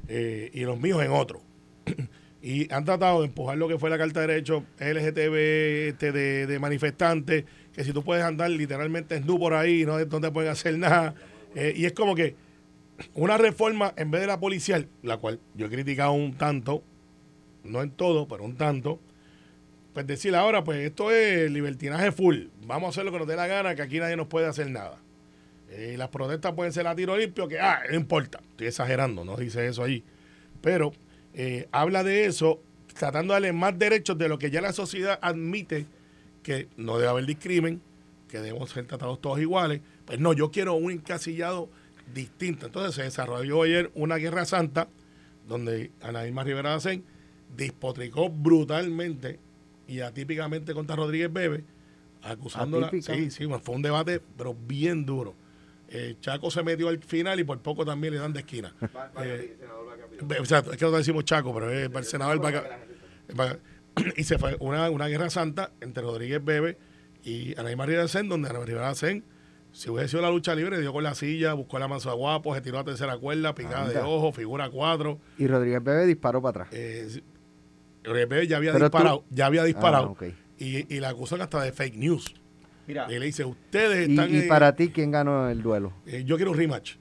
Eh, 0.08 0.50
y 0.52 0.60
los 0.60 0.78
míos 0.78 1.02
en 1.02 1.10
otro. 1.10 1.42
y 2.42 2.72
han 2.72 2.84
tratado 2.84 3.20
de 3.20 3.26
empujar 3.26 3.58
lo 3.58 3.68
que 3.68 3.78
fue 3.78 3.90
la 3.90 3.98
Carta 3.98 4.20
de 4.20 4.28
Derechos 4.28 4.62
LGTB 4.78 5.34
este, 5.88 6.12
de, 6.12 6.58
manifestantes, 6.58 7.44
que 7.72 7.84
si 7.84 7.92
tú 7.92 8.02
puedes 8.02 8.24
andar 8.24 8.50
literalmente 8.50 9.16
en 9.16 9.26
por 9.26 9.54
ahí, 9.54 9.84
no, 9.84 9.98
no 9.98 10.20
te 10.20 10.30
pueden 10.30 10.50
hacer 10.50 10.78
nada. 10.78 11.14
Eh, 11.54 11.72
y 11.76 11.86
es 11.86 11.92
como 11.92 12.14
que 12.14 12.36
una 13.14 13.38
reforma 13.38 13.92
en 13.96 14.10
vez 14.10 14.20
de 14.20 14.26
la 14.26 14.40
policial, 14.40 14.88
la 15.02 15.18
cual 15.18 15.40
yo 15.54 15.66
he 15.66 15.70
criticado 15.70 16.12
un 16.12 16.34
tanto, 16.34 16.82
no 17.64 17.82
en 17.82 17.90
todo, 17.90 18.26
pero 18.28 18.44
un 18.44 18.56
tanto, 18.56 19.00
pues 19.94 20.06
decir 20.06 20.34
ahora, 20.34 20.64
pues 20.64 20.80
esto 20.80 21.10
es 21.10 21.50
libertinaje 21.50 22.12
full, 22.12 22.46
vamos 22.66 22.88
a 22.88 22.90
hacer 22.90 23.04
lo 23.04 23.12
que 23.12 23.18
nos 23.18 23.28
dé 23.28 23.36
la 23.36 23.46
gana, 23.46 23.74
que 23.74 23.82
aquí 23.82 23.98
nadie 23.98 24.16
nos 24.16 24.26
puede 24.26 24.46
hacer 24.46 24.70
nada. 24.70 24.98
Eh, 25.70 25.96
las 25.98 26.08
protestas 26.08 26.54
pueden 26.54 26.72
ser 26.72 26.86
a 26.86 26.94
tiro 26.94 27.16
limpio, 27.16 27.46
que 27.46 27.60
ah, 27.60 27.80
no 27.90 27.96
importa, 27.96 28.40
estoy 28.50 28.68
exagerando, 28.68 29.24
no 29.24 29.36
dice 29.36 29.66
eso 29.66 29.84
ahí, 29.84 30.02
pero 30.60 30.92
eh, 31.34 31.68
habla 31.72 32.02
de 32.04 32.24
eso, 32.24 32.62
tratando 32.98 33.34
de 33.34 33.40
darle 33.40 33.52
más 33.52 33.78
derechos 33.78 34.16
de 34.16 34.28
lo 34.28 34.38
que 34.38 34.50
ya 34.50 34.60
la 34.60 34.72
sociedad 34.72 35.18
admite 35.22 35.86
que 36.42 36.68
no 36.76 36.96
debe 36.96 37.10
haber 37.10 37.26
discrimen, 37.26 37.82
que 38.28 38.38
debemos 38.40 38.70
ser 38.70 38.86
tratados 38.86 39.20
todos 39.20 39.40
iguales. 39.40 39.80
Pues 40.04 40.20
no, 40.20 40.32
yo 40.32 40.50
quiero 40.50 40.74
un 40.74 40.92
encasillado 40.92 41.68
distinto. 42.14 42.66
Entonces 42.66 42.94
se 42.94 43.02
desarrolló 43.02 43.62
ayer 43.62 43.90
una 43.94 44.16
guerra 44.16 44.44
santa 44.44 44.88
donde 45.46 45.90
Ana 46.02 46.26
Irma 46.26 46.44
Rivera 46.44 46.70
Dacén 46.70 47.04
despotricó 47.56 48.28
brutalmente 48.30 49.38
y 49.86 50.00
atípicamente 50.00 50.74
contra 50.74 50.96
Rodríguez 50.96 51.32
Bebe, 51.32 51.64
acusándola. 52.22 52.88
Atípica. 52.88 53.14
Sí, 53.14 53.30
sí, 53.30 53.46
fue 53.62 53.74
un 53.74 53.82
debate, 53.82 54.20
pero 54.36 54.54
bien 54.54 55.06
duro. 55.06 55.34
Eh, 55.88 56.16
Chaco 56.20 56.50
se 56.50 56.62
metió 56.62 56.88
al 56.88 56.98
final 57.02 57.40
y 57.40 57.44
por 57.44 57.58
poco 57.60 57.86
también 57.86 58.12
le 58.12 58.20
dan 58.20 58.34
de 58.34 58.40
esquina. 58.40 58.74
Eh, 59.24 59.56
Exacto, 60.38 60.72
es 60.72 60.76
que 60.76 60.84
no 60.84 60.90
decimos 60.90 61.24
Chaco, 61.24 61.54
pero 61.54 61.70
es 61.70 61.88
para 61.88 62.00
el 62.00 62.04
senador 62.04 62.40
Vaca- 62.40 62.78
Y 64.16 64.24
se 64.24 64.38
fue 64.38 64.56
una, 64.60 64.90
una 64.90 65.06
guerra 65.08 65.30
santa 65.30 65.72
entre 65.80 66.02
Rodríguez 66.02 66.44
Bebe 66.44 66.76
y 67.24 67.58
Ana 67.58 67.74
María 67.76 68.06
Sen, 68.08 68.28
donde 68.28 68.48
Ana 68.48 68.60
María 68.60 68.94
Sen, 68.94 69.24
si 69.72 69.90
hubiese 69.90 70.08
sido 70.10 70.22
la 70.22 70.30
lucha 70.30 70.54
libre, 70.54 70.80
dio 70.80 70.92
con 70.92 71.04
la 71.04 71.14
silla, 71.14 71.52
buscó 71.54 71.78
la 71.78 71.88
manso 71.88 72.14
guapo, 72.16 72.54
se 72.54 72.60
tiró 72.60 72.78
a 72.78 72.84
tercera 72.84 73.16
cuerda, 73.18 73.54
picada 73.54 73.88
de 73.88 73.98
ojo, 73.98 74.32
figura 74.32 74.70
cuatro. 74.70 75.18
Y 75.36 75.46
Rodríguez 75.46 75.82
Bebe 75.84 76.06
disparó 76.06 76.40
para 76.40 76.64
atrás. 76.64 76.68
Eh, 76.72 77.20
Rodríguez 78.04 78.28
Bebe 78.28 78.46
ya 78.46 78.56
había 78.56 78.72
Pero 78.72 78.90
tú- 78.90 78.96
disparado, 78.96 79.24
ya 79.30 79.46
había 79.46 79.64
disparado. 79.64 80.06
Ah, 80.06 80.10
ok. 80.12 80.22
y, 80.58 80.94
y 80.94 81.00
la 81.00 81.10
acusan 81.10 81.40
hasta 81.42 81.62
de 81.62 81.72
fake 81.72 81.96
news. 81.96 82.34
Mira, 82.86 83.06
Y 83.12 83.18
le 83.18 83.26
dice, 83.26 83.44
ustedes 83.44 84.08
Y, 84.08 84.12
están... 84.12 84.34
y 84.34 84.38
eh, 84.38 84.46
para 84.48 84.74
ti, 84.74 84.88
¿quién 84.88 85.10
ganó 85.10 85.50
el 85.50 85.60
duelo? 85.62 85.92
eh, 86.06 86.24
yo 86.24 86.36
quiero 86.36 86.52
un 86.52 86.56
rematch. 86.56 86.94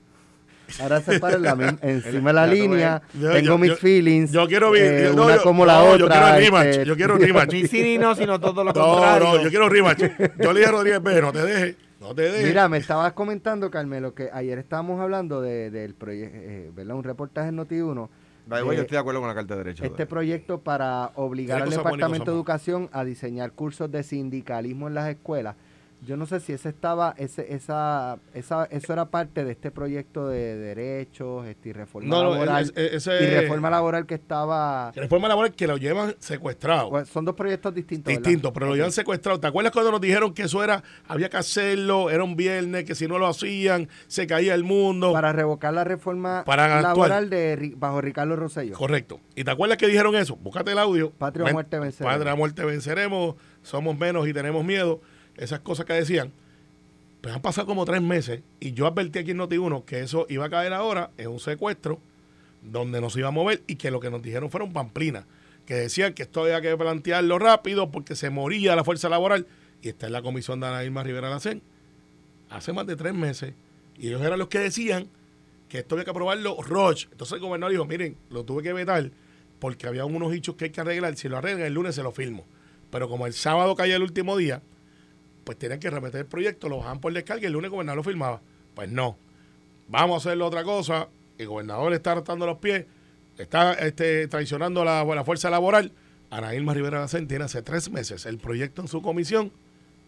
Ahora 0.81 1.01
se 1.01 1.19
para 1.19 1.35
en 1.35 1.41
la 1.43 1.77
encima 1.81 2.29
de 2.29 2.33
la 2.33 2.47
línea. 2.47 3.01
Yo- 3.13 3.31
tengo 3.31 3.45
yo- 3.47 3.57
mis 3.57 3.69
yo- 3.71 3.77
feelings. 3.77 4.31
Yo 4.31 4.47
quiero 4.47 4.75
eh, 4.75 5.11
no, 5.15 5.25
una 5.25 5.35
yo- 5.37 5.43
como 5.43 5.65
la 5.65 5.79
no, 5.79 5.85
otra. 5.91 5.97
Yo 5.97 6.07
quiero 6.09 6.35
rematch, 6.39 6.67
este, 6.67 6.85
yo 6.85 6.95
quiero 6.95 7.13
un 7.15 7.21
rematch. 7.21 7.53
ni 7.53 7.67
sí 7.67 7.81
ni 7.83 7.97
no, 7.97 8.15
sino 8.15 8.39
todo 8.39 8.63
lo 8.63 8.71
No, 8.73 8.81
contrario. 8.93 9.27
no, 9.37 9.43
yo 9.43 9.49
quiero 9.49 9.69
rematch. 9.69 9.99
Yo 10.39 10.53
le 10.53 10.59
dije 10.59 10.69
a 10.69 10.71
Rodríguez 10.71 11.01
Bebe, 11.03 11.21
no 11.21 11.31
te 11.31 11.41
dejes, 11.43 11.75
no 12.01 12.13
te 12.13 12.21
dejes. 12.23 12.47
Mira, 12.47 12.67
me 12.69 12.77
estabas 12.77 13.13
comentando, 13.13 13.71
Carmelo, 13.71 14.13
que 14.13 14.29
ayer 14.33 14.57
estábamos 14.59 14.99
hablando 14.99 15.41
de, 15.41 15.71
del 15.71 15.93
proyecto, 15.95 16.37
¿verdad? 16.75 16.95
Un 16.95 17.03
reportaje 17.03 17.49
en 17.49 17.57
Noti1. 17.57 18.09
By 18.49 18.59
the 18.61 18.63
way, 18.63 18.71
de 18.71 18.75
yo 18.77 18.81
estoy 18.83 18.95
de 18.95 18.99
acuerdo 18.99 19.19
con 19.19 19.27
la 19.27 19.35
Carta 19.35 19.55
de 19.55 19.63
Derechos. 19.63 19.85
Este 19.85 20.05
proyecto 20.05 20.61
para 20.61 21.11
obligar 21.15 21.61
al 21.63 21.69
Departamento 21.69 22.31
de 22.31 22.37
Educación 22.37 22.89
a 22.93 23.03
diseñar 23.03 23.51
cursos 23.51 23.91
de 23.91 24.03
sindicalismo 24.03 24.87
en 24.87 24.93
las 24.93 25.09
escuelas. 25.09 25.55
Yo 26.05 26.15
no 26.15 26.27
sé 26.27 26.39
si 26.39 26.53
ese 26.53 26.69
estaba, 26.69 27.15
ese, 27.17 27.53
esa, 27.55 28.19
esa, 28.35 28.65
eso 28.65 28.93
era 28.93 29.05
parte 29.05 29.43
de 29.43 29.51
este 29.53 29.71
proyecto 29.71 30.27
de 30.27 30.55
derechos 30.55 31.47
este, 31.47 31.69
y 31.69 31.73
reforma 31.73 32.07
No, 32.07 32.21
laboral. 32.29 32.71
ese- 32.75 33.23
y 33.23 33.25
reforma 33.41 33.71
laboral 33.71 34.05
que 34.05 34.13
estaba... 34.13 34.91
Reforma 34.95 35.27
laboral 35.27 35.53
que 35.53 35.65
lo 35.65 35.77
llevan 35.77 36.15
secuestrado. 36.19 36.91
Pues, 36.91 37.09
son 37.09 37.25
dos 37.25 37.33
proyectos 37.33 37.73
distintos. 37.73 38.05
¿verdad? 38.13 38.21
Distinto, 38.21 38.53
pero 38.53 38.67
lo 38.67 38.75
llevan 38.75 38.91
secuestrado. 38.91 39.39
¿Te 39.39 39.47
acuerdas 39.47 39.73
cuando 39.73 39.91
nos 39.91 39.99
dijeron 39.99 40.35
que 40.35 40.43
eso 40.43 40.63
era, 40.63 40.83
había 41.07 41.29
que 41.29 41.37
hacerlo, 41.37 42.11
era 42.11 42.23
un 42.23 42.35
viernes, 42.35 42.83
que 42.85 42.93
si 42.93 43.07
no 43.07 43.17
lo 43.17 43.25
hacían, 43.25 43.89
se 44.07 44.27
caía 44.27 44.53
el 44.53 44.63
mundo? 44.63 45.13
Para 45.13 45.33
revocar 45.33 45.73
la 45.73 45.83
reforma 45.83 46.43
Para 46.45 46.65
actuar. 46.65 46.83
laboral 46.83 47.29
de 47.31 47.73
bajo 47.75 48.01
Ricardo 48.01 48.35
Rosselló. 48.35 48.77
Correcto. 48.77 49.19
¿Y 49.35 49.43
te 49.43 49.49
acuerdas 49.49 49.79
que 49.79 49.87
dijeron 49.87 50.15
eso? 50.15 50.35
Búscate 50.35 50.71
el 50.73 50.77
audio. 50.79 51.09
Patria 51.11 51.45
o 51.47 51.51
muerte 51.51 51.79
venceremos. 51.79 52.15
Patria 52.15 52.35
muerte 52.35 52.63
venceremos, 52.65 53.35
somos 53.63 53.97
menos 53.97 54.27
y 54.27 54.33
tenemos 54.33 54.63
miedo. 54.63 55.01
Esas 55.37 55.59
cosas 55.61 55.85
que 55.85 55.93
decían. 55.93 56.31
Pues 57.21 57.33
han 57.33 57.41
pasado 57.41 57.65
como 57.65 57.83
tres 57.85 58.01
meses 58.01 58.41
y 58.59 58.73
yo 58.73 58.85
advertí 58.85 59.19
aquí 59.19 59.31
en 59.31 59.39
Noti1 59.39 59.85
que 59.85 60.01
eso 60.01 60.27
iba 60.29 60.45
a 60.45 60.49
caer 60.49 60.73
ahora 60.73 61.09
en 61.17 61.29
un 61.29 61.39
secuestro 61.39 61.99
donde 62.61 63.01
nos 63.01 63.15
iba 63.15 63.29
a 63.29 63.31
mover 63.31 63.63
y 63.65 63.75
que 63.75 63.89
lo 63.89 63.99
que 63.99 64.11
nos 64.11 64.21
dijeron 64.21 64.51
fueron 64.51 64.71
pamplinas, 64.71 65.25
que 65.65 65.73
decían 65.73 66.13
que 66.13 66.23
esto 66.23 66.43
había 66.43 66.61
que 66.61 66.77
plantearlo 66.77 67.39
rápido 67.39 67.89
porque 67.89 68.15
se 68.15 68.29
moría 68.29 68.75
la 68.75 68.83
fuerza 68.83 69.09
laboral 69.09 69.47
y 69.81 69.89
está 69.89 70.05
en 70.05 70.13
la 70.13 70.21
comisión 70.21 70.59
de 70.59 70.67
Ana 70.67 70.83
Irma 70.83 71.03
Rivera 71.03 71.29
Lacén 71.29 71.61
hace 72.49 72.71
más 72.71 72.85
de 72.85 72.95
tres 72.95 73.13
meses 73.13 73.53
y 73.97 74.07
ellos 74.07 74.21
eran 74.21 74.39
los 74.39 74.47
que 74.47 74.59
decían 74.59 75.07
que 75.69 75.79
esto 75.79 75.95
había 75.95 76.05
que 76.05 76.11
aprobarlo 76.11 76.57
Roche. 76.61 77.07
Entonces 77.11 77.33
el 77.33 77.41
gobernador 77.41 77.71
dijo, 77.71 77.85
miren, 77.85 78.15
lo 78.29 78.43
tuve 78.43 78.63
que 78.63 78.73
vetar 78.73 79.09
porque 79.59 79.87
había 79.87 80.05
unos 80.05 80.33
hechos 80.33 80.55
que 80.55 80.65
hay 80.65 80.71
que 80.71 80.81
arreglar. 80.81 81.15
Si 81.17 81.27
lo 81.27 81.37
arreglan 81.37 81.65
el 81.65 81.73
lunes 81.73 81.95
se 81.95 82.03
lo 82.03 82.11
firmo. 82.11 82.45
Pero 82.91 83.09
como 83.09 83.27
el 83.27 83.33
sábado 83.33 83.75
caía 83.75 83.95
el 83.95 84.03
último 84.03 84.37
día, 84.37 84.61
pues 85.47 85.57
tienen 85.57 85.79
que 85.79 85.89
remeter 85.89 86.19
el 86.19 86.25
proyecto, 86.25 86.67
lo 86.67 86.79
bajan 86.79 86.99
por 86.99 87.13
descarga 87.13 87.41
y 87.41 87.45
el 87.45 87.53
lunes 87.53 87.67
el 87.67 87.71
gobernador 87.71 87.95
lo 87.95 88.03
firmaba. 88.03 88.41
Pues 88.75 88.91
no. 88.91 89.17
Vamos 89.87 90.15
a 90.15 90.29
hacerlo 90.29 90.45
otra 90.45 90.65
cosa. 90.65 91.07
El 91.37 91.47
gobernador 91.47 91.93
está 91.93 92.11
arrastrando 92.11 92.45
los 92.45 92.57
pies, 92.57 92.85
está 93.37 93.71
este, 93.75 94.27
traicionando 94.27 94.83
la, 94.83 95.05
la 95.05 95.23
fuerza 95.23 95.49
laboral. 95.49 95.93
Ana 96.31 96.53
Irma 96.53 96.73
Rivera 96.73 96.99
Lacén 96.99 97.29
tiene 97.29 97.45
hace 97.45 97.61
tres 97.61 97.89
meses 97.89 98.25
el 98.25 98.39
proyecto 98.39 98.81
en 98.81 98.89
su 98.89 99.01
comisión 99.01 99.53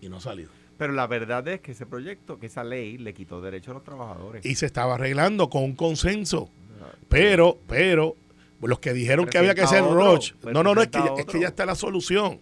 y 0.02 0.10
no 0.10 0.18
ha 0.18 0.20
salido. 0.20 0.50
Pero 0.78 0.92
la 0.92 1.08
verdad 1.08 1.48
es 1.48 1.62
que 1.62 1.72
ese 1.72 1.86
proyecto, 1.86 2.38
que 2.38 2.48
esa 2.48 2.66
ley, 2.66 2.98
le 2.98 3.14
quitó 3.14 3.40
derecho 3.40 3.72
a 3.72 3.76
los 3.76 3.86
trabajadores. 3.86 4.46
y 4.46 4.56
se 4.56 4.66
estaba 4.66 4.96
arreglando 4.96 5.50
con 5.50 5.64
un 5.64 5.76
consenso. 5.76 6.50
Pero, 7.08 7.58
pero, 7.66 8.18
los 8.62 8.80
que 8.80 8.92
dijeron 8.92 9.26
que 9.26 9.38
había 9.38 9.56
que 9.56 9.64
otro, 9.64 9.94
Roche. 9.94 10.36
No, 10.44 10.64
no, 10.64 10.76
no, 10.76 10.82
es 10.82 10.90
que, 10.90 11.00
ya, 11.00 11.14
es 11.18 11.26
que 11.26 11.40
ya 11.40 11.48
está 11.48 11.66
la 11.66 11.76
solución. 11.76 12.40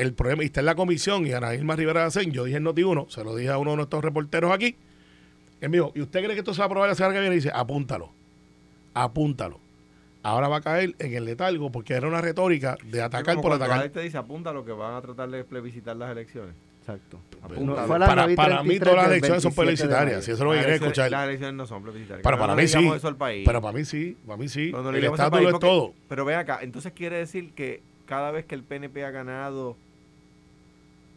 El 0.00 0.14
problema, 0.14 0.42
y 0.42 0.46
está 0.46 0.60
en 0.60 0.66
la 0.66 0.74
comisión, 0.74 1.26
y 1.26 1.32
Ana 1.32 1.54
Irma 1.54 1.76
Rivera 1.76 2.00
Dacén, 2.02 2.32
yo 2.32 2.44
dije 2.44 2.56
en 2.56 2.64
Noti1, 2.64 3.10
se 3.10 3.22
lo 3.22 3.36
dije 3.36 3.50
a 3.50 3.58
uno 3.58 3.72
de 3.72 3.76
nuestros 3.76 4.02
reporteros 4.02 4.50
aquí, 4.50 4.76
él 5.60 5.68
me 5.68 5.76
dijo, 5.76 5.92
¿y 5.94 6.00
usted 6.00 6.20
cree 6.22 6.32
que 6.32 6.38
esto 6.38 6.54
se 6.54 6.58
va 6.60 6.64
a 6.64 6.66
aprobar 6.66 6.88
la 6.88 6.94
semana 6.94 7.14
que 7.14 7.20
viene? 7.20 7.34
Y 7.34 7.38
dice, 7.38 7.50
apúntalo, 7.54 8.10
apúntalo. 8.94 9.60
Ahora 10.22 10.48
va 10.48 10.56
a 10.56 10.60
caer 10.60 10.94
en 10.98 11.14
el 11.14 11.24
letargo 11.24 11.70
porque 11.70 11.94
era 11.94 12.06
una 12.06 12.20
retórica 12.20 12.76
de 12.84 13.02
atacar 13.02 13.40
por 13.40 13.52
atacar. 13.52 13.88
te 13.90 14.00
dice, 14.00 14.18
apunta 14.18 14.52
lo 14.52 14.64
que 14.64 14.72
van 14.72 14.94
a 14.94 15.00
tratar 15.00 15.30
de 15.30 15.44
plebiscitar 15.44 15.96
las 15.96 16.10
elecciones. 16.10 16.54
Exacto. 16.80 17.20
Apúntalo. 17.42 17.82
No, 17.82 17.98
para, 17.98 18.14
9 18.26 18.32
y 18.32 18.36
para 18.36 18.62
mí 18.62 18.78
33 18.78 18.80
todas 18.80 18.96
las 18.96 19.06
elecciones 19.06 19.42
son 19.42 19.54
27 19.54 19.60
de 19.60 19.64
plebiscitarias, 19.64 20.24
si 20.24 20.30
eso 20.30 20.42
es 20.42 20.44
lo 20.44 20.50
que 20.50 20.56
Las 20.56 20.64
quiere 20.64 20.76
elecciones- 20.76 20.88
escuchar. 20.98 21.10
Las 21.10 21.24
elecciones 21.28 21.54
no 21.56 21.66
son 21.66 21.82
plebiscitarias. 21.82 22.22
Pero 22.24 22.38
para 22.38 22.54
no 22.54 22.62
mí 22.62 22.68
sí. 22.68 22.88
eso 22.96 23.08
al 23.08 23.16
país. 23.16 23.42
Pero 23.46 23.60
para 23.62 23.76
mí 23.76 23.84
sí, 23.84 24.16
para 24.26 24.36
mí 24.38 24.48
sí. 24.48 24.70
Cuando 24.70 24.92
le 24.92 24.98
El 24.98 25.04
estatus 25.04 25.40
es 25.40 25.58
todo. 25.58 25.92
Pero 26.08 26.24
ven 26.24 26.38
acá, 26.38 26.60
entonces 26.62 26.92
quiere 26.92 27.16
decir 27.18 27.52
que 27.52 27.82
cada 28.06 28.30
vez 28.30 28.44
que 28.44 28.54
el 28.54 28.64
PNP 28.64 29.04
ha 29.04 29.10
ganado 29.10 29.76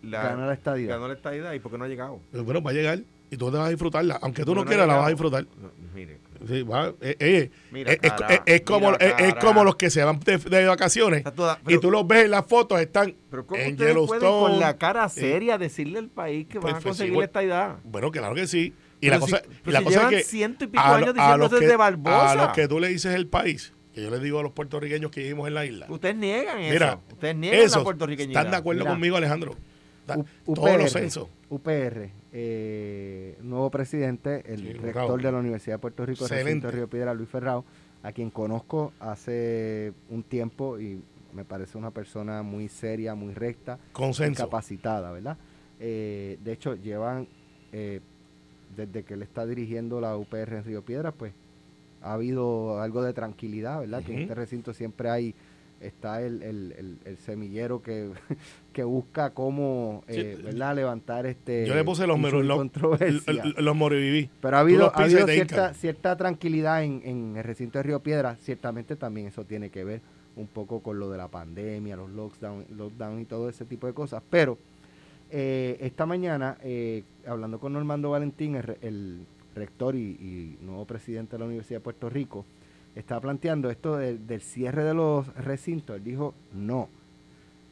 la, 0.04 0.24
Gana 0.24 0.46
la 0.48 0.54
estadidad. 0.54 0.96
ganó 0.96 1.08
la 1.08 1.14
estadidad, 1.16 1.54
¿y 1.54 1.60
por 1.60 1.72
qué 1.72 1.78
no 1.78 1.86
ha 1.86 1.88
llegado? 1.88 2.20
Pero 2.32 2.44
bueno, 2.44 2.62
va 2.62 2.72
a 2.72 2.74
llegar 2.74 3.00
y 3.32 3.38
tú 3.38 3.50
te 3.52 3.58
vas 3.58 3.68
a 3.68 3.70
disfrutarla. 3.70 4.20
Aunque 4.22 4.44
tú 4.44 4.52
no 4.54 4.62
Porque 4.62 4.70
quieras, 4.72 4.88
la 4.88 4.96
vas 4.98 5.06
a 5.08 5.10
disfrutar. 5.10 5.46
No, 5.62 5.72
mire, 5.96 6.20
Sí, 6.46 6.62
va, 6.62 6.90
eh, 7.00 7.16
eh, 7.20 7.52
Mira 7.72 7.94
es, 7.94 8.00
es- 8.02 8.12
cara, 8.12 8.34
es- 8.34 8.42
es 8.46 8.62
como, 8.64 8.92
mira 8.92 9.06
es, 9.18 9.36
como 9.36 9.64
los 9.64 9.78
que 9.78 9.90
se 9.90 10.04
van 10.04 10.20
de, 10.20 10.38
de 10.38 10.66
vacaciones 10.68 11.24
toda- 11.36 11.58
y 11.70 11.78
tú 11.78 11.90
los 11.90 12.06
ves 12.06 12.26
en 12.26 12.32
las 12.32 12.46
fotos, 12.46 12.82
están 12.82 13.16
pero 13.32 13.48
¿cómo 13.48 13.62
en 13.62 13.78
Yellowstone. 13.78 14.20
con 14.20 14.60
la 14.60 14.78
cara 14.78 15.08
seria 15.08 15.58
decirle 15.58 16.00
al 16.00 16.10
país 16.10 16.46
que 16.48 16.60
Pues, 16.60 16.74
van 16.74 16.82
a 16.82 16.84
pues, 16.84 16.84
conseguir 16.92 17.14
sí, 17.14 17.20
la 17.20 17.26
estadidad? 17.26 17.76
Bueno, 17.86 18.12
claro 18.12 18.36
que 18.36 18.46
sí. 18.46 18.74
Y 19.00 19.08
Pero 19.10 19.20
la 19.22 19.26
si- 19.26 19.32
cosa, 19.32 19.44
la 19.66 19.80
si 19.80 19.86
cosa 19.86 19.98
llevan 20.00 20.14
es 20.16 20.24
que 20.26 20.30
ciento 20.30 20.64
y 20.66 20.68
pico 20.68 20.84
a 20.84 20.96
años 20.98 21.14
diciendo 21.14 21.38
los 21.38 21.52
eso 21.52 21.60
que- 21.62 21.68
de 21.68 21.76
Barbosa. 21.78 22.32
A 22.32 22.36
los 22.36 22.48
que 22.50 22.68
tú 22.68 22.80
le 22.82 22.88
dices 22.90 23.16
el 23.16 23.28
país, 23.28 23.74
que 23.94 24.02
yo 24.02 24.10
les 24.10 24.22
digo 24.22 24.40
a 24.40 24.44
los 24.44 24.52
puertorriqueños 24.52 25.12
que 25.12 25.22
vivimos 25.22 25.48
en 25.48 25.54
la 25.54 25.66
isla. 25.66 25.86
Ustedes 25.90 26.16
niegan 26.18 26.58
Mira, 26.60 26.88
eso. 26.90 27.02
Ustedes 27.14 27.36
niegan 27.38 27.60
eso, 27.62 27.78
la 27.80 27.84
puertorriqueñidad. 27.86 28.42
¿Están 28.42 28.52
de 28.52 28.58
acuerdo 28.58 28.82
Mira. 28.82 28.92
conmigo, 28.92 29.16
Alejandro? 29.16 29.56
Da- 30.08 30.18
U- 30.46 30.54
Todos 30.54 30.78
los 30.78 30.92
UPR, 30.92 31.00
censos. 31.02 31.30
UPR, 31.50 32.12
eh, 32.34 33.38
nuevo 33.42 33.70
presidente, 33.72 34.44
el 34.52 34.60
Sí, 34.60 34.74
rector 34.74 35.22
de 35.22 35.32
la 35.32 35.38
Universidad 35.40 35.76
de 35.76 35.80
Puerto 35.80 36.06
Rico, 36.06 36.26
Excelente. 36.26 36.70
Río 36.72 36.90
Piedra, 36.90 37.14
Luis 37.14 37.30
Ferrao, 37.30 37.64
a 38.02 38.12
quien 38.12 38.30
conozco 38.30 38.92
hace 39.00 39.94
un 40.10 40.24
tiempo 40.24 40.80
y 40.80 41.02
me 41.34 41.46
parece 41.46 41.78
una 41.78 41.92
persona 41.92 42.44
muy 42.44 42.68
seria, 42.68 43.16
muy 43.16 43.34
recta, 43.34 43.80
Consenso. 43.94 44.44
capacitada, 44.44 45.12
¿verdad? 45.12 45.38
Eh, 45.80 46.38
de 46.44 46.52
hecho, 46.52 46.76
llevan, 46.76 47.28
eh, 47.72 48.02
desde 48.76 49.04
que 49.04 49.14
él 49.16 49.22
está 49.24 49.46
dirigiendo 49.46 50.02
la 50.02 50.18
UPR 50.18 50.58
en 50.58 50.64
Río 50.64 50.82
Piedras, 50.84 51.14
pues 51.18 51.34
ha 52.02 52.14
habido 52.14 52.82
algo 52.82 53.02
de 53.04 53.14
tranquilidad, 53.14 53.80
¿verdad? 53.80 54.04
Que 54.04 54.14
en 54.14 54.20
este 54.24 54.36
recinto 54.36 54.74
siempre 54.74 55.10
hay, 55.10 55.34
está 55.86 56.22
el, 56.22 56.42
el- 56.44 56.74
el- 56.78 56.98
el 57.06 57.18
semillero 57.18 57.82
que, 57.82 58.10
que 58.74 58.84
busca 58.84 59.32
cómo, 59.32 60.04
eh, 60.08 60.36
Sí, 60.38 60.44
¿verdad? 60.44 60.76
Levantar 60.76 61.26
este... 61.26 61.66
Yo 61.68 61.76
le 61.76 61.84
puse 61.84 62.08
los, 62.08 62.22
de 62.22 62.44
los, 62.44 63.58
los, 63.58 63.76
moriviví. 63.76 64.30
Pero 64.42 64.58
ha 64.58 64.60
habido, 64.62 64.92
ha 64.96 65.04
habido 65.04 65.28
cierta, 65.28 65.74
cierta 65.74 66.16
tranquilidad 66.18 66.84
en, 66.84 67.02
en 67.04 67.38
el 67.38 67.44
recinto 67.44 67.80
de 67.80 67.84
Río 67.84 68.00
Piedra. 68.02 68.36
Ciertamente 68.38 68.96
también 68.96 69.28
eso 69.28 69.44
tiene 69.46 69.70
que 69.70 69.84
ver 69.84 70.02
un 70.36 70.48
poco 70.48 70.80
con 70.82 71.00
lo 71.00 71.10
de 71.12 71.18
la 71.18 71.28
pandemia, 71.28 71.96
los 71.96 72.10
lockdown, 72.10 72.66
lockdown 72.76 73.20
y 73.22 73.26
todo 73.26 73.50
ese 73.50 73.66
tipo 73.66 73.86
de 73.88 73.94
cosas. 73.94 74.24
Pero 74.30 74.58
eh, 75.30 75.78
esta 75.82 76.06
mañana, 76.06 76.58
eh, 76.64 77.04
hablando 77.28 77.60
con 77.60 77.74
Normando 77.74 78.10
Valentín, 78.10 78.56
el 78.56 79.26
rector 79.56 79.96
y, 79.96 80.00
y 80.00 80.58
nuevo 80.62 80.86
presidente 80.86 81.34
de 81.34 81.40
la 81.40 81.46
Universidad 81.46 81.80
de 81.80 81.84
Puerto 81.84 82.10
Rico, 82.10 82.46
estaba 82.96 83.22
planteando 83.22 83.70
esto 83.70 83.98
de- 83.98 84.18
del 84.18 84.42
cierre 84.42 84.84
de 84.84 84.94
los 84.94 85.28
recintos. 85.36 85.96
Él 85.98 86.04
dijo, 86.04 86.34
no. 86.54 86.90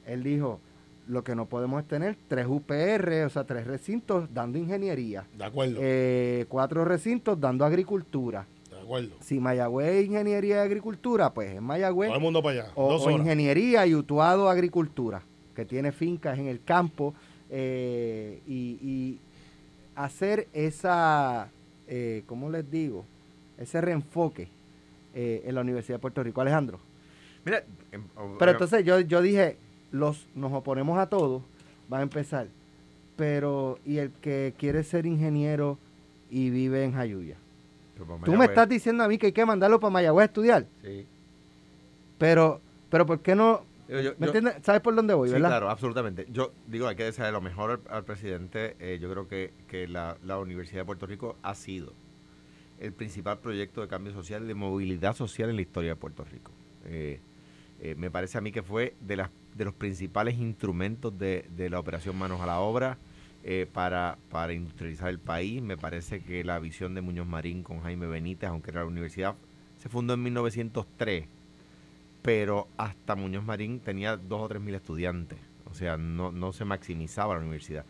Él 0.05 0.23
dijo, 0.23 0.59
lo 1.07 1.23
que 1.23 1.35
no 1.35 1.45
podemos 1.45 1.81
es 1.81 1.87
tener 1.87 2.15
tres 2.27 2.45
UPR, 2.47 3.25
o 3.25 3.29
sea, 3.29 3.43
tres 3.43 3.67
recintos 3.67 4.33
dando 4.33 4.57
ingeniería 4.57 5.25
De 5.37 5.43
acuerdo. 5.43 5.77
eh, 5.81 6.45
cuatro 6.49 6.85
recintos 6.85 7.39
dando 7.39 7.65
agricultura. 7.65 8.45
de 8.69 8.79
acuerdo. 8.79 9.11
Si 9.21 9.39
Mayagüez 9.39 9.87
es 9.89 10.05
ingeniería 10.07 10.55
y 10.55 10.59
agricultura, 10.59 11.31
pues 11.33 11.53
es 11.53 11.61
Mayagüez. 11.61 12.09
Todo 12.09 12.17
el 12.17 12.23
mundo 12.23 12.41
para 12.41 12.61
allá. 12.63 12.71
O, 12.75 13.11
ingeniería 13.11 13.85
y 13.85 13.93
Utuado 13.95 14.49
agricultura, 14.49 15.21
que 15.55 15.65
tiene 15.65 15.91
fincas 15.91 16.37
en 16.39 16.47
el 16.47 16.63
campo. 16.63 17.13
eh, 17.53 18.39
y, 18.47 18.79
y 18.81 19.19
hacer 19.95 20.47
esa, 20.53 21.49
eh, 21.87 22.23
¿cómo 22.25 22.49
les 22.49 22.69
digo? 22.71 23.05
Ese 23.57 23.81
reenfoque 23.81 24.47
eh, 25.13 25.43
en 25.45 25.55
la 25.55 25.61
Universidad 25.61 25.95
de 25.97 26.01
Puerto 26.01 26.23
Rico. 26.23 26.41
Alejandro. 26.41 26.79
Mira, 27.45 27.63
em, 27.91 28.03
Pero 28.37 28.51
entonces 28.51 28.83
yo, 28.85 28.99
yo 28.99 29.21
dije, 29.21 29.57
los, 29.91 30.27
nos 30.35 30.53
oponemos 30.53 30.97
a 30.99 31.07
todos, 31.07 31.41
va 31.91 31.99
a 31.99 32.01
empezar. 32.03 32.47
Pero, 33.15 33.77
¿y 33.85 33.97
el 33.97 34.11
que 34.11 34.53
quiere 34.57 34.83
ser 34.83 35.05
ingeniero 35.05 35.77
y 36.29 36.49
vive 36.49 36.83
en 36.83 36.93
Jayuya? 36.93 37.35
para 38.07 38.19
Tú 38.23 38.33
me 38.35 38.45
estás 38.45 38.67
diciendo 38.67 39.03
a 39.03 39.07
mí 39.07 39.17
que 39.19 39.27
hay 39.27 39.31
que 39.31 39.45
mandarlo 39.45 39.79
para 39.79 39.91
Mayagüez 39.91 40.23
a 40.23 40.25
estudiar, 40.25 40.65
sí. 40.83 41.05
pero, 42.17 42.59
pero 42.89 43.05
¿por 43.05 43.19
qué 43.21 43.35
no? 43.35 43.63
Yo- 43.87 43.95
¿Me 43.97 44.03
yo- 44.03 44.25
entiendes? 44.25 44.55
¿Sabes 44.63 44.81
por 44.81 44.95
dónde 44.95 45.13
voy, 45.13 45.27
Sí, 45.27 45.33
verdad? 45.33 45.49
claro, 45.49 45.69
absolutamente. 45.69 46.25
Yo 46.31 46.51
digo, 46.67 46.87
hay 46.87 46.95
que 46.95 47.03
desearle 47.03 47.33
lo 47.33 47.41
mejor 47.41 47.81
al, 47.87 47.95
al 47.95 48.05
presidente. 48.05 48.75
Eh, 48.79 48.99
yo 49.01 49.11
creo 49.11 49.27
que, 49.27 49.51
que 49.67 49.87
la, 49.87 50.17
la 50.23 50.39
Universidad 50.39 50.81
de 50.81 50.85
Puerto 50.85 51.05
Rico 51.05 51.35
ha 51.43 51.53
sido 51.55 51.93
el 52.81 52.93
principal 52.93 53.39
proyecto 53.39 53.81
de 53.81 53.87
cambio 53.87 54.11
social, 54.11 54.47
de 54.47 54.55
movilidad 54.55 55.15
social 55.15 55.49
en 55.51 55.55
la 55.55 55.61
historia 55.61 55.91
de 55.91 55.95
Puerto 55.95 56.23
Rico. 56.23 56.51
Eh, 56.85 57.19
eh, 57.79 57.95
me 57.95 58.09
parece 58.09 58.39
a 58.39 58.41
mí 58.41 58.51
que 58.51 58.63
fue 58.63 58.95
de, 58.99 59.17
las, 59.17 59.29
de 59.55 59.65
los 59.65 59.75
principales 59.75 60.37
instrumentos 60.39 61.17
de, 61.17 61.45
la 61.69 61.79
operación 61.79 62.17
Manos 62.17 62.41
a 62.41 62.47
la 62.47 62.59
Obra 62.59 62.97
eh, 63.43 63.67
para, 63.71 64.17
para 64.29 64.53
industrializar 64.53 65.09
el 65.09 65.19
país. 65.19 65.61
Me 65.61 65.77
parece 65.77 66.21
que 66.21 66.43
la 66.43 66.57
visión 66.57 66.95
de 66.95 67.01
Muñoz 67.01 67.27
Marín 67.27 67.61
con 67.61 67.81
Jaime 67.81 68.07
Benítez, 68.07 68.49
aunque 68.49 68.71
la 68.71 68.83
universidad 68.83 69.35
se 69.77 69.87
fundó 69.87 70.15
en 70.15 70.23
1903, 70.23 71.27
pero 72.23 72.67
hasta 72.77 73.15
Muñoz 73.15 73.43
Marín 73.43 73.79
tenía 73.79 74.17
dos 74.17 74.41
o 74.41 74.47
tres 74.47 74.61
mil 74.61 74.73
estudiantes. 74.73 75.37
O 75.69 75.75
sea, 75.75 75.97
no, 75.97 76.31
no 76.31 76.51
se 76.51 76.65
maximizaba 76.65 77.35
la 77.35 77.41
universidad. 77.41 77.85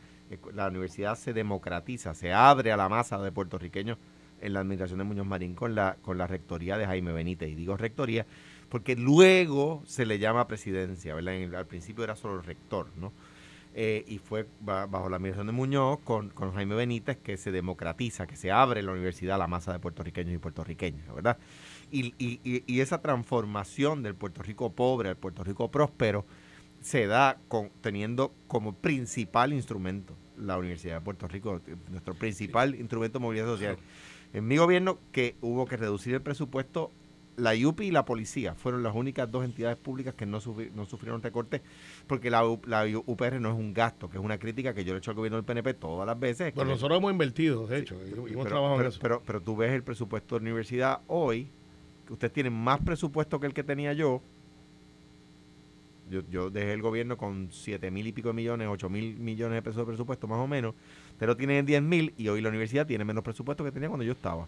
La 0.54 0.68
universidad 0.68 1.16
se 1.16 1.34
democratiza, 1.34 2.14
se 2.14 2.34
abre 2.34 2.72
a 2.74 2.78
la 2.78 2.88
masa 2.88 3.18
de 3.22 3.32
puertorriqueños 3.32 3.98
en 4.42 4.54
la 4.54 4.60
administración 4.62 4.98
de 5.00 5.04
Muñoz 5.06 5.26
Marín 5.28 5.56
con 5.56 5.76
la, 5.76 5.98
con 6.02 6.18
la 6.18 6.28
rectoría 6.28 6.78
de 6.78 6.86
Jaime 6.86 7.12
Benítez. 7.14 7.50
Y 7.50 7.56
digo 7.56 7.78
rectoría 7.78 8.26
porque 8.70 8.96
luego 8.96 9.84
se 9.86 10.06
le 10.06 10.18
llama 10.20 10.48
presidencia, 10.48 11.14
¿verdad? 11.14 11.36
En 11.36 11.44
el- 11.44 11.56
al 11.56 11.68
principio 11.68 12.04
era 12.04 12.16
solo 12.16 12.42
rector, 12.42 12.88
¿no? 12.98 13.12
Eh, 13.74 14.04
y 14.08 14.18
fue 14.18 14.48
ba- 14.60 14.86
bajo 14.86 15.08
la 15.10 15.16
administración 15.16 15.48
de 15.48 15.54
Muñoz 15.54 16.00
con, 16.04 16.30
con 16.30 16.54
Jaime 16.54 16.76
Benítez 16.76 17.18
que 17.18 17.38
se 17.38 17.52
democratiza, 17.52 18.28
que 18.28 18.36
se 18.36 18.52
abre 18.52 18.82
la 18.82 18.92
universidad 18.92 19.36
a 19.36 19.38
la 19.38 19.48
masa 19.48 19.72
de 19.72 19.80
puertorriqueños 19.80 20.34
y 20.36 20.38
puertorriqueñas, 20.40 21.14
¿verdad? 21.16 21.38
Y, 21.90 22.14
y- 22.18 22.42
y- 22.44 22.80
esa 22.82 23.02
transformación 23.02 24.04
del 24.04 24.16
Puerto 24.16 24.42
Rico 24.44 24.74
pobre 24.74 25.10
al 25.10 25.16
Puerto 25.18 25.44
Rico 25.44 25.72
próspero 25.72 26.26
se 26.82 27.08
da 27.08 27.38
con, 27.48 27.70
teniendo 27.82 28.34
como 28.48 28.74
principal 28.74 29.54
instrumento 29.54 30.18
la 30.38 30.58
Universidad 30.58 30.96
de 30.96 31.02
Puerto 31.02 31.28
Rico, 31.28 31.62
nuestro 31.90 32.14
principal 32.16 32.76
instrumento 32.76 33.20
de 33.20 33.24
movilidad 33.24 33.46
social. 33.46 33.78
En 34.34 34.48
mi 34.48 34.58
gobierno 34.58 34.98
que 35.12 35.36
hubo 35.42 35.66
que 35.66 35.78
reducir 35.78 36.14
el 36.14 36.22
presupuesto, 36.22 36.92
la 37.38 37.56
IUPI 37.56 37.88
y 37.88 37.92
la 37.92 38.06
policía 38.06 38.56
fueron 38.56 38.84
las 38.84 38.94
únicas 38.96 39.30
dos 39.32 39.44
entidades 39.46 39.78
públicas 39.78 40.14
que 40.14 40.26
no, 40.26 40.40
sufri- 40.42 40.72
no 40.74 40.86
sufrieron 40.86 41.22
recortes 41.22 41.62
porque 42.08 42.30
la, 42.30 42.46
U- 42.46 42.62
la 42.66 42.86
UPR 42.86 43.40
no 43.40 43.50
es 43.50 43.56
un 43.56 43.74
gasto, 43.74 44.10
que 44.10 44.18
es 44.18 44.24
una 44.24 44.38
crítica 44.38 44.74
que 44.74 44.84
yo 44.84 44.94
le 44.94 44.98
he 44.98 45.00
hecho 45.00 45.12
al 45.12 45.18
gobierno 45.18 45.38
del 45.38 45.46
PNP 45.46 45.74
todas 45.76 46.06
las 46.06 46.20
veces. 46.20 46.54
Bueno, 46.54 46.72
nosotros 46.72 46.98
hemos 47.00 47.12
invertido, 47.12 47.66
de 47.68 47.80
hecho, 47.80 47.96
y- 48.06 48.10
y 48.10 48.14
hemos 48.14 48.28
pero, 48.46 48.50
trabajado 48.50 48.74
en 48.76 48.78
pero, 48.80 48.90
eso. 48.90 49.00
pero, 49.02 49.22
pero 49.26 49.42
tú 49.42 49.56
ves 49.56 49.72
el 49.72 49.84
presupuesto 49.84 50.36
de 50.36 50.42
la 50.42 50.44
universidad 50.44 51.00
hoy, 51.08 51.48
que 52.06 52.14
ustedes 52.14 52.34
tienen 52.34 52.54
más 52.54 52.80
presupuesto 52.82 53.40
que 53.40 53.48
el 53.48 53.54
que 53.54 53.64
tenía 53.64 53.94
yo. 53.94 54.22
Yo, 56.10 56.22
yo 56.30 56.50
dejé 56.50 56.74
el 56.74 56.82
gobierno 56.82 57.18
con 57.18 57.48
7 57.52 57.90
mil 57.90 58.06
y 58.06 58.12
pico 58.12 58.30
de 58.30 58.34
millones, 58.34 58.68
8 58.70 58.90
mil 58.90 59.16
millones 59.18 59.56
de 59.56 59.62
pesos 59.62 59.78
de 59.78 59.86
presupuesto 59.86 60.28
más 60.28 60.40
o 60.40 60.48
menos. 60.48 60.76
Pero 61.22 61.38
tienen 61.38 61.68
10 61.68 61.84
mil 61.84 62.16
y 62.18 62.30
hoy 62.30 62.42
la 62.42 62.50
universidad 62.50 62.88
tiene 62.88 63.06
menos 63.06 63.24
presupuesto 63.24 63.64
que 63.64 63.72
tenía 63.72 63.90
cuando 63.90 64.04
yo 64.04 64.14
estaba. 64.14 64.48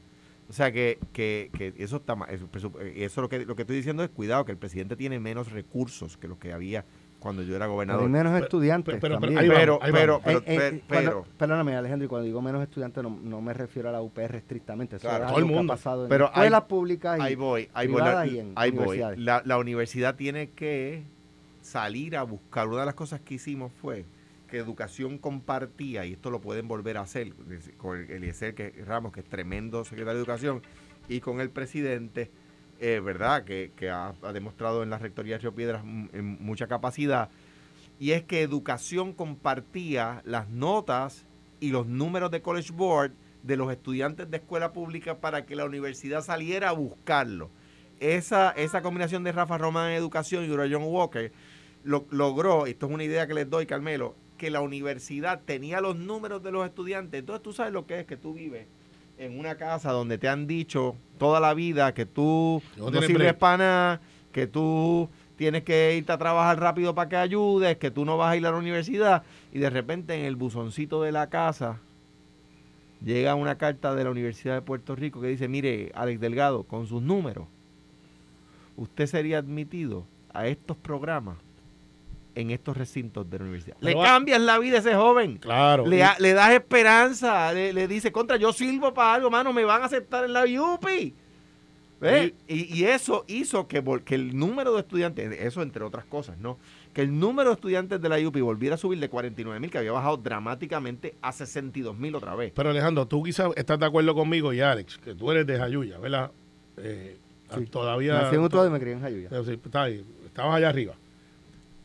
O 0.49 0.53
sea 0.53 0.71
que, 0.71 0.97
que, 1.13 1.51
que 1.55 1.71
eso 1.78 1.97
está 1.97 2.15
ma- 2.15 2.26
eso, 2.26 2.47
presu- 2.51 2.74
eh, 2.82 3.05
eso 3.05 3.21
lo 3.21 3.30
que 3.30 3.45
lo 3.45 3.55
que 3.55 3.61
estoy 3.61 3.76
diciendo 3.78 4.03
es 4.03 4.09
cuidado 4.09 4.43
que 4.43 4.51
el 4.53 4.57
presidente 4.57 4.95
tiene 4.95 5.19
menos 5.19 5.51
recursos 5.51 6.17
que 6.17 6.28
los 6.28 6.39
que 6.39 6.51
había 6.51 6.84
cuando 7.19 7.43
yo 7.43 7.55
era 7.55 7.65
Pero 7.65 7.74
gobernador. 7.74 8.03
hay 8.05 8.09
menos 8.09 8.34
Pero- 8.34 8.43
estudiantes. 8.45 8.97
pero- 8.99 9.19
pero 9.19 9.38
pero, 9.38 9.80
pero, 9.80 10.21
pero, 10.24 10.39
Eh, 10.39 10.43
eh, 10.47 10.84
pero, 10.89 11.26
perdóname, 11.38 11.76
Alejandro, 11.76 12.05
y 12.05 12.07
cuando 12.09 12.26
digo 12.26 12.41
menos 12.41 12.63
estudiantes 12.63 13.03
no, 13.03 13.11
no 13.21 13.39
me 13.39 13.53
refiero 13.53 13.89
a 13.89 13.91
la 13.91 14.01
UPR 14.01 14.36
estrictamente. 14.38 14.95
Eso 14.95 15.07
Claro, 15.07 15.28
todo 15.28 15.38
el 15.38 15.45
mundo. 15.45 15.74
ha 15.74 15.76
pasado 15.76 16.03
en 16.05 16.09
Pero 16.09 16.26
escuelas 16.26 16.61
ahí- 16.63 16.67
públicas 16.67 17.19
y 17.19 17.21
ahí 17.21 17.36
voy, 17.36 17.69
ahí 17.76 17.86
voy. 17.88 17.95
privadas 18.01 18.26
La, 18.28 18.34
y 18.34 18.39
en 18.39 18.51
ahí 18.55 18.71
voy. 18.71 18.80
universidades. 18.80 19.19
La, 19.19 19.43
la 19.45 19.57
universidad 19.59 20.15
tiene 20.15 20.49
que 20.49 21.03
salir 21.61 22.17
a 22.17 22.24
buscar. 22.24 22.67
Una 22.67 22.80
de 22.80 22.86
las 22.88 22.95
cosas 22.95 23.21
que 23.21 23.36
hicimos 23.36 23.71
fue 23.80 24.05
que 24.53 24.59
educación 24.59 25.17
compartía, 25.17 26.05
y 26.05 26.13
esto 26.13 26.29
lo 26.29 26.39
pueden 26.39 26.67
volver 26.67 26.97
a 26.97 27.01
hacer 27.01 27.33
con 27.77 27.97
el 27.97 28.11
Eliezer 28.11 28.53
Ramos, 28.85 29.11
que 29.11 29.21
es 29.21 29.25
tremendo 29.25 29.83
secretario 29.83 30.13
de 30.13 30.19
educación, 30.19 30.61
y 31.09 31.21
con 31.21 31.41
el 31.41 31.49
presidente, 31.49 32.29
eh, 32.79 33.01
¿verdad? 33.03 33.45
Que, 33.45 33.71
ha, 33.89 34.13
demostrado 34.31 34.83
en 34.83 34.91
la 34.91 34.99
rectoría 34.99 35.37
de 35.37 35.39
Río 35.39 35.55
Piedras 35.55 35.83
mucha 35.83 36.67
capacidad. 36.67 37.29
Y 37.99 38.11
es 38.11 38.21
que 38.21 38.43
educación 38.43 39.13
compartía 39.13 40.21
las 40.23 40.47
notas 40.49 41.25
y 41.59 41.71
los 41.71 41.87
números 41.87 42.29
de 42.29 42.43
College 42.43 42.73
Board 42.73 43.13
de 43.41 43.57
los 43.57 43.71
estudiantes 43.71 44.29
de 44.29 44.37
escuela 44.37 44.71
pública 44.71 45.17
para 45.17 45.47
que 45.47 45.55
la 45.55 45.65
universidad 45.65 46.21
saliera 46.23 46.69
a 46.69 46.73
buscarlo. 46.73 47.49
Esa, 47.99 48.51
esa 48.51 48.83
combinación 48.83 49.23
de 49.23 49.31
Rafa 49.31 49.57
Román 49.57 49.89
en 49.89 49.97
educación 49.97 50.45
y 50.45 50.49
John 50.49 50.83
Walker 50.83 51.31
lo- 51.83 52.05
logró, 52.11 52.67
esto 52.67 52.85
es 52.85 52.91
una 52.91 53.03
idea 53.03 53.25
que 53.25 53.33
les 53.33 53.49
doy, 53.49 53.65
Carmelo, 53.65 54.15
que 54.38 54.49
la 54.49 54.61
universidad 54.61 55.41
tenía 55.45 55.81
los 55.81 55.95
números 55.95 56.43
de 56.43 56.51
los 56.51 56.65
estudiantes. 56.65 57.19
Entonces 57.19 57.43
tú 57.43 57.53
sabes 57.53 57.73
lo 57.73 57.86
que 57.86 58.01
es 58.01 58.05
que 58.05 58.17
tú 58.17 58.34
vives 58.34 58.67
en 59.17 59.39
una 59.39 59.55
casa 59.55 59.91
donde 59.91 60.17
te 60.17 60.27
han 60.27 60.47
dicho 60.47 60.95
toda 61.17 61.39
la 61.39 61.53
vida 61.53 61.93
que 61.93 62.05
tú 62.05 62.61
No 62.77 62.89
no, 62.89 63.01
sirves 63.01 63.34
para 63.34 63.57
nada, 63.57 64.01
que 64.31 64.47
tú 64.47 65.09
tienes 65.36 65.63
que 65.63 65.95
irte 65.95 66.11
a 66.11 66.17
trabajar 66.17 66.59
rápido 66.59 66.95
para 66.95 67.09
que 67.09 67.15
ayudes, 67.15 67.77
que 67.77 67.91
tú 67.91 68.05
no 68.05 68.17
vas 68.17 68.31
a 68.31 68.38
ir 68.38 68.45
a 68.45 68.51
la 68.51 68.57
universidad 68.57 69.23
y 69.51 69.59
de 69.59 69.69
repente 69.69 70.15
en 70.15 70.25
el 70.25 70.36
buzoncito 70.36 71.01
de 71.01 71.11
la 71.11 71.29
casa 71.29 71.79
llega 73.03 73.36
una 73.36 73.57
carta 73.57 73.93
de 73.95 74.03
la 74.03 74.11
Universidad 74.11 74.55
de 74.55 74.61
Puerto 74.61 74.95
Rico 74.95 75.21
que 75.21 75.27
dice, 75.27 75.47
mire, 75.47 75.91
Alex 75.93 76.19
Delgado, 76.21 76.63
con 76.63 76.88
sus 76.88 77.01
números, 77.01 77.47
usted 78.77 79.07
sería 79.07 79.39
admitido 79.39 80.05
a 80.34 80.47
estos 80.47 80.77
programas 80.77 81.38
en 82.36 82.51
estos 82.51 82.75
recintos 82.77 83.29
de 83.29 83.38
la 83.38 83.43
universidad. 83.43 83.77
Pero 83.79 83.89
le 83.91 83.95
va- 83.95 84.05
cambias 84.05 84.41
la 84.41 84.57
vida 84.59 84.77
a 84.77 84.79
ese 84.79 84.95
joven. 84.95 85.38
Claro. 85.38 85.86
Le, 85.86 85.97
y- 85.99 86.21
le 86.21 86.34
das 86.34 86.51
esperanza, 86.53 87.53
le, 87.53 87.73
le 87.73 87.88
dice, 87.88 88.11
contra, 88.11 88.38
yo 88.38 88.51
sirvo 88.53 88.93
para 88.93 89.13
algo, 89.15 89.29
mano, 89.29 89.53
me 89.53 89.63
van 89.63 89.81
a 89.81 89.86
aceptar 89.86 90.25
en 90.25 90.34
la 90.34 90.43
UPI. 90.45 91.13
¿Ves? 92.01 92.34
Y, 92.49 92.79
y 92.81 92.84
eso 92.84 93.23
hizo 93.29 93.65
que, 93.69 93.81
el 94.09 94.38
número 94.38 94.73
de 94.73 94.81
estudiantes, 94.81 95.39
eso 95.39 95.61
entre 95.61 95.86
otras 95.86 96.03
cosas, 96.03 96.38
¿no? 96.38 96.57
Que 96.93 97.01
el 97.01 97.17
número 97.17 97.49
de 97.51 97.55
estudiantes 97.55 98.01
de 98.01 98.09
la 98.09 98.17
UPI 98.19 98.41
volviera 98.41 98.75
a 98.75 98.77
subir 98.77 98.99
de 98.99 99.07
49 99.09 99.57
mil, 99.61 99.71
que 99.71 99.77
había 99.77 99.93
bajado 99.93 100.17
dramáticamente 100.17 101.15
a 101.21 101.31
62 101.31 101.97
mil 101.97 102.13
otra 102.15 102.36
vez. 102.36 102.51
Pero 102.53 102.71
Alejandro, 102.71 103.07
tú 103.07 103.23
quizás 103.23 103.51
estás 103.55 103.79
de 103.79 103.86
acuerdo 103.86 104.13
conmigo 104.13 104.51
y 104.51 104.59
Alex, 104.59 104.97
que 104.97 105.15
tú 105.15 105.31
eres 105.31 105.47
de 105.47 105.57
Jayuya, 105.57 105.97
¿verdad? 105.99 106.31
Eh, 106.77 107.17
Sí. 107.55 107.67
Todavía. 107.67 108.13
Nací 108.19 108.36
en 108.36 108.41
Utuado 108.41 108.67
y 108.67 108.71
me 108.71 108.79
crié 108.79 108.93
en 108.93 109.01
Jayuya. 109.01 109.29
Sí, 109.45 109.51
está 109.63 109.84
ahí, 109.84 110.03
estabas 110.25 110.55
allá 110.55 110.69
arriba. 110.69 110.95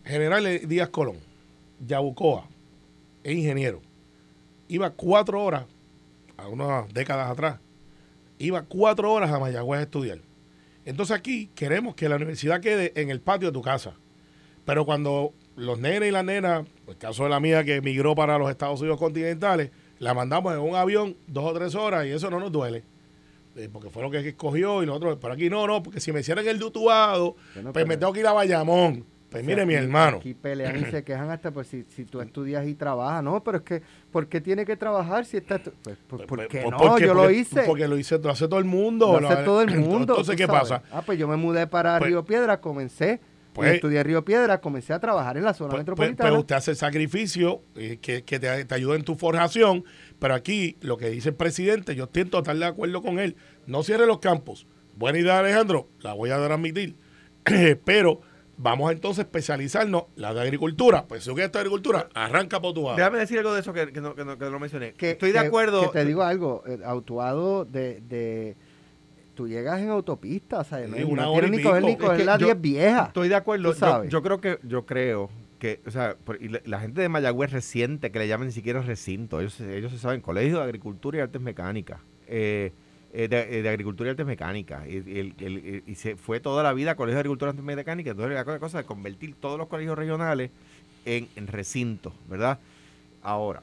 General 0.08 0.66
Díaz 0.66 0.88
Colón, 0.88 1.18
Yabucoa, 1.86 2.48
es 3.22 3.36
ingeniero. 3.36 3.82
Iba 4.66 4.88
cuatro 4.88 5.44
horas, 5.44 5.66
a 6.38 6.48
unas 6.48 6.88
décadas 6.94 7.30
atrás, 7.30 7.60
iba 8.38 8.62
cuatro 8.62 9.12
horas 9.12 9.30
a 9.30 9.38
Mayagüez 9.38 9.80
a 9.80 9.82
estudiar. 9.82 10.20
Entonces 10.86 11.14
aquí 11.14 11.50
queremos 11.54 11.94
que 11.94 12.08
la 12.08 12.16
universidad 12.16 12.62
quede 12.62 12.92
en 12.96 13.10
el 13.10 13.20
patio 13.20 13.48
de 13.48 13.52
tu 13.52 13.60
casa. 13.60 13.96
Pero 14.64 14.86
cuando 14.86 15.34
los 15.56 15.78
nenes 15.78 16.08
y 16.08 16.12
las 16.12 16.24
nenas, 16.24 16.66
el 16.86 16.96
caso 16.96 17.24
de 17.24 17.28
la 17.28 17.38
mía 17.38 17.62
que 17.62 17.76
emigró 17.76 18.14
para 18.14 18.38
los 18.38 18.48
Estados 18.48 18.80
Unidos 18.80 18.98
continentales, 18.98 19.70
la 19.98 20.14
mandamos 20.14 20.54
en 20.54 20.60
un 20.60 20.74
avión 20.74 21.18
dos 21.26 21.44
o 21.44 21.52
tres 21.52 21.74
horas 21.74 22.06
y 22.06 22.10
eso 22.12 22.30
no 22.30 22.40
nos 22.40 22.50
duele. 22.50 22.82
Eh, 23.56 23.68
porque 23.70 23.90
fue 23.90 24.02
lo 24.02 24.10
que 24.10 24.26
escogió 24.26 24.82
y 24.82 24.86
nosotros, 24.86 25.18
pero 25.20 25.34
aquí 25.34 25.50
no, 25.50 25.66
no, 25.66 25.82
porque 25.82 26.00
si 26.00 26.12
me 26.12 26.20
hicieran 26.20 26.48
el 26.48 26.58
dutuado, 26.58 27.36
pues 27.74 27.86
me 27.86 27.98
tengo 27.98 28.14
que 28.14 28.20
ir 28.20 28.26
a 28.26 28.32
Bayamón. 28.32 29.04
Pues 29.30 29.42
O 29.42 29.46
sea, 29.46 29.54
mire, 29.54 29.66
mi 29.66 29.74
hermano. 29.74 30.16
Aquí 30.18 30.32
pelean 30.32 30.80
y 30.80 30.84
se 30.90 31.04
quejan 31.04 31.30
hasta 31.30 31.50
pues 31.50 31.66
si, 31.66 31.84
si 31.90 32.04
tú 32.06 32.20
estudias 32.22 32.66
y 32.66 32.74
trabajas, 32.74 33.22
no, 33.22 33.44
pero 33.44 33.58
es 33.58 33.62
que 33.64 33.82
¿por 34.10 34.26
qué 34.26 34.40
tiene 34.40 34.64
que 34.64 34.74
trabajar 34.76 35.26
si 35.26 35.36
está 35.36 35.58
pues, 35.58 35.74
pues, 35.82 35.98
¿por 36.08 36.26
Pues, 36.26 36.48
qué 36.48 36.60
pues, 36.62 36.70
no? 36.70 36.76
porque- 36.78 37.04
yo 37.06 37.12
lo 37.14 37.20
porque- 37.24 37.36
hice. 37.36 37.62
Porque 37.64 37.88
lo 37.88 37.98
hice, 37.98 38.18
lo 38.18 38.30
hace 38.30 38.48
todo 38.48 38.58
el 38.58 38.64
mundo. 38.64 39.20
lo 39.20 39.28
hace 39.28 39.44
todo 39.44 39.60
el 39.60 39.78
mundo. 39.78 40.14
Entonces, 40.14 40.34
¿qué 40.34 40.46
sabes. 40.46 40.62
pasa? 40.62 40.82
Ah, 40.90 41.02
pues 41.04 41.18
yo 41.18 41.28
me 41.28 41.36
mudé 41.36 41.66
para 41.66 41.98
Pues- 41.98 42.08
Río 42.08 42.24
Piedra, 42.24 42.58
comencé, 42.62 43.20
Pues- 43.52 43.74
estudié 43.74 44.02
Río 44.02 44.24
Piedra, 44.24 44.62
comencé 44.62 44.94
a 44.94 44.98
trabajar 44.98 45.36
en 45.36 45.44
la 45.44 45.52
zona 45.52 45.70
Pues, 45.72 45.80
metropolitana. 45.80 46.30
pues 46.30 46.40
usted 46.40 46.54
hace 46.56 46.70
el 46.70 46.76
sacrificio 46.78 47.60
eh, 47.76 47.98
que, 48.00 48.22
que 48.22 48.38
te, 48.40 48.64
te 48.64 48.74
ayuda 48.74 48.96
en 48.96 49.02
tu 49.04 49.14
forjación, 49.16 49.84
pero 50.18 50.32
aquí 50.34 50.78
lo 50.80 50.96
que 50.96 51.10
dice 51.10 51.28
el 51.28 51.34
presidente, 51.34 51.94
yo 51.94 52.04
estoy 52.04 52.22
en 52.22 52.30
total 52.30 52.60
de 52.60 52.64
acuerdo 52.66 53.02
con 53.02 53.18
él. 53.18 53.36
No 53.66 53.82
cierre 53.82 54.06
los 54.06 54.20
campos. 54.20 54.66
Buena 54.96 55.18
idea, 55.18 55.38
Alejandro, 55.38 55.88
la 56.00 56.14
voy 56.14 56.30
a 56.30 56.38
dar 56.38 56.50
a 56.50 56.54
admitir. 56.54 56.96
pero 57.84 58.20
vamos 58.58 58.90
a 58.90 58.92
entonces 58.92 59.24
especializarnos 59.24 60.04
la 60.16 60.34
de 60.34 60.40
agricultura. 60.42 61.06
Pues 61.06 61.22
si 61.22 61.30
tú 61.30 61.34
quieres 61.36 61.52
de 61.52 61.58
agricultura, 61.60 62.08
arranca 62.14 62.60
por 62.60 62.74
tu 62.74 62.82
lado. 62.82 62.96
Déjame 62.96 63.18
decir 63.18 63.38
algo 63.38 63.54
de 63.54 63.60
eso 63.60 63.72
que, 63.72 63.92
que 63.92 64.00
no, 64.00 64.14
que 64.14 64.24
no- 64.24 64.36
que 64.36 64.44
no 64.44 64.50
lo 64.50 64.60
mencioné. 64.60 64.92
que, 64.94 65.12
Estoy 65.12 65.32
de 65.32 65.40
que- 65.40 65.46
acuerdo. 65.46 65.90
Que 65.90 65.98
te 66.00 66.04
digo 66.04 66.22
algo, 66.22 66.62
eh, 66.66 66.78
Autuado 66.84 67.64
de, 67.64 68.00
de 68.00 68.56
tú 69.34 69.46
llegas 69.48 69.80
en 69.80 69.88
autopista, 69.90 70.58
o 70.60 70.64
sea, 70.64 70.78
no, 70.80 70.86
una 70.88 70.96
tiene 70.96 71.24
hora 71.26 71.46
ni 71.48 71.62
coger 71.62 71.82
ni 71.84 71.96
coger 71.96 72.12
Es 72.14 72.18
que 72.18 72.24
la 72.24 72.38
yo- 72.38 72.46
10 72.46 72.60
vieja. 72.60 73.04
Estoy 73.06 73.28
de 73.28 73.34
acuerdo. 73.36 73.72
Yo, 73.72 73.78
sabes. 73.78 74.10
yo 74.10 74.22
creo 74.22 74.40
que, 74.40 74.58
yo 74.64 74.84
creo 74.84 75.30
que, 75.60 75.80
o 75.86 75.90
sea, 75.92 76.16
por- 76.24 76.42
y 76.42 76.48
la, 76.48 76.60
la 76.64 76.80
gente 76.80 77.00
de 77.00 77.08
Mayagüez 77.08 77.52
reciente, 77.52 78.10
que 78.10 78.18
le 78.18 78.26
llaman 78.28 78.48
ni 78.48 78.52
siquiera 78.52 78.80
recinto, 78.82 79.40
ellos, 79.40 79.54
se- 79.54 79.76
ellos 79.78 79.92
se 79.92 79.98
saben, 79.98 80.20
Colegio 80.20 80.58
de 80.58 80.64
Agricultura 80.64 81.18
y 81.18 81.20
Artes 81.20 81.40
Mecánicas, 81.40 82.00
eh, 82.26 82.72
de, 83.12 83.24
eh, 83.58 83.62
de 83.62 83.68
Agricultura 83.68 84.08
y 84.08 84.10
Artes 84.10 84.26
Mecánicas, 84.26 84.86
y, 84.86 84.96
el- 84.96 85.34
el- 85.38 85.82
y 85.86 85.94
se 85.94 86.16
fue 86.16 86.40
toda 86.40 86.62
la 86.62 86.72
vida 86.72 86.94
Colegio 86.94 87.16
de 87.16 87.20
Agricultura 87.20 87.50
y 87.50 87.52
Artes 87.52 87.64
Mecánicas, 87.64 88.10
entonces 88.12 88.34
la 88.34 88.58
cosa- 88.58 88.78
de 88.78 88.84
convertir 88.84 89.34
todos 89.34 89.56
los 89.58 89.68
colegios 89.68 89.96
regionales 89.96 90.50
en, 91.04 91.28
en 91.36 91.46
recintos, 91.46 92.12
¿verdad? 92.28 92.58
Ahora, 93.22 93.62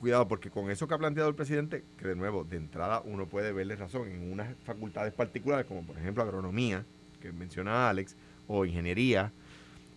cuidado, 0.00 0.26
porque 0.26 0.50
con 0.50 0.70
eso 0.70 0.88
que 0.88 0.94
ha 0.94 0.98
planteado 0.98 1.28
el 1.28 1.34
presidente, 1.34 1.84
que 1.98 2.08
de 2.08 2.16
nuevo, 2.16 2.44
de 2.44 2.56
entrada 2.56 3.02
uno 3.04 3.26
puede 3.26 3.52
verle 3.52 3.76
razón 3.76 4.08
en 4.08 4.32
unas 4.32 4.56
facultades 4.64 5.12
particulares, 5.12 5.66
como 5.66 5.82
por 5.82 5.98
ejemplo 5.98 6.22
agronomía, 6.22 6.84
que 7.20 7.32
menciona 7.32 7.90
Alex, 7.90 8.16
o 8.48 8.64
ingeniería, 8.64 9.30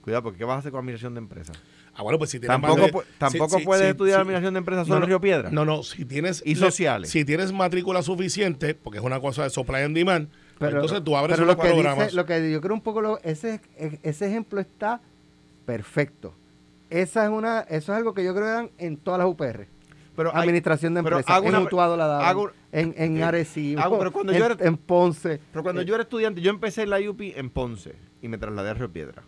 cuidado, 0.01 0.23
porque 0.23 0.39
¿qué 0.39 0.43
vas 0.43 0.57
a 0.57 0.59
hacer 0.59 0.71
con 0.71 0.81
admiración 0.81 1.13
de 1.13 1.19
empresas? 1.19 1.57
Ah, 1.95 2.01
bueno, 2.01 2.17
pues 2.17 2.31
si 2.31 2.39
tienes 2.39 2.57
más 2.59 2.75
Tampoco, 2.75 3.01
de- 3.01 3.07
tampoco 3.19 3.59
si- 3.59 3.65
puedes 3.65 3.83
si- 3.83 3.89
estudiar 3.91 4.17
si- 4.17 4.21
admiración 4.21 4.53
de 4.55 4.57
empresas 4.57 4.87
No, 4.87 4.95
solo 4.95 4.99
no, 5.01 5.05
en 5.05 5.09
Río 5.09 5.21
Piedra. 5.21 5.49
No, 5.51 5.63
no, 5.65 5.83
si 5.83 6.05
tienes... 6.05 6.41
Y 6.45 6.55
le- 6.55 6.61
sociales. 6.61 7.09
Si 7.11 7.23
tienes 7.23 7.51
matrícula 7.51 8.01
suficiente, 8.01 8.73
porque 8.73 8.97
es 8.99 9.03
una 9.05 9.19
cosa 9.19 9.43
de 9.43 9.49
supply 9.51 9.81
and 9.83 9.95
demand, 9.95 10.27
pues 10.57 10.69
Pero, 10.71 10.81
entonces 10.81 11.03
tú 11.03 11.15
abres 11.15 11.35
pero 11.37 11.43
unos 11.45 11.55
lo 11.57 11.61
que 11.61 11.69
programas. 11.69 12.05
dice, 12.05 12.15
lo 12.15 12.25
que 12.25 12.51
yo 12.51 12.61
creo 12.61 12.73
un 12.73 12.81
poco, 12.81 13.01
lo- 13.01 13.19
ese, 13.23 13.61
ese 14.01 14.27
ejemplo 14.27 14.59
está 14.59 15.01
perfecto. 15.65 16.33
Esa 16.89 17.23
es 17.25 17.29
una, 17.31 17.61
eso 17.61 17.91
es 17.91 17.97
algo 17.97 18.13
que 18.13 18.23
yo 18.23 18.33
creo 18.33 18.45
que 18.45 18.51
dan 18.51 18.71
en 18.77 18.97
todas 18.97 19.19
las 19.19 19.27
UPR. 19.27 19.67
pero 20.15 20.29
hay- 20.35 20.43
Administración 20.43 20.93
de 20.93 20.99
empresas. 20.99 21.25
hago 21.27 21.45
En 21.47 21.55
una- 21.55 21.61
Utuado 21.65 21.97
la 21.97 22.05
daban, 22.05 22.25
hago- 22.27 22.51
en, 22.71 22.93
en 22.97 23.17
eh, 23.17 23.23
Arecibo, 23.23 23.81
hago- 23.81 23.97
pero 23.97 24.11
cuando 24.11 24.31
en, 24.31 24.37
yo 24.39 24.45
era- 24.45 24.57
en 24.59 24.77
Ponce. 24.77 25.39
pero 25.51 25.63
cuando 25.63 25.81
Eh, 25.81 25.85
yo 25.85 25.95
era 25.95 26.03
estudiante, 26.03 26.39
yo 26.41 26.51
empecé 26.51 26.83
en 26.83 26.91
la 26.91 26.99
UP 26.99 27.33
en 27.35 27.49
Ponce 27.49 27.95
y 28.21 28.27
me 28.27 28.37
trasladé 28.37 28.69
a 28.69 28.73
Río 28.75 28.91
Piedra. 28.91 29.23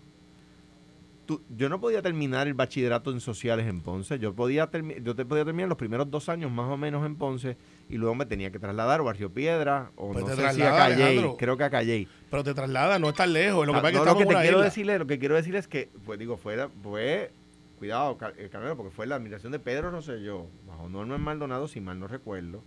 Tú- 1.25 1.41
yo 1.49 1.69
no 1.69 1.79
podía 1.81 2.01
terminar 2.03 2.47
el 2.47 2.53
bachillerato 2.53 3.11
en 3.11 3.19
sociales 3.19 3.65
en 3.67 3.81
Ponce. 3.81 4.19
Yo 4.19 4.33
podía 4.35 4.69
yo 5.01 5.15
te 5.15 5.25
podía 5.25 5.43
terminar 5.43 5.67
los 5.69 5.77
primeros 5.77 6.09
dos 6.11 6.29
años 6.29 6.51
más 6.51 6.69
o 6.69 6.77
menos 6.77 7.05
en 7.05 7.15
Ponce 7.15 7.57
y 7.89 7.97
luego 7.97 8.13
me 8.13 8.25
tenía 8.27 8.51
que 8.51 8.59
trasladar 8.59 9.01
o 9.01 9.09
a 9.09 9.13
Río 9.13 9.31
Piedra 9.33 9.91
o 9.95 10.11
Pues 10.13 10.23
no 10.25 10.35
sé 10.35 10.49
si 10.53 10.61
a 10.61 10.69
Calley. 10.75 11.01
Alejandro. 11.01 11.35
Creo 11.37 11.57
que 11.57 11.63
a 11.63 11.69
Calley. 11.71 12.07
Pero 12.29 12.43
te 12.43 12.53
traslada, 12.53 12.99
no 12.99 13.09
es 13.09 13.15
tan 13.15 13.33
lejos. 13.33 13.65
Lo 13.65 13.73
que 13.73 13.79
Ah, 13.79 13.81
pasa 13.81 13.89
es 13.89 13.93
que 13.93 13.97
no, 13.97 14.03
estamos 14.03 14.23
lo 14.23 14.29
que 14.29 14.35
te 14.35 14.41
quiero 14.41 14.61
decirle, 14.61 14.99
lo 14.99 15.07
que 15.07 15.19
quiero 15.19 15.35
decirle 15.35 15.59
es 15.59 15.67
que, 15.67 15.89
pues 16.05 16.19
digo, 16.19 16.37
fue, 16.37 16.69
fue 16.83 17.31
cuidado, 17.79 18.17
Car- 18.17 18.33
eh, 18.37 18.49
Carmelo, 18.51 18.77
porque 18.77 18.91
fue 18.91 19.07
la 19.07 19.15
admiración 19.15 19.51
de 19.51 19.59
Pedro 19.59 19.89
Rosselló, 19.91 20.45
bajo 20.67 20.87
Norman 20.89 21.21
Maldonado, 21.21 21.67
si 21.67 21.81
mal 21.81 21.99
no 21.99 22.07
recuerdo, 22.07 22.63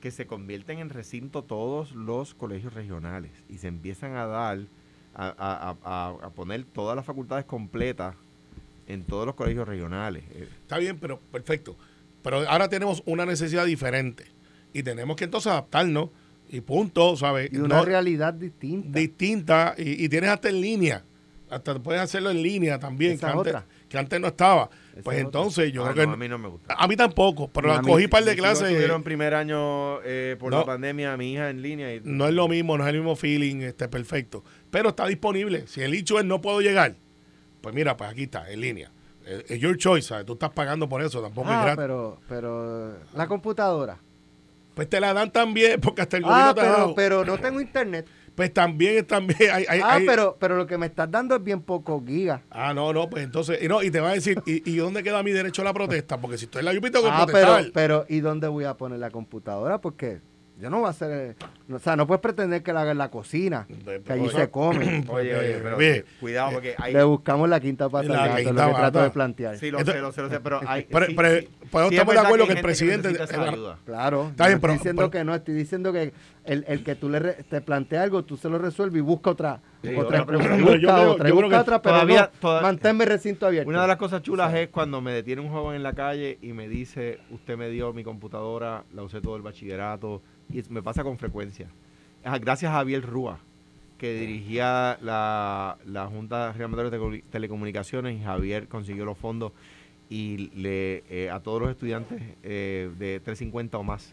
que 0.00 0.10
se 0.10 0.26
convierten 0.26 0.78
en 0.78 0.90
recinto 0.90 1.44
todos 1.44 1.92
los 1.92 2.34
colegios 2.34 2.72
regionales 2.74 3.32
y 3.48 3.56
se 3.58 3.68
empiezan 3.68 4.16
a 4.16 4.26
dar, 4.26 4.60
a, 5.14 5.26
a- 5.26 5.70
a- 5.70 5.76
a- 5.84 6.26
a 6.26 6.30
poner 6.30 6.64
todas 6.64 6.96
las 6.96 7.04
facultades 7.04 7.44
completas 7.44 8.14
en 8.86 9.04
todos 9.04 9.26
los 9.26 9.34
colegios 9.34 9.66
regionales. 9.68 10.24
Eh, 10.32 10.48
Está 10.62 10.78
bien, 10.78 10.98
pero 10.98 11.20
perfecto. 11.32 11.76
Pero 12.22 12.48
ahora 12.48 12.68
tenemos 12.68 13.02
una 13.06 13.24
necesidad 13.26 13.64
diferente. 13.66 14.24
Y 14.72 14.82
tenemos 14.82 15.16
que 15.16 15.24
entonces 15.24 15.50
adaptarnos. 15.50 16.10
Y 16.52 16.60
punto, 16.62 17.16
¿sabes? 17.16 17.48
y 17.52 17.58
una 17.58 17.76
No- 17.76 17.84
realidad 17.84 18.34
distinta. 18.34 18.98
distinta. 18.98 19.74
Y, 19.78 20.04
y 20.04 20.08
tienes 20.08 20.30
hasta 20.30 20.48
en 20.48 20.60
línea. 20.60 21.04
Hasta 21.48 21.78
puedes 21.80 22.00
hacerlo 22.00 22.30
en 22.30 22.42
línea 22.42 22.78
también. 22.78 23.18
Que 23.18 23.26
es 23.26 23.32
antes, 23.32 23.54
que 23.88 23.98
antes 23.98 24.20
no 24.20 24.26
estaba. 24.28 24.68
Esa 24.92 25.02
pues 25.02 25.18
es 25.18 25.24
entonces 25.24 25.72
yo 25.72 25.84
ah, 25.86 25.92
creo 25.92 26.06
no, 26.06 26.12
que. 26.12 26.14
a 26.14 26.18
mí 26.18 26.28
no 26.28 26.38
me 26.38 26.48
gusta. 26.48 26.74
A 26.76 26.86
mí 26.88 26.96
tampoco, 26.96 27.48
pero 27.48 27.70
A 27.72 27.76
la 27.76 27.82
mí- 27.82 27.88
cogí 27.90 28.08
par 28.08 28.24
de 28.24 28.34
clases. 28.36 28.64
estuvieron 28.68 28.96
en 28.98 29.02
primer 29.04 29.34
año 29.34 30.00
eh, 30.02 30.36
por 30.40 30.50
No. 30.52 30.58
la 30.60 30.66
pandemia, 30.66 31.16
mi 31.16 31.32
hija 31.34 31.50
en 31.50 31.62
línea. 31.62 31.94
Y, 31.94 32.00
No 32.04 32.26
es 32.28 32.34
lo 32.34 32.46
mismo, 32.48 32.76
no 32.76 32.84
es 32.84 32.90
el 32.90 32.96
mismo 32.96 33.14
feeling, 33.16 33.62
este 33.62 33.88
perfecto. 33.88 34.44
Pero 34.70 34.90
está 34.90 35.06
disponible. 35.06 35.66
Si 35.66 35.80
el 35.82 35.94
hecho 35.94 36.18
es 36.18 36.24
no 36.24 36.40
puedo 36.40 36.60
llegar, 36.60 36.94
pues 37.60 37.74
mira, 37.74 37.96
pues 37.96 38.10
aquí 38.10 38.24
está, 38.24 38.50
en 38.50 38.60
línea. 38.60 38.90
Es 39.26 39.50
es 39.50 39.60
your 39.60 39.76
choice, 39.76 40.08
¿sabes? 40.08 40.26
Tú 40.26 40.32
estás 40.34 40.50
pagando 40.50 40.88
por 40.88 41.02
eso, 41.02 41.20
tampoco 41.20 41.48
es 41.50 41.54
ah, 41.56 41.60
gratis. 41.62 41.76
pero, 41.76 42.20
pero 42.28 42.94
la 43.14 43.26
computadora. 43.26 43.98
Pues 44.74 44.88
te 44.88 45.00
la 45.00 45.12
dan 45.12 45.30
también, 45.30 45.80
porque 45.82 46.02
hasta 46.02 46.16
el 46.16 46.24
Ah, 46.24 46.28
gobierno 46.28 46.54
te 46.54 46.60
ha 46.60 46.64
pero, 46.64 46.76
dado. 46.78 46.94
pero 46.94 47.24
no 47.24 47.38
tengo 47.38 47.60
internet. 47.60 48.06
Pues 48.34 48.54
también, 48.54 49.04
también 49.06 49.50
hay, 49.52 49.66
hay- 49.68 49.80
ah, 49.82 49.94
hay- 49.94 50.06
pero, 50.06 50.36
pero 50.40 50.56
lo 50.56 50.66
que 50.66 50.78
me 50.78 50.86
estás 50.86 51.10
dando 51.10 51.36
es 51.36 51.42
bien 51.44 51.60
poco 51.60 52.02
giga. 52.06 52.42
Ah, 52.48 52.72
no, 52.72 52.92
no, 52.92 53.10
pues 53.10 53.24
entonces, 53.24 53.58
y, 53.62 53.68
no, 53.68 53.82
y 53.82 53.90
te 53.90 54.00
va 54.00 54.10
a 54.10 54.14
decir, 54.14 54.40
¿y, 54.46 54.70
y 54.70 54.76
dónde 54.76 55.02
queda 55.02 55.22
mi 55.22 55.32
derecho 55.32 55.60
a 55.62 55.64
la 55.66 55.74
protesta? 55.74 56.18
Porque 56.18 56.38
si 56.38 56.44
estoy 56.46 56.60
en 56.60 56.66
la 56.66 56.70
UPI 56.78 56.90
tengo 56.90 57.04
que 57.04 57.10
Ah, 57.12 57.26
protestar. 57.26 57.62
pero, 57.72 57.72
pero 57.74 58.06
¿y 58.08 58.20
dónde 58.20 58.46
voy 58.48 58.64
a 58.64 58.74
poner 58.76 59.00
la 59.00 59.10
computadora? 59.10 59.80
Porque 59.80 60.20
yo 60.60 60.70
no 60.70 60.78
voy 60.80 60.86
a 60.86 60.90
hacer, 60.90 61.10
eh, 61.10 61.34
o 61.72 61.78
sea, 61.78 61.96
no 61.96 62.06
puedes 62.06 62.20
pretender 62.20 62.62
que 62.62 62.72
la 62.72 62.82
haga 62.82 62.92
en 62.92 62.98
la 62.98 63.10
cocina, 63.10 63.66
que 64.04 64.12
allí 64.12 64.22
Oye, 64.26 64.30
se 64.36 64.50
come. 64.50 65.04
Oye, 65.08 65.34
oye, 65.36 65.58
pero 65.62 65.76
Oye, 65.76 66.04
cuidado 66.20 66.52
porque 66.52 66.74
hay... 66.78 66.92
Le 66.92 67.02
buscamos 67.04 67.48
la 67.48 67.60
quinta 67.60 67.88
pata 67.88 68.08
La 68.08 68.22
al 68.24 68.28
gato, 68.30 68.42
quinta 68.44 68.66
lo 68.66 68.72
que 68.74 68.78
trato 68.80 69.02
de 69.02 69.10
plantear. 69.10 69.58
Sí, 69.58 69.70
lo 69.70 69.78
Esto- 69.78 69.92
sé, 69.92 69.98
lo 70.00 70.12
sé, 70.12 70.22
lo 70.22 70.28
sé, 70.30 70.40
pero 70.40 70.60
hay... 70.66 70.86
Pero- 70.90 71.06
sí, 71.06 71.14
pero- 71.14 71.40
sí. 71.40 71.48
pues 71.70 71.88
Sí, 71.88 71.94
es 71.94 72.00
estamos 72.00 72.14
de 72.14 72.20
acuerdo 72.20 72.44
que 72.46 72.52
que 72.52 72.58
el 72.58 72.64
presidente- 72.64 73.08
ayuda. 73.08 73.78
Claro, 73.86 74.28
Está 74.30 74.44
no 74.44 74.48
bien, 74.48 74.56
estoy 74.56 74.60
pero- 74.60 74.72
diciendo 74.74 75.00
pero- 75.02 75.10
que 75.10 75.24
no, 75.24 75.34
estoy 75.34 75.54
diciendo 75.54 75.92
que 75.92 76.12
el, 76.44 76.64
el 76.68 76.82
que 76.82 76.94
tú 76.94 77.08
le 77.08 77.18
re- 77.18 77.42
te 77.48 77.60
plantea 77.60 78.02
algo, 78.02 78.24
tú 78.24 78.36
se 78.36 78.48
lo 78.48 78.58
resuelves 78.58 78.98
y 78.98 79.02
busca 79.02 79.30
otra, 79.30 79.60
Sí, 79.82 79.94
otra, 79.94 80.22
busca 80.24 80.36
Yo 80.56 80.88
creo- 80.88 81.12
otra, 81.12 81.24
creo 81.30 81.48
que 81.48 81.64
pero 81.64 81.80
todavía- 81.80 82.30
no, 82.32 82.40
toda- 82.40 82.62
manténme 82.62 83.04
el 83.04 83.10
recinto 83.10 83.46
abierto. 83.46 83.68
Una 83.68 83.82
de 83.82 83.88
las 83.88 83.96
cosas 83.96 84.22
chulas 84.22 84.54
es 84.54 84.68
cuando 84.68 85.00
me 85.00 85.12
detiene 85.12 85.42
un 85.42 85.48
joven 85.50 85.76
en 85.76 85.82
la 85.82 85.92
calle 85.92 86.38
y 86.42 86.52
me 86.52 86.68
dice, 86.68 87.18
usted 87.30 87.56
me 87.56 87.68
dio 87.70 87.92
mi 87.92 88.04
computadora, 88.04 88.84
la 88.94 89.02
usé 89.02 89.20
todo 89.20 89.36
el 89.36 89.42
bachillerato, 89.42 90.22
y 90.52 90.62
me 90.70 90.82
pasa 90.82 91.02
con 91.04 91.18
frecuencia. 91.18 91.68
Gracias 92.40 92.70
a 92.70 92.74
Javier 92.76 93.02
Rúa, 93.04 93.38
que 93.98 94.14
dirigía 94.14 94.98
la, 95.02 95.76
la 95.86 96.06
Junta 96.06 96.52
Regional 96.52 96.90
de 96.90 96.98
Tele- 96.98 97.24
Telecomunicaciones, 97.30 98.18
y 98.18 98.22
Javier 98.22 98.66
consiguió 98.68 99.04
los 99.04 99.16
fondos 99.18 99.52
y 100.08 100.50
le 100.56 101.04
eh, 101.08 101.30
a 101.30 101.40
todos 101.40 101.60
los 101.60 101.70
estudiantes 101.70 102.20
eh, 102.42 102.90
de 102.98 103.20
350 103.20 103.78
o 103.78 103.82
más 103.84 104.10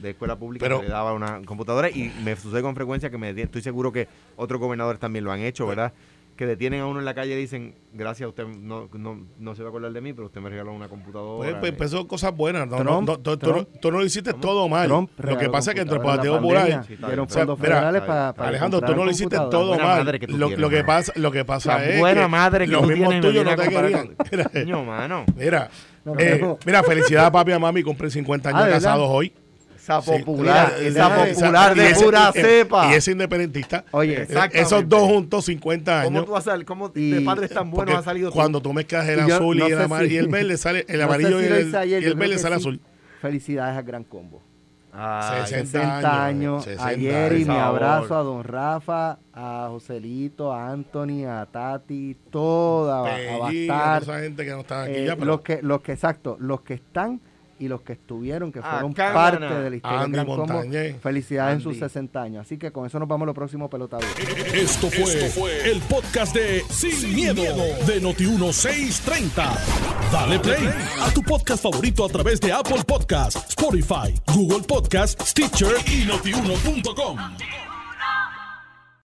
de 0.00 0.10
escuela 0.10 0.36
pública 0.36 0.64
Pero- 0.64 0.82
le 0.82 0.88
daba 0.88 1.12
una 1.12 1.40
computadora 1.44 1.88
y 1.90 2.12
me 2.24 2.36
sucede 2.36 2.62
con 2.62 2.74
frecuencia 2.74 3.10
que 3.10 3.18
me 3.18 3.28
detienen. 3.28 3.46
estoy 3.46 3.62
seguro 3.62 3.92
que 3.92 4.08
otros 4.36 4.60
gobernadores 4.60 5.00
también 5.00 5.24
lo 5.24 5.32
han 5.32 5.40
hecho, 5.40 5.66
¿verdad? 5.66 5.92
Que 6.36 6.46
detienen 6.46 6.80
a 6.80 6.86
uno 6.86 6.98
en 6.98 7.04
la 7.04 7.14
calle 7.14 7.34
y 7.34 7.36
dicen, 7.36 7.76
gracias, 7.92 8.28
usted 8.28 8.44
no, 8.44 8.88
no, 8.92 9.24
no 9.38 9.54
se 9.54 9.62
va 9.62 9.68
a 9.68 9.70
acordar 9.70 9.92
de 9.92 10.00
mí, 10.00 10.12
pero 10.12 10.26
usted 10.26 10.40
me 10.40 10.50
regaló 10.50 10.72
una 10.72 10.88
computadora. 10.88 11.60
Pues, 11.60 11.72
pues, 11.74 11.90
son 11.92 12.08
cosas 12.08 12.36
buenas. 12.36 12.66
No, 12.66 12.78
Trump- 12.78 12.90
no, 12.90 13.00
no, 13.02 13.18
tú, 13.20 13.36
tú 13.36 13.36
Trump- 13.52 13.68
no, 13.72 13.80
tú 13.80 13.92
no 13.92 13.98
lo 14.00 14.04
hiciste 14.04 14.32
todo 14.34 14.68
mal. 14.68 14.88
Trump 14.88 15.10
lo 15.16 15.38
que 15.38 15.48
pasa 15.48 15.70
es 15.70 15.74
que 15.76 15.82
entre 15.82 15.96
el 15.98 16.02
Partido 16.02 16.34
la 16.34 16.40
Popular. 16.40 16.84
Alejandro, 18.36 18.80
tú 18.80 18.96
no 18.96 19.04
lo 19.04 19.10
hiciste 19.12 19.36
todo 19.36 19.76
mal. 19.78 20.04
madre 20.04 20.18
que 20.18 20.26
tú 20.26 20.36
Lo, 20.36 20.46
tienes, 20.48 20.60
lo 20.60 20.70
que 20.70 20.82
pasa, 20.82 21.12
lo 21.14 21.30
que 21.30 21.44
pasa 21.44 21.78
La 21.78 21.84
es 21.86 21.98
buena 22.00 22.22
que 22.22 22.28
madre 22.28 22.64
que 22.66 22.72
los 22.72 22.82
tú 22.82 22.88
mismos 22.88 23.20
tuyos 23.20 23.44
no 23.44 23.50
a 23.52 23.56
te 23.56 23.68
querían. 23.68 24.16
Mira, 25.36 25.70
eh, 26.18 26.56
mira, 26.66 26.82
felicidades 26.82 27.28
a 27.28 27.32
papi 27.32 27.50
y 27.52 27.54
a 27.54 27.58
mami, 27.60 27.82
cumplen 27.84 28.10
50 28.10 28.48
años 28.50 28.62
Ah, 28.64 28.70
casados 28.70 29.06
hoy. 29.08 29.32
Esa 29.84 30.00
popular, 30.00 30.74
esa 30.80 31.14
popular 31.14 31.74
de 31.74 31.90
ese- 31.90 32.04
pura 32.04 32.30
y- 32.34 32.40
cepa. 32.40 32.90
Y 32.90 32.94
es 32.94 33.08
independentista. 33.08 33.84
Oye, 33.90 34.22
Eh. 34.22 34.28
Esos 34.54 34.88
dos 34.88 35.02
juntos, 35.02 35.44
50 35.44 36.04
¿Cómo 36.04 36.16
años. 36.18 36.26
tú 36.26 36.32
vas 36.32 36.46
a 36.48 36.52
salir? 36.52 36.64
¿Cómo 36.64 36.90
Y- 36.94 37.10
de 37.10 37.20
padres 37.20 37.50
tan 37.50 37.70
buenos 37.70 37.96
ha 37.96 38.02
salido 38.02 38.30
tú? 38.30 38.34
cuando 38.34 38.60
tú 38.62 38.72
mezclas 38.72 39.06
el 39.08 39.26
yo 39.26 39.34
azul 39.36 39.58
no 39.58 39.68
y, 39.68 39.72
el 39.72 39.80
amar- 39.80 40.06
si- 40.06 40.14
y 40.14 40.16
el 40.16 40.28
verde, 40.28 40.56
sale 40.56 40.86
el 40.88 40.98
No 41.00 41.04
amarillo 41.04 41.38
si 41.38 41.44
y 41.44 41.48
el, 41.48 41.76
ayer, 41.76 42.02
y 42.02 42.14
verde 42.14 42.38
sale 42.38 42.54
sí. 42.56 42.60
azul. 42.62 42.80
Felicidades 43.20 43.76
al 43.76 43.84
Gran 43.84 44.04
Combo. 44.04 44.42
Ay, 44.96 45.40
60 45.48 45.66
60 45.80 46.24
años. 46.24 46.64
60 46.64 46.86
Ayer 46.86 47.32
y 47.32 47.44
mi 47.44 47.56
abrazo 47.56 48.16
a 48.16 48.22
don 48.22 48.44
Rafa, 48.44 49.18
a 49.32 49.66
Joselito, 49.70 50.52
a 50.52 50.70
Anthony, 50.70 51.24
a 51.28 51.44
Tati, 51.46 52.16
toda, 52.30 53.00
a 53.00 53.16
Pellín, 53.48 53.66
Bastar. 53.68 54.02
esa 54.02 54.18
gente 54.20 54.44
que 54.44 54.50
no 54.52 54.60
está 54.60 54.82
aquí 54.84 54.92
eh, 54.94 55.06
ya, 55.06 55.14
pero 55.16 55.26
los 55.26 55.40
que, 55.40 55.60
los 55.62 55.80
que, 55.82 55.92
exacto, 55.92 56.36
los 56.38 56.60
que 56.60 56.74
están 56.74 57.20
y 57.58 57.68
los 57.68 57.82
que 57.82 57.94
estuvieron, 57.94 58.52
que 58.52 58.60
fueron 58.60 58.92
Acá, 58.92 59.12
parte 59.12 59.44
de 59.44 59.70
la 59.70 59.76
historia 59.76 60.00
Andy 60.00 60.12
Gran 60.12 60.26
Combo. 60.26 60.62
Felicidades 61.00 61.54
en 61.56 61.60
sus 61.60 61.72
Andy. 61.74 61.80
60 61.80 62.22
años. 62.22 62.46
Así 62.46 62.58
que 62.58 62.72
con 62.72 62.86
eso 62.86 62.98
nos 62.98 63.08
vamos 63.08 63.24
a 63.24 63.26
lo 63.26 63.34
próximo 63.34 63.68
pelotador. 63.70 64.06
Esto 64.54 64.88
fue, 64.90 65.70
el 65.70 65.80
podcast 65.82 66.34
de 66.34 66.62
Sin, 66.70 67.14
miedo, 67.14 67.42
de 67.86 68.02
Noti1630. 68.02 69.58
Dale 70.12 70.38
play 70.38 70.68
a 71.00 71.10
tu 71.12 71.22
podcast 71.22 71.62
favorito 71.62 72.04
a 72.04 72.08
través 72.08 72.40
de 72.40 72.52
Apple 72.52 72.82
Podcasts, 72.86 73.48
Spotify, 73.48 74.14
Google 74.34 74.62
Podcasts, 74.66 75.30
Stitcher 75.30 75.74
y 75.86 76.04
notiuno.com. 76.06 77.18